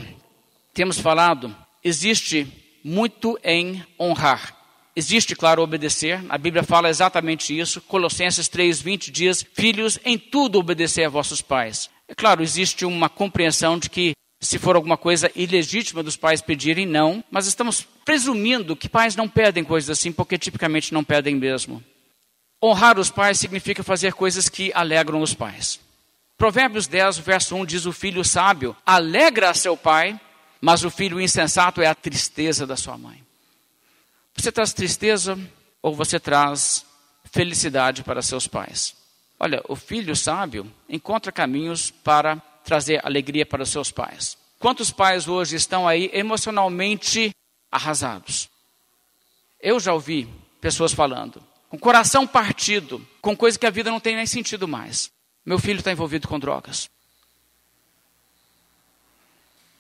temos 0.74 0.98
falado, 0.98 1.54
existe 1.84 2.46
muito 2.82 3.38
em 3.44 3.84
honrar. 3.98 4.56
Existe, 5.00 5.34
claro, 5.34 5.62
obedecer. 5.62 6.22
A 6.28 6.36
Bíblia 6.36 6.62
fala 6.62 6.90
exatamente 6.90 7.58
isso. 7.58 7.80
Colossenses 7.80 8.50
3:20 8.50 9.10
diz: 9.10 9.46
"Filhos, 9.54 9.98
em 10.04 10.18
tudo 10.18 10.58
obedecer 10.58 11.04
a 11.04 11.08
vossos 11.08 11.40
pais". 11.40 11.88
É 12.06 12.14
claro, 12.14 12.42
existe 12.42 12.84
uma 12.84 13.08
compreensão 13.08 13.78
de 13.78 13.88
que 13.88 14.12
se 14.38 14.58
for 14.58 14.76
alguma 14.76 14.98
coisa 14.98 15.32
ilegítima 15.34 16.02
dos 16.02 16.18
pais 16.18 16.42
pedirem, 16.42 16.84
não, 16.84 17.24
mas 17.30 17.46
estamos 17.46 17.86
presumindo 18.04 18.76
que 18.76 18.90
pais 18.90 19.16
não 19.16 19.26
pedem 19.26 19.64
coisas 19.64 19.88
assim, 19.88 20.12
porque 20.12 20.36
tipicamente 20.36 20.92
não 20.92 21.02
pedem 21.02 21.34
mesmo. 21.34 21.82
Honrar 22.62 22.98
os 22.98 23.08
pais 23.08 23.38
significa 23.38 23.82
fazer 23.82 24.12
coisas 24.12 24.50
que 24.50 24.70
alegram 24.74 25.22
os 25.22 25.32
pais. 25.32 25.80
Provérbios 26.36 26.86
10, 26.86 27.16
verso 27.20 27.56
1 27.56 27.64
diz: 27.64 27.86
O 27.86 27.92
filho 27.92 28.22
sábio 28.22 28.76
alegra 28.84 29.48
a 29.48 29.54
seu 29.54 29.78
pai, 29.78 30.20
mas 30.60 30.84
o 30.84 30.90
filho 30.90 31.18
insensato 31.18 31.80
é 31.80 31.86
a 31.86 31.94
tristeza 31.94 32.66
da 32.66 32.76
sua 32.76 32.98
mãe. 32.98 33.29
Você 34.36 34.50
traz 34.50 34.72
tristeza 34.72 35.38
ou 35.82 35.94
você 35.94 36.18
traz 36.18 36.84
felicidade 37.24 38.02
para 38.02 38.22
seus 38.22 38.46
pais? 38.46 38.94
Olha, 39.38 39.62
o 39.68 39.74
filho 39.74 40.14
sábio 40.14 40.70
encontra 40.88 41.32
caminhos 41.32 41.90
para 41.90 42.36
trazer 42.64 43.04
alegria 43.04 43.46
para 43.46 43.62
os 43.62 43.70
seus 43.70 43.90
pais. 43.90 44.36
Quantos 44.58 44.90
pais 44.90 45.26
hoje 45.26 45.56
estão 45.56 45.88
aí 45.88 46.10
emocionalmente 46.12 47.34
arrasados? 47.72 48.50
Eu 49.60 49.80
já 49.80 49.92
ouvi 49.92 50.28
pessoas 50.60 50.92
falando, 50.92 51.42
com 51.70 51.78
coração 51.78 52.26
partido, 52.26 53.06
com 53.22 53.36
coisa 53.36 53.58
que 53.58 53.66
a 53.66 53.70
vida 53.70 53.90
não 53.90 54.00
tem 54.00 54.16
nem 54.16 54.26
sentido 54.26 54.68
mais. 54.68 55.10
Meu 55.44 55.58
filho 55.58 55.78
está 55.78 55.90
envolvido 55.90 56.28
com 56.28 56.38
drogas. 56.38 56.90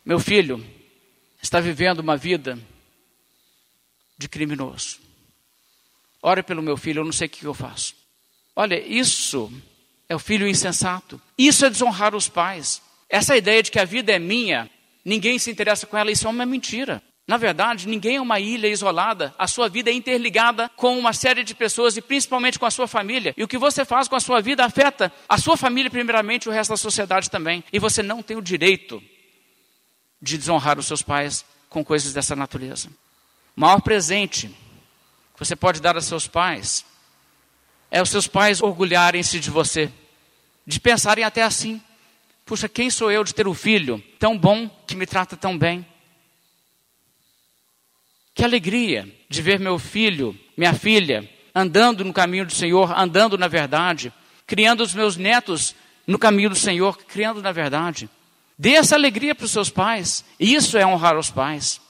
Meu 0.04 0.18
filho 0.18 0.64
está 1.42 1.60
vivendo 1.60 2.00
uma 2.00 2.16
vida 2.16 2.58
de 4.20 4.28
criminoso. 4.28 4.98
Ore 6.22 6.42
pelo 6.42 6.60
meu 6.60 6.76
filho, 6.76 7.00
eu 7.00 7.04
não 7.06 7.12
sei 7.12 7.26
o 7.26 7.30
que 7.30 7.46
eu 7.46 7.54
faço. 7.54 7.94
Olha, 8.54 8.78
isso 8.78 9.50
é 10.06 10.14
o 10.14 10.18
filho 10.18 10.46
insensato. 10.46 11.18
Isso 11.38 11.64
é 11.64 11.70
desonrar 11.70 12.14
os 12.14 12.28
pais. 12.28 12.82
Essa 13.08 13.34
ideia 13.34 13.62
de 13.62 13.70
que 13.70 13.78
a 13.78 13.84
vida 13.86 14.12
é 14.12 14.18
minha, 14.18 14.70
ninguém 15.02 15.38
se 15.38 15.50
interessa 15.50 15.86
com 15.86 15.96
ela, 15.96 16.10
isso 16.10 16.26
é 16.26 16.30
uma 16.30 16.44
mentira. 16.44 17.02
Na 17.26 17.38
verdade, 17.38 17.88
ninguém 17.88 18.16
é 18.16 18.20
uma 18.20 18.38
ilha 18.38 18.68
isolada. 18.68 19.34
A 19.38 19.46
sua 19.46 19.70
vida 19.70 19.88
é 19.88 19.94
interligada 19.94 20.68
com 20.76 20.98
uma 20.98 21.14
série 21.14 21.42
de 21.42 21.54
pessoas 21.54 21.96
e 21.96 22.02
principalmente 22.02 22.58
com 22.58 22.66
a 22.66 22.70
sua 22.70 22.86
família. 22.86 23.32
E 23.38 23.42
o 23.42 23.48
que 23.48 23.56
você 23.56 23.86
faz 23.86 24.06
com 24.06 24.16
a 24.16 24.20
sua 24.20 24.42
vida 24.42 24.62
afeta 24.62 25.10
a 25.26 25.38
sua 25.38 25.56
família 25.56 25.90
primeiramente 25.90 26.44
e 26.44 26.48
o 26.50 26.52
resto 26.52 26.70
da 26.70 26.76
sociedade 26.76 27.30
também. 27.30 27.64
E 27.72 27.78
você 27.78 28.02
não 28.02 28.22
tem 28.22 28.36
o 28.36 28.42
direito 28.42 29.02
de 30.20 30.36
desonrar 30.36 30.78
os 30.78 30.84
seus 30.84 31.00
pais 31.00 31.42
com 31.70 31.82
coisas 31.82 32.12
dessa 32.12 32.36
natureza. 32.36 32.90
O 33.56 33.60
maior 33.60 33.80
presente 33.80 34.48
que 34.48 35.38
você 35.38 35.56
pode 35.56 35.80
dar 35.80 35.96
a 35.96 36.00
seus 36.00 36.26
pais 36.26 36.84
é 37.90 38.00
os 38.00 38.10
seus 38.10 38.26
pais 38.26 38.62
orgulharem-se 38.62 39.40
de 39.40 39.50
você, 39.50 39.90
de 40.66 40.78
pensarem 40.78 41.24
até 41.24 41.42
assim: 41.42 41.80
puxa, 42.44 42.68
quem 42.68 42.90
sou 42.90 43.10
eu 43.10 43.24
de 43.24 43.34
ter 43.34 43.48
um 43.48 43.54
filho 43.54 44.02
tão 44.18 44.38
bom 44.38 44.68
que 44.86 44.94
me 44.94 45.06
trata 45.06 45.36
tão 45.36 45.58
bem? 45.58 45.86
Que 48.34 48.44
alegria 48.44 49.08
de 49.28 49.42
ver 49.42 49.58
meu 49.58 49.78
filho, 49.78 50.38
minha 50.56 50.72
filha, 50.72 51.28
andando 51.54 52.04
no 52.04 52.12
caminho 52.12 52.46
do 52.46 52.52
Senhor, 52.52 52.96
andando 52.96 53.36
na 53.36 53.48
verdade, 53.48 54.12
criando 54.46 54.82
os 54.82 54.94
meus 54.94 55.16
netos 55.16 55.74
no 56.06 56.18
caminho 56.18 56.50
do 56.50 56.56
Senhor, 56.56 56.96
criando 57.04 57.42
na 57.42 57.52
verdade. 57.52 58.08
Dê 58.58 58.74
essa 58.74 58.94
alegria 58.94 59.34
para 59.34 59.44
os 59.44 59.50
seus 59.50 59.70
pais. 59.70 60.24
Isso 60.38 60.76
é 60.76 60.86
honrar 60.86 61.18
os 61.18 61.30
pais. 61.30 61.80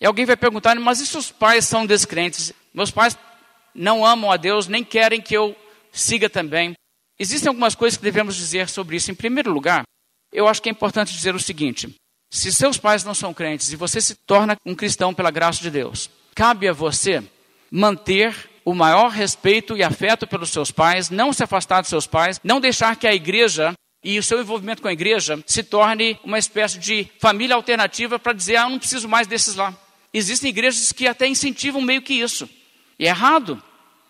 E 0.00 0.06
alguém 0.06 0.24
vai 0.24 0.36
perguntar, 0.36 0.74
mas 0.76 1.00
e 1.00 1.06
se 1.06 1.16
os 1.18 1.30
pais 1.30 1.66
são 1.66 1.84
descrentes? 1.84 2.52
Meus 2.72 2.90
pais 2.90 3.18
não 3.74 4.04
amam 4.04 4.30
a 4.30 4.36
Deus, 4.36 4.66
nem 4.66 4.82
querem 4.82 5.20
que 5.20 5.36
eu 5.36 5.54
siga 5.92 6.30
também. 6.30 6.74
Existem 7.18 7.48
algumas 7.48 7.74
coisas 7.74 7.98
que 7.98 8.02
devemos 8.02 8.34
dizer 8.34 8.68
sobre 8.68 8.96
isso. 8.96 9.10
Em 9.10 9.14
primeiro 9.14 9.52
lugar, 9.52 9.82
eu 10.32 10.48
acho 10.48 10.62
que 10.62 10.68
é 10.68 10.72
importante 10.72 11.12
dizer 11.12 11.34
o 11.34 11.40
seguinte: 11.40 11.94
se 12.30 12.50
seus 12.50 12.78
pais 12.78 13.04
não 13.04 13.14
são 13.14 13.34
crentes 13.34 13.72
e 13.72 13.76
você 13.76 14.00
se 14.00 14.14
torna 14.14 14.56
um 14.64 14.74
cristão 14.74 15.12
pela 15.12 15.30
graça 15.30 15.60
de 15.60 15.70
Deus, 15.70 16.08
cabe 16.34 16.66
a 16.66 16.72
você 16.72 17.22
manter 17.70 18.34
o 18.64 18.74
maior 18.74 19.10
respeito 19.10 19.76
e 19.76 19.82
afeto 19.82 20.26
pelos 20.26 20.50
seus 20.50 20.70
pais, 20.70 21.10
não 21.10 21.32
se 21.32 21.42
afastar 21.42 21.80
dos 21.80 21.90
seus 21.90 22.06
pais, 22.06 22.40
não 22.42 22.60
deixar 22.60 22.96
que 22.96 23.06
a 23.06 23.14
igreja 23.14 23.74
e 24.02 24.18
o 24.18 24.22
seu 24.22 24.40
envolvimento 24.40 24.80
com 24.80 24.88
a 24.88 24.92
igreja 24.92 25.42
se 25.46 25.62
torne 25.62 26.18
uma 26.24 26.38
espécie 26.38 26.78
de 26.78 27.06
família 27.18 27.54
alternativa 27.54 28.18
para 28.18 28.32
dizer, 28.32 28.56
ah, 28.56 28.62
eu 28.62 28.70
não 28.70 28.78
preciso 28.78 29.08
mais 29.08 29.26
desses 29.26 29.54
lá. 29.54 29.74
Existem 30.12 30.50
igrejas 30.50 30.92
que 30.92 31.06
até 31.06 31.26
incentivam 31.26 31.80
meio 31.80 32.02
que 32.02 32.14
isso. 32.14 32.48
E 32.98 33.06
é 33.06 33.08
errado. 33.08 33.62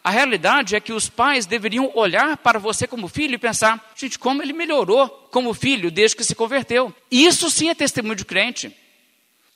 A 0.03 0.11
realidade 0.11 0.75
é 0.75 0.81
que 0.81 0.93
os 0.93 1.11
pais 1.11 1.45
deveriam 1.45 1.93
olhar 1.95 2.37
para 2.39 2.59
você 2.59 2.87
como 2.87 3.07
filho 3.07 3.35
e 3.35 3.39
pensar: 3.39 3.93
gente, 3.95 4.19
como 4.19 4.43
ele 4.43 4.53
melhorou 4.53 5.09
como 5.31 5.53
filho 5.53 5.91
desde 5.91 6.17
que 6.17 6.25
se 6.25 6.35
converteu. 6.35 6.95
Isso 7.11 7.51
sim 7.51 7.69
é 7.69 7.75
testemunho 7.75 8.17
de 8.17 8.25
crente. 8.25 8.75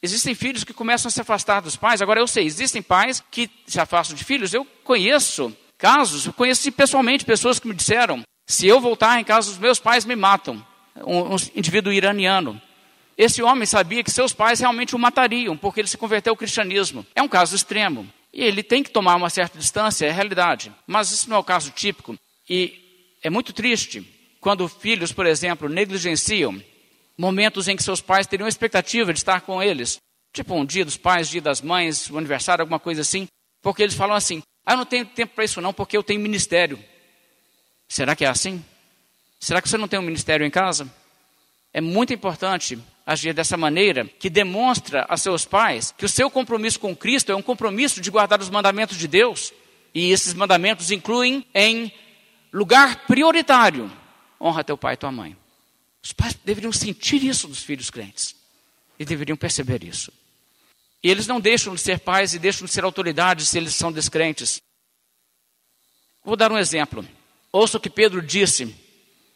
Existem 0.03 0.35
filhos 0.35 0.65
que 0.65 0.75
começam 0.75 1.09
a 1.09 1.11
se 1.11 1.21
afastar 1.21 1.61
dos 1.61 1.77
pais. 1.77 2.03
Agora 2.03 2.21
eu 2.21 2.27
sei, 2.27 2.45
existem 2.45 2.83
pais 2.83 3.25
que 3.31 3.51
se 3.67 3.81
afastam 3.81 4.15
de 4.15 4.23
filhos. 4.23 4.53
Eu 4.53 4.67
conheço 4.85 5.57
casos, 5.79 6.27
eu 6.27 6.33
conheci 6.35 6.71
pessoalmente 6.71 7.25
pessoas 7.25 7.59
que 7.59 7.67
me 7.67 7.75
disseram: 7.75 8.23
se 8.47 8.67
eu 8.67 8.81
voltar 8.81 9.19
em 9.19 9.25
casa, 9.25 9.51
os 9.51 9.59
meus 9.59 9.79
pais 9.79 10.05
me 10.05 10.15
matam. 10.15 10.65
Um, 11.07 11.35
um 11.35 11.37
indivíduo 11.57 11.91
iraniano. 11.91 12.61
Esse 13.17 13.43
homem 13.43 13.67
sabia 13.67 14.03
que 14.03 14.11
seus 14.11 14.33
pais 14.33 14.61
realmente 14.61 14.95
o 14.95 14.99
matariam, 14.99 15.57
porque 15.57 15.81
ele 15.81 15.89
se 15.89 15.97
converteu 15.97 16.33
ao 16.33 16.37
cristianismo. 16.37 17.07
É 17.15 17.23
um 17.23 17.29
caso 17.29 17.55
extremo. 17.55 18.09
E 18.33 18.43
ele 18.43 18.63
tem 18.63 18.83
que 18.83 18.91
tomar 18.91 19.15
uma 19.15 19.31
certa 19.31 19.59
distância, 19.59 20.07
é 20.07 20.11
a 20.11 20.13
realidade. 20.13 20.73
Mas 20.87 21.13
isso 21.13 21.31
não 21.31 21.37
é 21.37 21.41
o 21.41 21.45
caso 21.45 21.71
típico. 21.71 22.19
E 22.49 23.17
é 23.23 23.31
muito 23.31 23.53
triste 23.53 24.05
quando 24.41 24.69
filhos, 24.69 25.13
por 25.13 25.25
exemplo, 25.25 25.69
negligenciam 25.69 26.61
momentos 27.17 27.69
em 27.69 27.77
que 27.77 27.83
seus 27.83 28.01
pais 28.01 28.27
teriam 28.27 28.49
expectativa 28.49 29.13
de 29.13 29.21
estar 29.21 29.41
com 29.43 29.63
eles. 29.63 29.99
Tipo 30.33 30.55
um 30.55 30.65
dia 30.65 30.85
dos 30.85 30.97
pais, 30.97 31.29
dia 31.29 31.41
das 31.41 31.63
mães, 31.63 32.11
um 32.11 32.19
aniversário, 32.19 32.63
alguma 32.63 32.81
coisa 32.81 33.03
assim. 33.03 33.29
Porque 33.63 33.83
eles 33.83 33.95
falam 33.95 34.17
assim: 34.17 34.43
ah, 34.67 34.73
eu 34.73 34.79
não 34.79 34.85
tenho 34.85 35.07
tempo 35.07 35.35
para 35.35 35.45
isso 35.45 35.61
não, 35.61 35.73
porque 35.73 35.97
eu 35.97 36.03
tenho 36.03 36.21
ministério. 36.21 36.79
Será 37.89 38.17
que 38.17 38.25
é 38.25 38.29
assim? 38.29 38.65
Será 39.39 39.63
que 39.63 39.69
você 39.69 39.79
não 39.79 39.87
tem 39.87 39.99
um 39.99 40.03
ministério 40.03 40.45
em 40.45 40.51
casa? 40.51 40.93
É 41.73 41.81
muito 41.81 42.13
importante 42.13 42.79
agir 43.07 43.35
dessa 43.35 43.57
maneira, 43.57 44.05
que 44.05 44.31
demonstra 44.31 45.05
a 45.09 45.17
seus 45.17 45.45
pais 45.45 45.93
que 45.97 46.05
o 46.05 46.09
seu 46.09 46.31
compromisso 46.31 46.81
com 46.81 46.97
Cristo 46.97 47.31
é 47.31 47.37
um 47.37 47.43
compromisso 47.43 48.01
de 48.01 48.11
guardar 48.11 48.41
os 48.41 48.49
mandamentos 48.49 48.97
de 48.97 49.07
Deus. 49.07 49.53
E 49.95 50.11
esses 50.11 50.35
mandamentos 50.35 50.91
incluem 50.91 51.47
em 51.55 51.93
lugar 52.53 53.07
prioritário: 53.07 53.91
honra 54.41 54.65
teu 54.65 54.77
pai 54.77 54.95
e 54.95 54.97
tua 54.97 55.13
mãe. 55.13 55.37
Os 56.03 56.13
pais 56.13 56.35
deveriam 56.45 56.73
sentir 56.73 57.23
isso 57.23 57.47
dos 57.49 57.63
filhos 57.63 57.91
crentes. 57.91 58.35
E 58.99 59.05
deveriam 59.05 59.37
perceber 59.37 59.83
isso. 59.83 60.13
E 61.03 61.11
eles 61.11 61.27
não 61.27 61.41
deixam 61.41 61.75
de 61.75 61.81
ser 61.81 61.99
pais 61.99 62.33
e 62.33 62.39
deixam 62.39 62.67
de 62.67 62.73
ser 62.73 62.85
autoridades 62.85 63.49
se 63.49 63.59
eles 63.59 63.75
são 63.75 63.91
descrentes. 63.91 64.61
Vou 66.25 66.37
dar 66.37 66.53
um 66.53 66.59
exemplo. 66.59 67.07
Ouça 67.53 67.77
o 67.77 67.81
que 67.81 67.91
Pedro 67.91 68.23
disse 68.23 68.75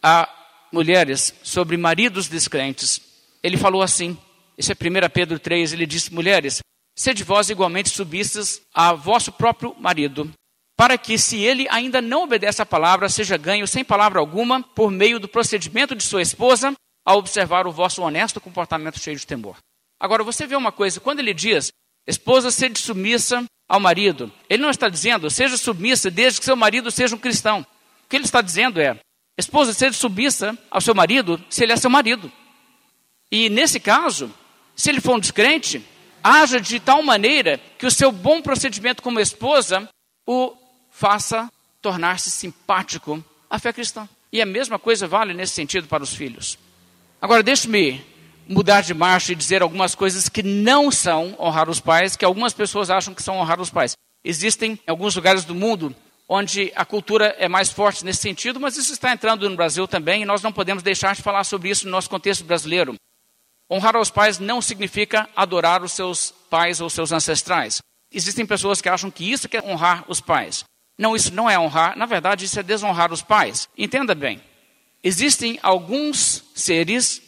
a 0.02 0.28
mulheres 0.72 1.34
sobre 1.42 1.76
maridos 1.76 2.28
descrentes 2.28 3.07
ele 3.42 3.56
falou 3.56 3.82
assim, 3.82 4.16
isso 4.56 4.72
é 4.72 4.74
1 4.74 5.08
Pedro 5.12 5.38
3, 5.38 5.72
ele 5.72 5.86
disse, 5.86 6.12
mulheres, 6.12 6.60
sede 6.96 7.22
vós 7.22 7.48
igualmente 7.48 7.90
submistas 7.90 8.60
a 8.74 8.92
vosso 8.92 9.30
próprio 9.30 9.74
marido, 9.78 10.30
para 10.76 10.96
que, 10.96 11.18
se 11.18 11.38
ele 11.38 11.66
ainda 11.70 12.00
não 12.00 12.24
obedece 12.24 12.62
à 12.62 12.66
palavra, 12.66 13.08
seja 13.08 13.36
ganho 13.36 13.66
sem 13.66 13.84
palavra 13.84 14.20
alguma, 14.20 14.62
por 14.62 14.90
meio 14.90 15.18
do 15.18 15.28
procedimento 15.28 15.94
de 15.94 16.04
sua 16.04 16.22
esposa, 16.22 16.72
a 17.04 17.14
observar 17.14 17.66
o 17.66 17.72
vosso 17.72 18.02
honesto 18.02 18.40
comportamento 18.40 19.00
cheio 19.00 19.16
de 19.16 19.26
temor. 19.26 19.56
Agora, 19.98 20.22
você 20.22 20.46
vê 20.46 20.54
uma 20.54 20.70
coisa, 20.70 21.00
quando 21.00 21.20
ele 21.20 21.34
diz, 21.34 21.72
esposa, 22.06 22.50
sede 22.50 22.78
submissa 22.78 23.44
ao 23.68 23.80
marido, 23.80 24.32
ele 24.48 24.62
não 24.62 24.70
está 24.70 24.88
dizendo, 24.88 25.30
seja 25.30 25.56
submissa 25.56 26.10
desde 26.10 26.38
que 26.38 26.44
seu 26.44 26.56
marido 26.56 26.90
seja 26.90 27.14
um 27.14 27.18
cristão. 27.18 27.66
O 28.04 28.08
que 28.08 28.16
ele 28.16 28.24
está 28.24 28.40
dizendo 28.40 28.80
é, 28.80 28.98
esposa, 29.38 29.72
seja 29.72 29.92
submissa 29.92 30.56
ao 30.70 30.80
seu 30.80 30.94
marido 30.94 31.42
se 31.50 31.64
ele 31.64 31.72
é 31.72 31.76
seu 31.76 31.90
marido. 31.90 32.30
E 33.30 33.48
nesse 33.48 33.78
caso, 33.78 34.32
se 34.74 34.90
ele 34.90 35.00
for 35.00 35.16
um 35.16 35.20
descrente, 35.20 35.84
haja 36.22 36.60
de 36.60 36.80
tal 36.80 37.02
maneira 37.02 37.60
que 37.78 37.86
o 37.86 37.90
seu 37.90 38.10
bom 38.10 38.40
procedimento 38.40 39.02
como 39.02 39.20
esposa 39.20 39.88
o 40.26 40.54
faça 40.90 41.50
tornar-se 41.80 42.30
simpático 42.30 43.22
à 43.48 43.58
fé 43.58 43.72
cristã. 43.72 44.08
E 44.32 44.42
a 44.42 44.46
mesma 44.46 44.78
coisa 44.78 45.06
vale 45.06 45.32
nesse 45.32 45.54
sentido 45.54 45.86
para 45.88 46.02
os 46.02 46.14
filhos. 46.14 46.58
Agora, 47.20 47.42
deixe-me 47.42 48.04
mudar 48.46 48.80
de 48.80 48.94
marcha 48.94 49.32
e 49.32 49.36
dizer 49.36 49.62
algumas 49.62 49.94
coisas 49.94 50.28
que 50.28 50.42
não 50.42 50.90
são 50.90 51.36
honrar 51.38 51.68
os 51.68 51.80
pais, 51.80 52.16
que 52.16 52.24
algumas 52.24 52.52
pessoas 52.52 52.90
acham 52.90 53.14
que 53.14 53.22
são 53.22 53.38
honrar 53.38 53.60
os 53.60 53.70
pais. 53.70 53.94
Existem 54.24 54.78
alguns 54.86 55.14
lugares 55.14 55.44
do 55.44 55.54
mundo 55.54 55.94
onde 56.28 56.70
a 56.76 56.84
cultura 56.84 57.34
é 57.38 57.48
mais 57.48 57.70
forte 57.70 58.04
nesse 58.04 58.20
sentido, 58.20 58.60
mas 58.60 58.76
isso 58.76 58.92
está 58.92 59.12
entrando 59.12 59.48
no 59.48 59.56
Brasil 59.56 59.88
também 59.88 60.22
e 60.22 60.26
nós 60.26 60.42
não 60.42 60.52
podemos 60.52 60.82
deixar 60.82 61.14
de 61.14 61.22
falar 61.22 61.44
sobre 61.44 61.70
isso 61.70 61.86
no 61.86 61.90
nosso 61.90 62.10
contexto 62.10 62.44
brasileiro. 62.44 62.94
Honrar 63.70 63.96
aos 63.96 64.10
pais 64.10 64.38
não 64.38 64.62
significa 64.62 65.28
adorar 65.36 65.82
os 65.82 65.92
seus 65.92 66.32
pais 66.48 66.80
ou 66.80 66.88
seus 66.88 67.12
ancestrais. 67.12 67.82
Existem 68.10 68.46
pessoas 68.46 68.80
que 68.80 68.88
acham 68.88 69.10
que 69.10 69.30
isso 69.30 69.48
é 69.52 69.62
honrar 69.62 70.04
os 70.08 70.20
pais. 70.20 70.64
Não, 70.96 71.14
isso 71.14 71.32
não 71.32 71.48
é 71.48 71.58
honrar, 71.58 71.96
na 71.96 72.06
verdade, 72.06 72.46
isso 72.46 72.58
é 72.58 72.62
desonrar 72.62 73.12
os 73.12 73.22
pais. 73.22 73.68
Entenda 73.76 74.14
bem. 74.14 74.42
Existem 75.04 75.58
alguns 75.62 76.42
seres 76.54 77.22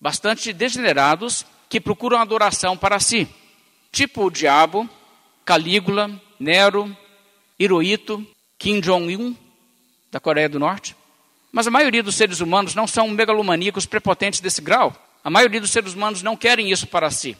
bastante 0.00 0.52
degenerados 0.52 1.44
que 1.68 1.80
procuram 1.80 2.18
adoração 2.18 2.76
para 2.76 3.00
si, 3.00 3.28
tipo 3.92 4.24
o 4.24 4.30
diabo, 4.30 4.88
Calígula, 5.44 6.10
Nero, 6.38 6.96
Hirohito, 7.58 8.26
Kim 8.56 8.80
Jong-un, 8.80 9.36
da 10.10 10.20
Coreia 10.20 10.48
do 10.48 10.58
Norte. 10.58 10.96
Mas 11.52 11.66
a 11.66 11.70
maioria 11.70 12.02
dos 12.02 12.14
seres 12.14 12.40
humanos 12.40 12.74
não 12.74 12.86
são 12.86 13.08
megalomaníacos 13.08 13.84
prepotentes 13.84 14.40
desse 14.40 14.62
grau. 14.62 14.94
A 15.28 15.30
maioria 15.30 15.60
dos 15.60 15.72
seres 15.72 15.92
humanos 15.92 16.22
não 16.22 16.34
querem 16.34 16.72
isso 16.72 16.86
para 16.86 17.10
si. 17.10 17.36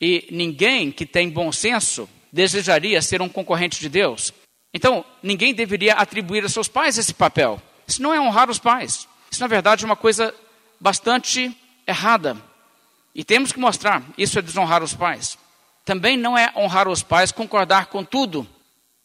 E 0.00 0.28
ninguém 0.30 0.92
que 0.92 1.04
tem 1.04 1.28
bom 1.28 1.50
senso 1.50 2.08
desejaria 2.32 3.02
ser 3.02 3.20
um 3.20 3.28
concorrente 3.28 3.80
de 3.80 3.88
Deus. 3.88 4.32
Então, 4.72 5.04
ninguém 5.20 5.52
deveria 5.52 5.94
atribuir 5.94 6.44
a 6.44 6.48
seus 6.48 6.68
pais 6.68 6.96
esse 6.96 7.12
papel. 7.12 7.60
Isso 7.88 8.00
não 8.00 8.14
é 8.14 8.20
honrar 8.20 8.48
os 8.48 8.60
pais. 8.60 9.08
Isso, 9.32 9.40
na 9.40 9.48
verdade, 9.48 9.82
é 9.82 9.86
uma 9.86 9.96
coisa 9.96 10.32
bastante 10.78 11.52
errada. 11.84 12.36
E 13.12 13.24
temos 13.24 13.50
que 13.50 13.58
mostrar, 13.58 14.00
isso 14.16 14.38
é 14.38 14.42
desonrar 14.42 14.80
os 14.80 14.94
pais. 14.94 15.36
Também 15.84 16.16
não 16.16 16.38
é 16.38 16.52
honrar 16.56 16.86
os 16.86 17.02
pais 17.02 17.32
concordar 17.32 17.86
com 17.86 18.04
tudo, 18.04 18.46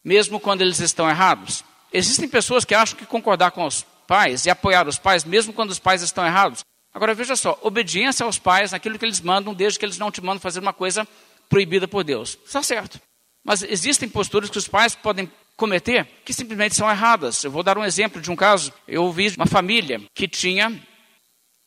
mesmo 0.05 0.39
quando 0.39 0.61
eles 0.61 0.79
estão 0.79 1.09
errados. 1.09 1.63
Existem 1.91 2.29
pessoas 2.29 2.63
que 2.63 2.75
acham 2.75 2.95
que 2.95 3.07
concordar 3.07 3.49
com 3.49 3.65
os 3.65 3.83
pais 4.07 4.45
e 4.45 4.51
apoiar 4.51 4.87
os 4.87 4.99
pais, 4.99 5.25
mesmo 5.25 5.51
quando 5.51 5.71
os 5.71 5.79
pais 5.79 6.03
estão 6.03 6.23
errados, 6.23 6.63
Agora 6.93 7.15
veja 7.15 7.35
só, 7.35 7.57
obediência 7.61 8.25
aos 8.25 8.37
pais 8.37 8.71
naquilo 8.71 8.99
que 8.99 9.05
eles 9.05 9.19
mandam, 9.19 9.53
desde 9.53 9.79
que 9.79 9.85
eles 9.85 9.97
não 9.97 10.11
te 10.11 10.21
mandam 10.21 10.39
fazer 10.39 10.59
uma 10.59 10.73
coisa 10.73 11.07
proibida 11.49 11.87
por 11.87 12.03
Deus. 12.03 12.37
Está 12.45 12.61
certo. 12.61 13.01
Mas 13.43 13.63
existem 13.63 14.07
posturas 14.07 14.49
que 14.49 14.57
os 14.57 14.67
pais 14.67 14.95
podem 14.95 15.29
cometer 15.57 16.05
que 16.23 16.33
simplesmente 16.33 16.75
são 16.75 16.89
erradas. 16.89 17.43
Eu 17.43 17.51
vou 17.51 17.63
dar 17.63 17.77
um 17.77 17.83
exemplo 17.83 18.21
de 18.21 18.31
um 18.31 18.35
caso. 18.35 18.71
Eu 18.87 19.03
ouvi 19.03 19.33
uma 19.35 19.45
família 19.45 20.01
que 20.13 20.27
tinha 20.27 20.79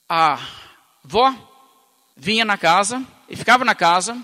a 0.09 0.39
vó 1.05 1.35
vinha 2.17 2.45
na 2.45 2.57
casa 2.57 3.05
e 3.29 3.37
ficava 3.37 3.65
na 3.65 3.75
casa 3.75 4.17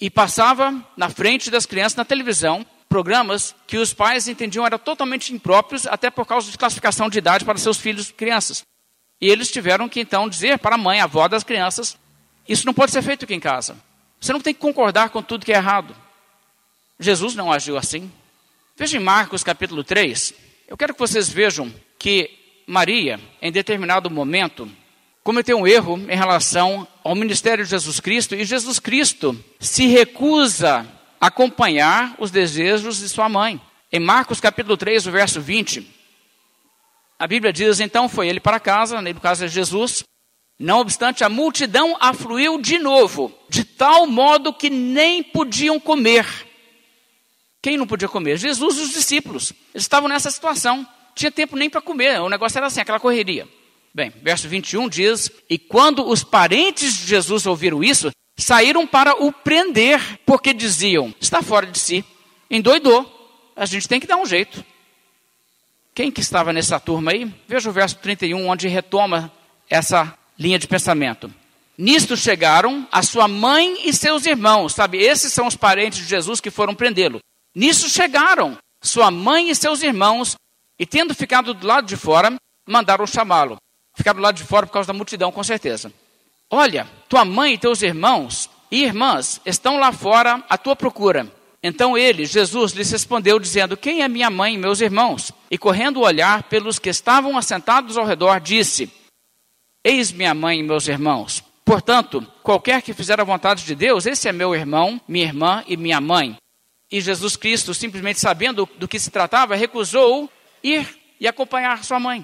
e 0.00 0.10
passava 0.10 0.74
na 0.96 1.08
frente 1.08 1.50
das 1.50 1.66
crianças 1.66 1.96
na 1.96 2.04
televisão 2.04 2.66
programas 2.88 3.54
que 3.66 3.78
os 3.78 3.94
pais 3.94 4.26
entendiam 4.26 4.66
eram 4.66 4.78
totalmente 4.78 5.32
impróprios, 5.32 5.86
até 5.86 6.10
por 6.10 6.26
causa 6.26 6.50
de 6.50 6.58
classificação 6.58 7.08
de 7.08 7.18
idade 7.18 7.44
para 7.44 7.56
seus 7.56 7.78
filhos 7.78 8.10
crianças. 8.10 8.62
E 9.20 9.28
eles 9.28 9.50
tiveram 9.50 9.88
que 9.88 10.00
então 10.00 10.28
dizer 10.28 10.58
para 10.58 10.76
a 10.76 10.78
mãe, 10.78 11.00
a 11.00 11.04
avó 11.04 11.28
das 11.28 11.44
crianças, 11.44 11.96
isso 12.48 12.66
não 12.66 12.72
pode 12.72 12.92
ser 12.92 13.02
feito 13.02 13.24
aqui 13.24 13.34
em 13.34 13.40
casa. 13.40 13.76
Você 14.20 14.32
não 14.32 14.40
tem 14.40 14.54
que 14.54 14.60
concordar 14.60 15.10
com 15.10 15.22
tudo 15.22 15.44
que 15.44 15.52
é 15.52 15.56
errado. 15.56 15.94
Jesus 16.98 17.34
não 17.34 17.52
agiu 17.52 17.76
assim. 17.76 18.10
Veja 18.76 18.96
em 18.96 19.00
Marcos 19.00 19.44
capítulo 19.44 19.84
3. 19.84 20.34
Eu 20.68 20.76
quero 20.76 20.94
que 20.94 21.00
vocês 21.00 21.28
vejam 21.28 21.72
que 21.98 22.30
Maria, 22.66 23.20
em 23.42 23.50
determinado 23.50 24.10
momento, 24.10 24.70
cometeu 25.22 25.58
um 25.58 25.66
erro 25.66 25.98
em 26.08 26.16
relação 26.16 26.86
ao 27.04 27.14
ministério 27.14 27.64
de 27.64 27.70
Jesus 27.70 28.00
Cristo 28.00 28.34
e 28.34 28.44
Jesus 28.44 28.78
Cristo 28.78 29.38
se 29.58 29.86
recusa 29.86 30.86
a 31.20 31.26
acompanhar 31.26 32.14
os 32.18 32.30
desejos 32.30 32.98
de 32.98 33.08
sua 33.08 33.28
mãe. 33.28 33.60
Em 33.92 34.00
Marcos 34.00 34.40
capítulo 34.40 34.76
3, 34.76 35.06
o 35.06 35.10
verso 35.10 35.40
20, 35.40 35.86
a 37.20 37.26
Bíblia 37.26 37.52
diz: 37.52 37.80
Então 37.80 38.08
foi 38.08 38.28
ele 38.28 38.40
para 38.40 38.58
casa, 38.58 39.02
no 39.02 39.20
caso 39.20 39.44
é 39.44 39.48
Jesus. 39.48 40.02
Não 40.58 40.80
obstante, 40.80 41.22
a 41.22 41.28
multidão 41.28 41.96
afluiu 42.00 42.60
de 42.60 42.78
novo, 42.78 43.32
de 43.48 43.62
tal 43.62 44.06
modo 44.06 44.54
que 44.54 44.70
nem 44.70 45.22
podiam 45.22 45.78
comer. 45.78 46.26
Quem 47.62 47.76
não 47.76 47.86
podia 47.86 48.08
comer? 48.08 48.38
Jesus 48.38 48.78
e 48.78 48.80
os 48.80 48.90
discípulos. 48.92 49.52
Eles 49.74 49.84
estavam 49.84 50.08
nessa 50.08 50.30
situação. 50.30 50.86
Tinha 51.14 51.30
tempo 51.30 51.56
nem 51.56 51.68
para 51.68 51.82
comer. 51.82 52.18
O 52.22 52.28
negócio 52.30 52.56
era 52.56 52.68
assim, 52.68 52.80
aquela 52.80 52.98
correria. 52.98 53.46
Bem, 53.92 54.10
verso 54.22 54.48
21 54.48 54.88
diz: 54.88 55.30
E 55.48 55.58
quando 55.58 56.08
os 56.08 56.24
parentes 56.24 56.96
de 56.96 57.06
Jesus 57.06 57.46
ouviram 57.46 57.84
isso, 57.84 58.10
saíram 58.34 58.86
para 58.86 59.22
o 59.22 59.30
prender, 59.30 60.00
porque 60.24 60.54
diziam: 60.54 61.14
Está 61.20 61.42
fora 61.42 61.66
de 61.66 61.78
si, 61.78 62.02
endoidou. 62.50 63.18
A 63.54 63.66
gente 63.66 63.86
tem 63.86 64.00
que 64.00 64.06
dar 64.06 64.16
um 64.16 64.24
jeito. 64.24 64.64
Quem 66.00 66.10
que 66.10 66.22
estava 66.22 66.50
nessa 66.50 66.80
turma 66.80 67.10
aí? 67.10 67.30
Veja 67.46 67.68
o 67.68 67.72
verso 67.74 67.94
31, 67.96 68.48
onde 68.48 68.66
retoma 68.66 69.30
essa 69.68 70.16
linha 70.38 70.58
de 70.58 70.66
pensamento. 70.66 71.30
Nisto 71.76 72.16
chegaram 72.16 72.88
a 72.90 73.02
sua 73.02 73.28
mãe 73.28 73.86
e 73.86 73.92
seus 73.92 74.24
irmãos, 74.24 74.72
sabe? 74.72 74.96
Esses 74.96 75.30
são 75.30 75.46
os 75.46 75.56
parentes 75.56 75.98
de 75.98 76.06
Jesus 76.06 76.40
que 76.40 76.50
foram 76.50 76.74
prendê-lo. 76.74 77.18
Nisso 77.54 77.86
chegaram 77.90 78.56
sua 78.80 79.10
mãe 79.10 79.50
e 79.50 79.54
seus 79.54 79.82
irmãos, 79.82 80.36
e 80.78 80.86
tendo 80.86 81.14
ficado 81.14 81.52
do 81.52 81.66
lado 81.66 81.86
de 81.86 81.98
fora, 81.98 82.34
mandaram 82.66 83.06
chamá-lo. 83.06 83.58
Ficaram 83.94 84.20
do 84.20 84.22
lado 84.22 84.36
de 84.36 84.44
fora 84.44 84.66
por 84.66 84.72
causa 84.72 84.86
da 84.86 84.96
multidão, 84.96 85.30
com 85.30 85.44
certeza. 85.44 85.92
Olha, 86.48 86.88
tua 87.10 87.26
mãe 87.26 87.52
e 87.52 87.58
teus 87.58 87.82
irmãos 87.82 88.48
e 88.70 88.84
irmãs 88.84 89.38
estão 89.44 89.78
lá 89.78 89.92
fora 89.92 90.42
à 90.48 90.56
tua 90.56 90.74
procura. 90.74 91.30
Então 91.62 91.96
ele, 91.96 92.24
Jesus, 92.24 92.72
lhes 92.72 92.90
respondeu, 92.90 93.38
dizendo: 93.38 93.76
Quem 93.76 94.02
é 94.02 94.08
minha 94.08 94.30
mãe 94.30 94.54
e 94.54 94.58
meus 94.58 94.80
irmãos? 94.80 95.30
E 95.50 95.58
correndo 95.58 95.98
o 95.98 96.04
olhar 96.04 96.44
pelos 96.44 96.78
que 96.78 96.88
estavam 96.88 97.36
assentados 97.36 97.98
ao 97.98 98.06
redor, 98.06 98.40
disse: 98.40 98.90
Eis 99.84 100.10
minha 100.10 100.34
mãe 100.34 100.60
e 100.60 100.62
meus 100.62 100.88
irmãos. 100.88 101.44
Portanto, 101.64 102.26
qualquer 102.42 102.82
que 102.82 102.94
fizer 102.94 103.20
a 103.20 103.24
vontade 103.24 103.64
de 103.64 103.74
Deus, 103.74 104.06
esse 104.06 104.28
é 104.28 104.32
meu 104.32 104.54
irmão, 104.54 105.00
minha 105.06 105.26
irmã 105.26 105.62
e 105.66 105.76
minha 105.76 106.00
mãe. 106.00 106.36
E 106.90 107.00
Jesus 107.00 107.36
Cristo, 107.36 107.72
simplesmente 107.72 108.18
sabendo 108.18 108.68
do 108.76 108.88
que 108.88 108.98
se 108.98 109.10
tratava, 109.10 109.54
recusou 109.54 110.28
ir 110.62 110.98
e 111.20 111.28
acompanhar 111.28 111.84
sua 111.84 112.00
mãe. 112.00 112.22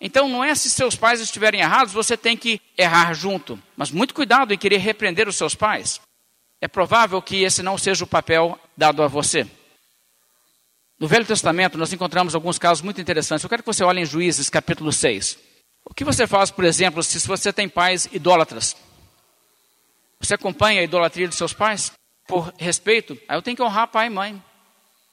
Então, 0.00 0.28
não 0.28 0.44
é 0.44 0.54
se 0.54 0.70
seus 0.70 0.94
pais 0.94 1.20
estiverem 1.20 1.60
errados, 1.60 1.92
você 1.92 2.16
tem 2.16 2.36
que 2.36 2.60
errar 2.76 3.12
junto. 3.12 3.60
Mas 3.76 3.90
muito 3.90 4.14
cuidado 4.14 4.54
em 4.54 4.58
querer 4.58 4.78
repreender 4.78 5.28
os 5.28 5.36
seus 5.36 5.54
pais. 5.54 6.00
É 6.60 6.68
provável 6.68 7.20
que 7.20 7.42
esse 7.42 7.62
não 7.62 7.76
seja 7.76 8.04
o 8.04 8.06
papel 8.06 8.58
dado 8.76 9.02
a 9.02 9.08
você. 9.08 9.46
No 10.98 11.06
Velho 11.06 11.26
Testamento, 11.26 11.76
nós 11.76 11.92
encontramos 11.92 12.34
alguns 12.34 12.58
casos 12.58 12.82
muito 12.82 13.00
interessantes. 13.00 13.44
Eu 13.44 13.50
quero 13.50 13.62
que 13.62 13.66
você 13.66 13.84
olhe 13.84 14.00
em 14.00 14.06
Juízes, 14.06 14.48
capítulo 14.48 14.92
6. 14.92 15.38
O 15.84 15.94
que 15.94 16.04
você 16.04 16.26
faz, 16.26 16.50
por 16.50 16.64
exemplo, 16.64 17.02
se 17.02 17.26
você 17.26 17.52
tem 17.52 17.68
pais 17.68 18.08
idólatras? 18.12 18.76
Você 20.18 20.34
acompanha 20.34 20.80
a 20.80 20.84
idolatria 20.84 21.28
de 21.28 21.34
seus 21.34 21.52
pais? 21.52 21.92
Por 22.26 22.52
respeito? 22.58 23.12
Aí 23.12 23.20
ah, 23.28 23.34
eu 23.36 23.42
tenho 23.42 23.56
que 23.56 23.62
honrar 23.62 23.88
pai 23.88 24.06
e 24.06 24.10
mãe. 24.10 24.42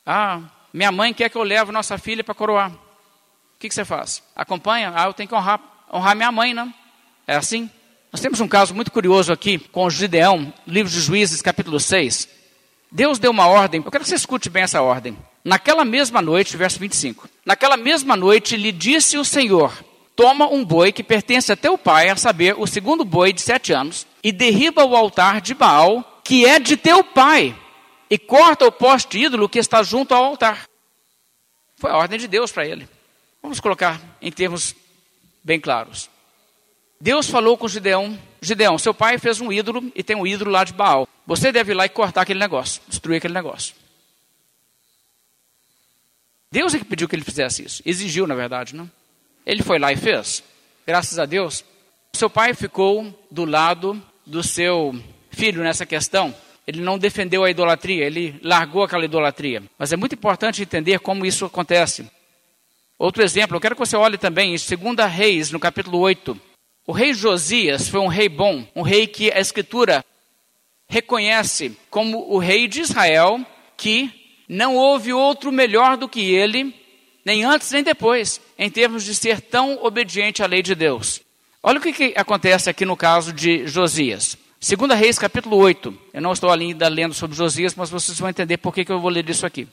Ah, 0.05 0.41
minha 0.73 0.91
mãe 0.91 1.13
quer 1.13 1.29
que 1.29 1.37
eu 1.37 1.43
leve 1.43 1.71
nossa 1.71 1.97
filha 1.97 2.23
para 2.23 2.33
coroar. 2.33 2.71
O 2.71 3.59
que, 3.59 3.69
que, 3.69 3.75
você 3.75 3.85
faz? 3.85 4.23
Acompanha? 4.35 4.91
Ah, 4.95 5.05
eu 5.05 5.13
tenho 5.13 5.29
que 5.29 5.35
honrar, 5.35 5.61
honrar 5.93 6.15
minha 6.15 6.31
mãe, 6.31 6.53
não? 6.53 6.73
É 7.27 7.35
assim? 7.35 7.69
Nós 8.11 8.21
temos 8.21 8.39
um 8.39 8.47
caso 8.47 8.73
muito 8.73 8.91
curioso 8.91 9.31
aqui 9.31 9.59
com 9.59 9.89
Gideão, 9.89 10.53
livro 10.65 10.91
de 10.91 10.99
Juízes, 10.99 11.41
capítulo 11.41 11.79
6. 11.79 12.27
Deus 12.93 13.17
deu 13.17 13.31
uma 13.31 13.47
ordem, 13.47 13.81
eu 13.83 13.89
quero 13.89 14.03
que 14.03 14.09
você 14.11 14.15
escute 14.15 14.51
bem 14.51 14.61
essa 14.61 14.79
ordem. 14.79 15.17
Naquela 15.43 15.83
mesma 15.83 16.21
noite, 16.21 16.55
verso 16.55 16.77
25. 16.77 17.27
Naquela 17.43 17.75
mesma 17.75 18.15
noite 18.15 18.55
lhe 18.55 18.71
disse 18.71 19.17
o 19.17 19.25
Senhor: 19.25 19.73
Toma 20.15 20.47
um 20.47 20.63
boi 20.63 20.91
que 20.91 21.01
pertence 21.01 21.51
a 21.51 21.55
teu 21.55 21.75
pai, 21.75 22.09
a 22.09 22.15
saber, 22.15 22.53
o 22.55 22.67
segundo 22.67 23.03
boi 23.03 23.33
de 23.33 23.41
sete 23.41 23.73
anos, 23.73 24.05
e 24.23 24.31
derriba 24.31 24.85
o 24.85 24.95
altar 24.95 25.41
de 25.41 25.55
Baal, 25.55 26.21
que 26.23 26.45
é 26.45 26.59
de 26.59 26.77
teu 26.77 27.03
pai, 27.03 27.55
e 28.11 28.19
corta 28.19 28.67
o 28.67 28.71
poste 28.71 29.17
ídolo 29.17 29.49
que 29.49 29.57
está 29.57 29.81
junto 29.81 30.13
ao 30.13 30.23
altar. 30.23 30.65
Foi 31.77 31.89
a 31.89 31.97
ordem 31.97 32.19
de 32.19 32.27
Deus 32.27 32.51
para 32.51 32.67
ele. 32.67 32.87
Vamos 33.41 33.59
colocar 33.59 33.99
em 34.21 34.31
termos 34.31 34.75
bem 35.43 35.59
claros. 35.59 36.12
Deus 37.03 37.29
falou 37.29 37.57
com 37.57 37.67
Gideão: 37.67 38.17
Gideão, 38.41 38.77
seu 38.77 38.93
pai 38.93 39.17
fez 39.17 39.41
um 39.41 39.51
ídolo 39.51 39.91
e 39.93 40.01
tem 40.01 40.15
um 40.15 40.25
ídolo 40.25 40.49
lá 40.49 40.63
de 40.63 40.71
Baal. 40.71 41.05
Você 41.27 41.51
deve 41.51 41.73
ir 41.73 41.75
lá 41.75 41.85
e 41.85 41.89
cortar 41.89 42.21
aquele 42.21 42.39
negócio, 42.39 42.81
destruir 42.87 43.17
aquele 43.17 43.33
negócio. 43.33 43.75
Deus 46.49 46.73
é 46.73 46.79
que 46.79 46.85
pediu 46.85 47.09
que 47.09 47.13
ele 47.13 47.25
fizesse 47.25 47.61
isso. 47.65 47.83
Exigiu, 47.85 48.25
na 48.25 48.35
verdade, 48.35 48.73
não? 48.73 48.89
Ele 49.45 49.61
foi 49.61 49.79
lá 49.79 49.91
e 49.91 49.97
fez. 49.97 50.41
Graças 50.87 51.19
a 51.19 51.25
Deus. 51.25 51.65
Seu 52.13 52.29
pai 52.29 52.53
ficou 52.53 53.13
do 53.29 53.43
lado 53.43 54.01
do 54.25 54.41
seu 54.41 54.95
filho 55.29 55.61
nessa 55.61 55.85
questão. 55.85 56.33
Ele 56.65 56.79
não 56.79 56.97
defendeu 56.97 57.43
a 57.43 57.49
idolatria, 57.49 58.05
ele 58.05 58.39
largou 58.41 58.81
aquela 58.81 59.03
idolatria. 59.03 59.61
Mas 59.77 59.91
é 59.91 59.97
muito 59.97 60.15
importante 60.15 60.61
entender 60.61 60.99
como 60.99 61.25
isso 61.25 61.43
acontece. 61.43 62.09
Outro 62.97 63.21
exemplo, 63.21 63.57
eu 63.57 63.61
quero 63.61 63.75
que 63.75 63.85
você 63.85 63.97
olhe 63.97 64.17
também 64.17 64.55
em 64.55 64.95
2 64.95 65.11
Reis, 65.11 65.51
no 65.51 65.59
capítulo 65.59 65.97
8. 65.97 66.52
O 66.85 66.91
rei 66.91 67.13
Josias 67.13 67.87
foi 67.87 68.01
um 68.01 68.07
rei 68.07 68.27
bom, 68.27 68.67
um 68.75 68.81
rei 68.81 69.07
que 69.07 69.31
a 69.31 69.39
Escritura 69.39 70.03
reconhece 70.87 71.77
como 71.89 72.29
o 72.29 72.37
rei 72.37 72.67
de 72.67 72.81
Israel, 72.81 73.39
que 73.77 74.11
não 74.49 74.75
houve 74.75 75.13
outro 75.13 75.51
melhor 75.51 75.95
do 75.95 76.09
que 76.09 76.33
ele, 76.33 76.75
nem 77.25 77.45
antes 77.45 77.71
nem 77.71 77.83
depois, 77.83 78.41
em 78.59 78.69
termos 78.69 79.03
de 79.05 79.15
ser 79.15 79.39
tão 79.39 79.83
obediente 79.83 80.43
à 80.43 80.45
lei 80.45 80.61
de 80.61 80.75
Deus. 80.75 81.21
Olha 81.61 81.79
o 81.79 81.81
que, 81.81 81.93
que 81.93 82.13
acontece 82.17 82.69
aqui 82.69 82.83
no 82.83 82.97
caso 82.97 83.31
de 83.31 83.65
Josias. 83.65 84.37
Segunda 84.59 84.93
Reis, 84.93 85.17
capítulo 85.17 85.55
8. 85.55 85.97
Eu 86.13 86.21
não 86.21 86.33
estou 86.33 86.51
ainda 86.51 86.89
lendo 86.89 87.13
sobre 87.13 87.37
Josias, 87.37 87.75
mas 87.75 87.89
vocês 87.89 88.19
vão 88.19 88.29
entender 88.29 88.57
por 88.57 88.73
que, 88.73 88.83
que 88.83 88.91
eu 88.91 88.99
vou 88.99 89.09
ler 89.09 89.29
isso 89.29 89.45
aqui. 89.45 89.67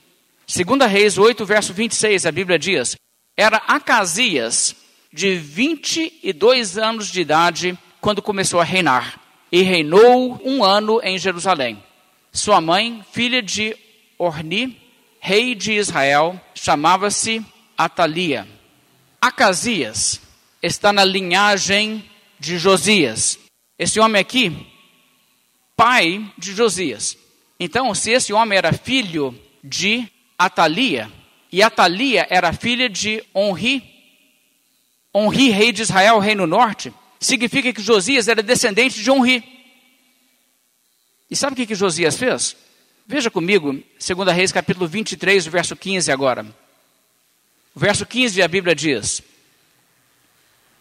Segunda 0.47 0.87
Reis 0.87 1.17
8, 1.17 1.45
verso 1.45 1.73
26, 1.73 2.25
a 2.25 2.31
Bíblia 2.31 2.57
diz: 2.57 2.95
Era 3.35 3.57
Acasias, 3.67 4.75
de 5.11 5.35
22 5.35 6.77
anos 6.77 7.11
de 7.11 7.21
idade 7.21 7.77
quando 7.99 8.21
começou 8.21 8.59
a 8.59 8.63
reinar, 8.63 9.19
e 9.51 9.61
reinou 9.61 10.41
um 10.43 10.63
ano 10.63 11.01
em 11.03 11.17
Jerusalém. 11.17 11.83
Sua 12.31 12.61
mãe, 12.61 13.03
filha 13.11 13.41
de 13.41 13.75
Orni, 14.17 14.79
rei 15.19 15.53
de 15.53 15.73
Israel, 15.73 16.39
chamava-se 16.55 17.45
Atalia. 17.77 18.47
Acasias 19.19 20.21
está 20.63 20.93
na 20.93 21.03
linhagem 21.03 22.03
de 22.39 22.57
Josias. 22.57 23.37
Esse 23.77 23.99
homem 23.99 24.21
aqui, 24.21 24.65
pai 25.75 26.25
de 26.37 26.53
Josias. 26.53 27.17
Então, 27.59 27.93
se 27.93 28.11
esse 28.11 28.33
homem 28.33 28.57
era 28.57 28.73
filho 28.73 29.37
de 29.63 30.07
Atalia, 30.39 31.11
e 31.51 31.61
Atalia 31.61 32.25
era 32.29 32.53
filha 32.53 32.89
de 32.89 33.23
Onri, 33.35 33.90
Onri, 35.13 35.49
rei 35.49 35.71
de 35.71 35.81
Israel, 35.81 36.19
rei 36.19 36.35
no 36.35 36.47
norte, 36.47 36.93
significa 37.19 37.73
que 37.73 37.81
Josias 37.81 38.27
era 38.27 38.41
descendente 38.41 39.01
de 39.01 39.11
Onri. 39.11 39.43
E 41.29 41.35
sabe 41.35 41.53
o 41.53 41.55
que, 41.55 41.65
que 41.65 41.75
Josias 41.75 42.17
fez? 42.17 42.55
Veja 43.05 43.29
comigo, 43.29 43.73
2 43.73 44.35
Reis, 44.35 44.51
capítulo 44.51 44.87
23, 44.87 45.45
verso 45.47 45.75
15 45.75 46.11
agora. 46.11 46.45
O 47.75 47.79
verso 47.79 48.05
15 48.05 48.41
a 48.41 48.47
Bíblia 48.47 48.75
diz: 48.75 49.21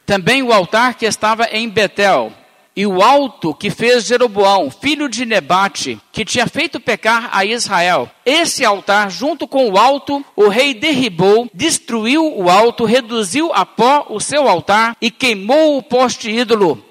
Também 0.07 0.43
o 0.43 0.53
altar 0.53 0.95
que 0.95 1.07
estava 1.07 1.45
em 1.51 1.69
Betel, 1.69 2.33
e 2.81 2.87
o 2.87 3.03
alto 3.03 3.53
que 3.53 3.69
fez 3.69 4.07
Jeroboão, 4.07 4.71
filho 4.71 5.07
de 5.07 5.27
Nebate, 5.27 6.01
que 6.11 6.25
tinha 6.25 6.47
feito 6.47 6.81
pecar 6.81 7.29
a 7.31 7.45
Israel. 7.45 8.11
Esse 8.25 8.65
altar, 8.65 9.11
junto 9.11 9.47
com 9.47 9.69
o 9.69 9.77
alto, 9.77 10.25
o 10.35 10.49
rei 10.49 10.73
derribou, 10.73 11.47
destruiu 11.53 12.35
o 12.35 12.49
alto, 12.49 12.87
reduziu 12.87 13.53
a 13.53 13.67
pó 13.67 14.07
o 14.09 14.19
seu 14.19 14.49
altar 14.49 14.97
e 14.99 15.11
queimou 15.11 15.77
o 15.77 15.83
poste 15.83 16.31
ídolo. 16.31 16.83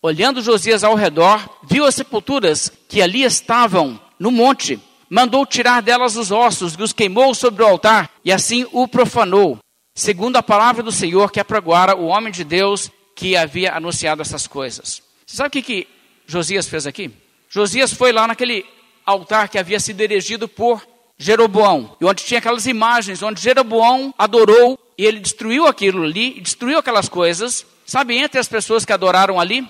Olhando 0.00 0.40
Josias 0.40 0.82
ao 0.82 0.94
redor, 0.94 1.46
viu 1.62 1.84
as 1.84 1.94
sepulturas 1.94 2.72
que 2.88 3.02
ali 3.02 3.22
estavam 3.22 4.00
no 4.18 4.30
monte. 4.30 4.80
Mandou 5.10 5.44
tirar 5.44 5.82
delas 5.82 6.16
os 6.16 6.32
ossos 6.32 6.72
e 6.72 6.82
os 6.82 6.94
queimou 6.94 7.34
sobre 7.34 7.62
o 7.62 7.66
altar, 7.66 8.10
e 8.24 8.32
assim 8.32 8.66
o 8.72 8.88
profanou, 8.88 9.58
segundo 9.94 10.36
a 10.36 10.42
palavra 10.42 10.82
do 10.82 10.90
Senhor 10.90 11.30
que 11.30 11.38
apregoara 11.38 11.94
o 11.94 12.06
homem 12.06 12.32
de 12.32 12.44
Deus 12.44 12.90
que 13.14 13.36
havia 13.36 13.74
anunciado 13.74 14.22
essas 14.22 14.46
coisas. 14.46 15.04
Você 15.26 15.36
sabe 15.36 15.48
o 15.48 15.50
que, 15.50 15.62
que 15.62 15.88
Josias 16.26 16.68
fez 16.68 16.86
aqui? 16.86 17.10
Josias 17.48 17.92
foi 17.92 18.12
lá 18.12 18.26
naquele 18.26 18.64
altar 19.04 19.48
que 19.48 19.58
havia 19.58 19.80
sido 19.80 20.00
erigido 20.00 20.48
por 20.48 20.86
Jeroboão, 21.16 21.96
e 22.00 22.04
onde 22.04 22.24
tinha 22.24 22.38
aquelas 22.38 22.66
imagens, 22.66 23.22
onde 23.22 23.40
Jeroboão 23.40 24.12
adorou, 24.18 24.78
e 24.98 25.04
ele 25.04 25.20
destruiu 25.20 25.66
aquilo 25.66 26.02
ali, 26.02 26.40
destruiu 26.40 26.78
aquelas 26.78 27.08
coisas. 27.08 27.64
Sabe, 27.86 28.16
entre 28.16 28.40
as 28.40 28.48
pessoas 28.48 28.84
que 28.84 28.92
adoraram 28.92 29.38
ali? 29.38 29.68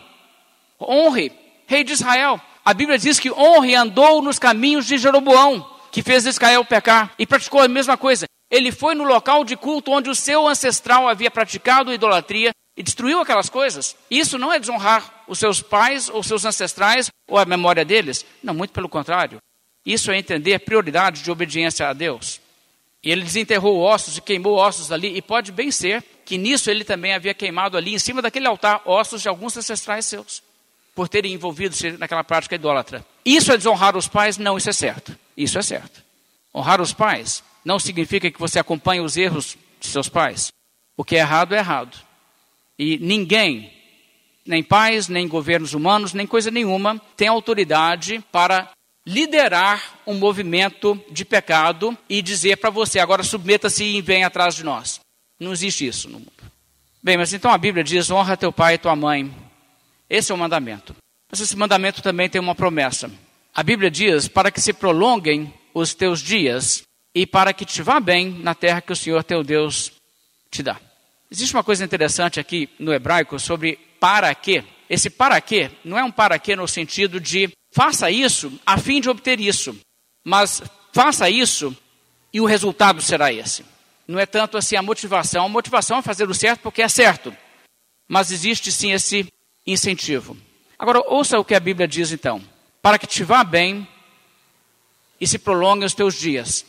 Honre, 0.80 1.32
rei 1.66 1.84
de 1.84 1.92
Israel. 1.92 2.40
A 2.64 2.72
Bíblia 2.72 2.98
diz 2.98 3.20
que 3.20 3.30
honre 3.30 3.74
andou 3.74 4.22
nos 4.22 4.38
caminhos 4.38 4.86
de 4.86 4.96
Jeroboão, 4.96 5.68
que 5.92 6.02
fez 6.02 6.24
Israel 6.24 6.64
pecar, 6.64 7.12
e 7.18 7.26
praticou 7.26 7.60
a 7.60 7.68
mesma 7.68 7.96
coisa. 7.96 8.26
Ele 8.50 8.72
foi 8.72 8.94
no 8.94 9.04
local 9.04 9.44
de 9.44 9.56
culto 9.56 9.90
onde 9.90 10.08
o 10.08 10.14
seu 10.14 10.46
ancestral 10.46 11.08
havia 11.08 11.30
praticado 11.30 11.92
idolatria 11.92 12.52
e 12.76 12.82
destruiu 12.82 13.20
aquelas 13.20 13.48
coisas. 13.48 13.96
Isso 14.10 14.38
não 14.38 14.52
é 14.52 14.58
desonrar 14.58 15.24
os 15.28 15.38
seus 15.38 15.62
pais 15.62 16.08
ou 16.08 16.22
seus 16.22 16.44
ancestrais 16.44 17.10
ou 17.28 17.38
a 17.38 17.44
memória 17.44 17.84
deles. 17.84 18.24
Não, 18.42 18.54
muito 18.54 18.72
pelo 18.72 18.88
contrário. 18.88 19.38
Isso 19.84 20.10
é 20.10 20.18
entender 20.18 20.54
a 20.54 20.60
prioridade 20.60 21.22
de 21.22 21.30
obediência 21.30 21.88
a 21.88 21.92
Deus. 21.92 22.40
E 23.02 23.10
ele 23.10 23.22
desenterrou 23.22 23.80
ossos 23.80 24.16
e 24.16 24.20
queimou 24.22 24.56
ossos 24.56 24.90
ali, 24.90 25.14
e 25.14 25.20
pode 25.20 25.52
bem 25.52 25.70
ser 25.70 26.02
que 26.24 26.38
nisso 26.38 26.70
ele 26.70 26.84
também 26.84 27.12
havia 27.12 27.34
queimado 27.34 27.76
ali, 27.76 27.94
em 27.94 27.98
cima 27.98 28.22
daquele 28.22 28.46
altar, 28.46 28.80
ossos 28.86 29.20
de 29.20 29.28
alguns 29.28 29.54
ancestrais 29.58 30.06
seus, 30.06 30.42
por 30.94 31.06
terem 31.06 31.34
envolvido-se 31.34 31.92
naquela 31.98 32.24
prática 32.24 32.54
idólatra. 32.54 33.04
Isso 33.22 33.52
é 33.52 33.58
desonrar 33.58 33.94
os 33.94 34.08
pais? 34.08 34.38
Não, 34.38 34.56
isso 34.56 34.70
é 34.70 34.72
certo. 34.72 35.14
Isso 35.36 35.58
é 35.58 35.62
certo. 35.62 36.02
Honrar 36.54 36.80
os 36.80 36.94
pais 36.94 37.44
não 37.62 37.78
significa 37.78 38.30
que 38.30 38.38
você 38.38 38.58
acompanhe 38.58 39.02
os 39.02 39.18
erros 39.18 39.58
de 39.78 39.88
seus 39.88 40.08
pais. 40.08 40.50
O 40.96 41.04
que 41.04 41.16
é 41.16 41.18
errado 41.18 41.54
é 41.54 41.58
errado. 41.58 41.98
E 42.78 42.98
ninguém, 42.98 43.72
nem 44.46 44.62
pais, 44.62 45.08
nem 45.08 45.28
governos 45.28 45.74
humanos, 45.74 46.12
nem 46.12 46.26
coisa 46.26 46.50
nenhuma, 46.50 47.00
tem 47.16 47.28
autoridade 47.28 48.22
para 48.32 48.70
liderar 49.06 50.00
um 50.06 50.14
movimento 50.14 51.00
de 51.10 51.24
pecado 51.24 51.96
e 52.08 52.22
dizer 52.22 52.56
para 52.56 52.70
você, 52.70 52.98
agora 52.98 53.22
submeta-se 53.22 53.84
e 53.84 54.00
vem 54.00 54.24
atrás 54.24 54.54
de 54.54 54.64
nós. 54.64 55.00
Não 55.38 55.52
existe 55.52 55.86
isso 55.86 56.08
no 56.08 56.18
mundo. 56.18 56.32
Bem, 57.02 57.18
mas 57.18 57.32
então 57.34 57.50
a 57.50 57.58
Bíblia 57.58 57.84
diz: 57.84 58.10
honra 58.10 58.36
teu 58.36 58.52
pai 58.52 58.74
e 58.74 58.78
tua 58.78 58.96
mãe. 58.96 59.30
Esse 60.08 60.32
é 60.32 60.34
o 60.34 60.38
mandamento. 60.38 60.96
Mas 61.30 61.40
esse 61.40 61.56
mandamento 61.56 62.00
também 62.00 62.28
tem 62.28 62.40
uma 62.40 62.54
promessa. 62.54 63.10
A 63.54 63.62
Bíblia 63.62 63.90
diz: 63.90 64.26
para 64.26 64.50
que 64.50 64.60
se 64.60 64.72
prolonguem 64.72 65.52
os 65.74 65.92
teus 65.92 66.20
dias 66.20 66.82
e 67.14 67.26
para 67.26 67.52
que 67.52 67.64
te 67.64 67.82
vá 67.82 68.00
bem 68.00 68.30
na 68.30 68.54
terra 68.54 68.80
que 68.80 68.92
o 68.92 68.96
Senhor 68.96 69.22
teu 69.22 69.44
Deus 69.44 69.92
te 70.50 70.62
dá. 70.62 70.80
Existe 71.30 71.54
uma 71.54 71.64
coisa 71.64 71.84
interessante 71.84 72.38
aqui 72.38 72.68
no 72.78 72.92
hebraico 72.92 73.38
sobre 73.38 73.78
para 73.98 74.34
quê. 74.34 74.64
Esse 74.88 75.08
para 75.08 75.40
quê 75.40 75.70
não 75.84 75.98
é 75.98 76.04
um 76.04 76.10
para 76.10 76.38
quê 76.38 76.54
no 76.54 76.68
sentido 76.68 77.18
de 77.18 77.50
faça 77.72 78.10
isso 78.10 78.52
a 78.64 78.78
fim 78.78 79.00
de 79.00 79.08
obter 79.08 79.40
isso, 79.40 79.76
mas 80.22 80.62
faça 80.92 81.28
isso 81.28 81.76
e 82.32 82.40
o 82.40 82.44
resultado 82.44 83.00
será 83.00 83.32
esse. 83.32 83.64
Não 84.06 84.18
é 84.18 84.26
tanto 84.26 84.58
assim 84.58 84.76
a 84.76 84.82
motivação, 84.82 85.46
a 85.46 85.48
motivação 85.48 85.98
é 85.98 86.02
fazer 86.02 86.28
o 86.28 86.34
certo 86.34 86.60
porque 86.60 86.82
é 86.82 86.88
certo, 86.88 87.34
mas 88.06 88.30
existe 88.30 88.70
sim 88.70 88.92
esse 88.92 89.26
incentivo. 89.66 90.36
Agora, 90.78 91.02
ouça 91.06 91.38
o 91.38 91.44
que 91.44 91.54
a 91.54 91.60
Bíblia 91.60 91.88
diz 91.88 92.12
então: 92.12 92.42
para 92.82 92.98
que 92.98 93.06
te 93.06 93.24
vá 93.24 93.42
bem 93.42 93.88
e 95.20 95.26
se 95.26 95.38
prolonguem 95.38 95.86
os 95.86 95.94
teus 95.94 96.14
dias. 96.14 96.66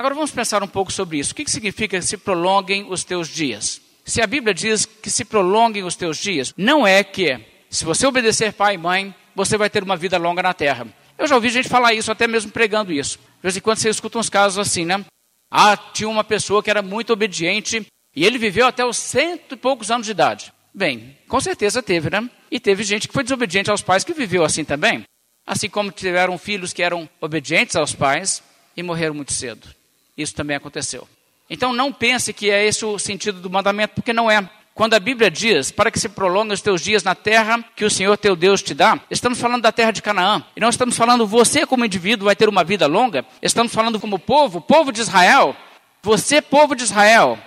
Agora 0.00 0.14
vamos 0.14 0.30
pensar 0.30 0.62
um 0.62 0.66
pouco 0.66 0.90
sobre 0.90 1.18
isso. 1.18 1.32
O 1.32 1.34
que, 1.34 1.50
significa 1.50 2.00
se 2.00 2.16
prolonguem 2.16 2.86
os 2.88 3.04
teus 3.04 3.28
dias? 3.28 3.82
Se 4.02 4.22
a 4.22 4.26
Bíblia 4.26 4.54
diz 4.54 4.86
que 4.86 5.10
se 5.10 5.26
prolonguem 5.26 5.84
os 5.84 5.94
teus 5.94 6.16
dias, 6.16 6.54
não 6.56 6.86
é 6.86 7.04
que 7.04 7.38
se 7.68 7.84
você 7.84 8.06
obedecer 8.06 8.54
pai 8.54 8.76
e 8.76 8.78
mãe, 8.78 9.14
você 9.36 9.58
vai 9.58 9.68
ter 9.68 9.82
uma 9.82 9.98
vida 9.98 10.16
longa 10.16 10.42
na 10.42 10.54
terra. 10.54 10.88
Eu 11.18 11.26
já 11.26 11.34
ouvi 11.34 11.50
gente 11.50 11.68
falar 11.68 11.92
isso, 11.92 12.10
até 12.10 12.26
mesmo 12.26 12.50
pregando 12.50 12.90
isso. 12.90 13.18
De 13.18 13.42
vez 13.42 13.54
em 13.58 13.60
quando 13.60 13.76
você 13.76 13.90
escuta 13.90 14.18
uns 14.18 14.30
casos 14.30 14.58
assim, 14.58 14.86
né? 14.86 15.04
Ah, 15.50 15.76
tinha 15.76 16.08
uma 16.08 16.24
pessoa 16.24 16.62
que 16.62 16.70
era 16.70 16.80
muito 16.80 17.12
obediente 17.12 17.86
e 18.16 18.24
ele 18.24 18.38
viveu 18.38 18.66
até 18.66 18.82
os 18.82 18.96
cento 18.96 19.52
e 19.54 19.58
poucos 19.58 19.90
anos 19.90 20.06
de 20.06 20.12
idade. 20.12 20.50
Bem, 20.72 21.14
com 21.28 21.40
certeza 21.42 21.82
teve, 21.82 22.08
né? 22.08 22.26
E 22.50 22.58
teve 22.58 22.84
gente 22.84 23.06
que 23.06 23.12
foi 23.12 23.22
desobediente 23.22 23.70
aos 23.70 23.82
pais 23.82 24.02
que 24.02 24.14
viveu 24.14 24.46
assim 24.46 24.64
também. 24.64 25.02
Assim 25.46 25.68
como 25.68 25.92
tiveram 25.92 26.38
filhos 26.38 26.72
que 26.72 26.82
eram 26.82 27.06
obedientes 27.20 27.76
aos 27.76 27.94
pais 27.94 28.42
e 28.74 28.82
morreram 28.82 29.14
muito 29.14 29.34
cedo. 29.34 29.78
Isso 30.20 30.34
também 30.34 30.56
aconteceu. 30.56 31.08
Então 31.48 31.72
não 31.72 31.92
pense 31.92 32.32
que 32.32 32.50
é 32.50 32.64
esse 32.64 32.84
o 32.84 32.98
sentido 32.98 33.40
do 33.40 33.50
mandamento, 33.50 33.94
porque 33.94 34.12
não 34.12 34.30
é. 34.30 34.48
Quando 34.74 34.94
a 34.94 35.00
Bíblia 35.00 35.30
diz, 35.30 35.70
para 35.70 35.90
que 35.90 35.98
se 35.98 36.08
prolonguem 36.08 36.54
os 36.54 36.62
teus 36.62 36.80
dias 36.80 37.02
na 37.02 37.14
terra 37.14 37.62
que 37.74 37.84
o 37.84 37.90
Senhor 37.90 38.16
teu 38.16 38.36
Deus 38.36 38.62
te 38.62 38.72
dá, 38.72 38.98
estamos 39.10 39.38
falando 39.38 39.62
da 39.62 39.72
terra 39.72 39.90
de 39.90 40.00
Canaã. 40.00 40.42
E 40.56 40.60
não 40.60 40.68
estamos 40.68 40.96
falando 40.96 41.26
você 41.26 41.66
como 41.66 41.84
indivíduo 41.84 42.26
vai 42.26 42.36
ter 42.36 42.48
uma 42.48 42.64
vida 42.64 42.86
longa, 42.86 43.24
estamos 43.42 43.74
falando 43.74 44.00
como 44.00 44.18
povo, 44.18 44.60
povo 44.60 44.92
de 44.92 45.00
Israel. 45.00 45.56
Você, 46.02 46.40
povo 46.40 46.74
de 46.74 46.84
Israel, 46.84 47.38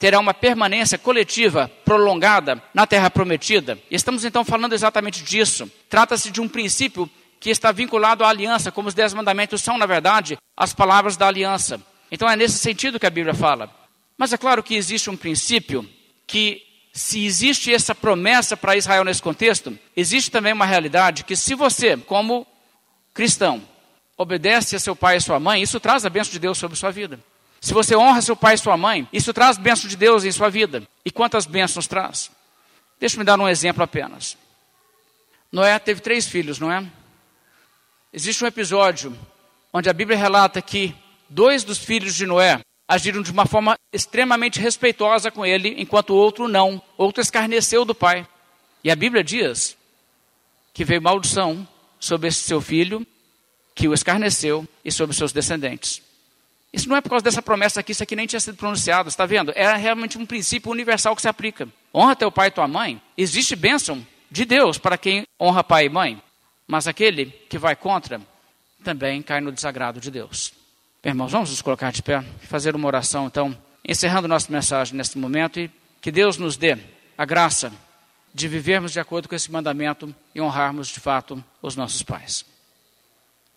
terá 0.00 0.18
uma 0.18 0.34
permanência 0.34 0.98
coletiva 0.98 1.70
prolongada 1.84 2.60
na 2.74 2.86
terra 2.86 3.10
prometida. 3.10 3.78
E 3.90 3.94
estamos 3.94 4.24
então 4.24 4.44
falando 4.44 4.72
exatamente 4.72 5.22
disso. 5.22 5.70
Trata-se 5.88 6.30
de 6.30 6.40
um 6.40 6.48
princípio 6.48 7.08
que 7.38 7.50
está 7.50 7.70
vinculado 7.70 8.24
à 8.24 8.28
aliança, 8.28 8.72
como 8.72 8.88
os 8.88 8.94
dez 8.94 9.14
mandamentos 9.14 9.62
são, 9.62 9.78
na 9.78 9.86
verdade, 9.86 10.36
as 10.56 10.74
palavras 10.74 11.16
da 11.16 11.28
aliança. 11.28 11.80
Então 12.10 12.28
é 12.28 12.36
nesse 12.36 12.58
sentido 12.58 12.98
que 12.98 13.06
a 13.06 13.10
Bíblia 13.10 13.34
fala. 13.34 13.70
Mas 14.16 14.32
é 14.32 14.38
claro 14.38 14.62
que 14.62 14.74
existe 14.74 15.08
um 15.08 15.16
princípio 15.16 15.88
que, 16.26 16.62
se 16.92 17.24
existe 17.24 17.72
essa 17.72 17.94
promessa 17.94 18.56
para 18.56 18.76
Israel 18.76 19.04
nesse 19.04 19.22
contexto, 19.22 19.78
existe 19.96 20.30
também 20.30 20.52
uma 20.52 20.66
realidade 20.66 21.24
que, 21.24 21.36
se 21.36 21.54
você, 21.54 21.96
como 21.96 22.46
cristão, 23.14 23.62
obedece 24.16 24.76
a 24.76 24.78
seu 24.78 24.94
pai 24.94 25.16
e 25.16 25.20
sua 25.20 25.40
mãe, 25.40 25.62
isso 25.62 25.80
traz 25.80 26.04
a 26.04 26.10
bênção 26.10 26.32
de 26.32 26.38
Deus 26.38 26.58
sobre 26.58 26.76
sua 26.76 26.90
vida. 26.90 27.18
Se 27.60 27.72
você 27.72 27.94
honra 27.94 28.22
seu 28.22 28.36
pai 28.36 28.54
e 28.54 28.58
sua 28.58 28.76
mãe, 28.76 29.08
isso 29.12 29.32
traz 29.32 29.56
bênção 29.56 29.88
de 29.88 29.96
Deus 29.96 30.24
em 30.24 30.32
sua 30.32 30.50
vida. 30.50 30.82
E 31.04 31.10
quantas 31.10 31.46
bênçãos 31.46 31.86
traz? 31.86 32.30
Deixa-me 32.98 33.24
dar 33.24 33.38
um 33.40 33.48
exemplo 33.48 33.82
apenas. 33.82 34.36
Noé 35.50 35.78
teve 35.78 36.00
três 36.00 36.26
filhos, 36.26 36.58
não 36.58 36.70
é? 36.70 36.84
Existe 38.12 38.44
um 38.44 38.46
episódio 38.46 39.16
onde 39.72 39.88
a 39.88 39.92
Bíblia 39.92 40.18
relata 40.18 40.60
que 40.60 40.94
dois 41.30 41.64
dos 41.64 41.78
filhos 41.78 42.14
de 42.14 42.26
Noé 42.26 42.60
agiram 42.86 43.22
de 43.22 43.30
uma 43.30 43.46
forma 43.46 43.76
extremamente 43.92 44.58
respeitosa 44.58 45.30
com 45.30 45.46
ele, 45.46 45.76
enquanto 45.78 46.10
o 46.10 46.16
outro 46.16 46.48
não. 46.48 46.82
Outro 46.98 47.22
escarneceu 47.22 47.84
do 47.84 47.94
pai. 47.94 48.26
E 48.82 48.90
a 48.90 48.96
Bíblia 48.96 49.22
diz 49.22 49.76
que 50.74 50.84
veio 50.84 51.00
maldição 51.00 51.66
sobre 52.00 52.28
esse 52.28 52.42
seu 52.42 52.60
filho, 52.60 53.06
que 53.74 53.86
o 53.86 53.94
escarneceu, 53.94 54.66
e 54.84 54.90
sobre 54.90 55.14
seus 55.14 55.32
descendentes. 55.32 56.02
Isso 56.72 56.88
não 56.88 56.96
é 56.96 57.00
por 57.00 57.10
causa 57.10 57.24
dessa 57.24 57.42
promessa 57.42 57.80
aqui, 57.80 57.92
isso 57.92 58.02
aqui 58.02 58.16
nem 58.16 58.26
tinha 58.26 58.40
sido 58.40 58.56
pronunciado, 58.56 59.08
está 59.08 59.26
vendo? 59.26 59.52
É 59.54 59.76
realmente 59.76 60.18
um 60.18 60.26
princípio 60.26 60.70
universal 60.70 61.14
que 61.14 61.22
se 61.22 61.28
aplica. 61.28 61.68
Honra 61.94 62.16
teu 62.16 62.30
pai 62.30 62.48
e 62.48 62.52
tua 62.52 62.68
mãe. 62.68 63.00
Existe 63.16 63.54
bênção 63.54 64.04
de 64.30 64.44
Deus 64.44 64.78
para 64.78 64.98
quem 64.98 65.24
honra 65.40 65.64
pai 65.64 65.86
e 65.86 65.88
mãe, 65.88 66.22
mas 66.66 66.86
aquele 66.86 67.26
que 67.48 67.58
vai 67.58 67.74
contra 67.74 68.20
também 68.82 69.22
cai 69.22 69.40
no 69.40 69.52
desagrado 69.52 70.00
de 70.00 70.10
Deus. 70.10 70.59
Irmãos, 71.02 71.32
vamos 71.32 71.48
nos 71.48 71.62
colocar 71.62 71.90
de 71.90 72.02
pé 72.02 72.22
e 72.42 72.46
fazer 72.46 72.76
uma 72.76 72.86
oração, 72.86 73.26
então, 73.26 73.56
encerrando 73.82 74.28
nossa 74.28 74.52
mensagem 74.52 74.94
neste 74.94 75.16
momento 75.16 75.58
e 75.58 75.70
que 75.98 76.12
Deus 76.12 76.36
nos 76.36 76.58
dê 76.58 76.76
a 77.16 77.24
graça 77.24 77.72
de 78.34 78.46
vivermos 78.46 78.92
de 78.92 79.00
acordo 79.00 79.26
com 79.26 79.34
esse 79.34 79.50
mandamento 79.50 80.14
e 80.34 80.40
honrarmos 80.42 80.88
de 80.88 81.00
fato 81.00 81.42
os 81.62 81.74
nossos 81.74 82.02
pais. 82.02 82.44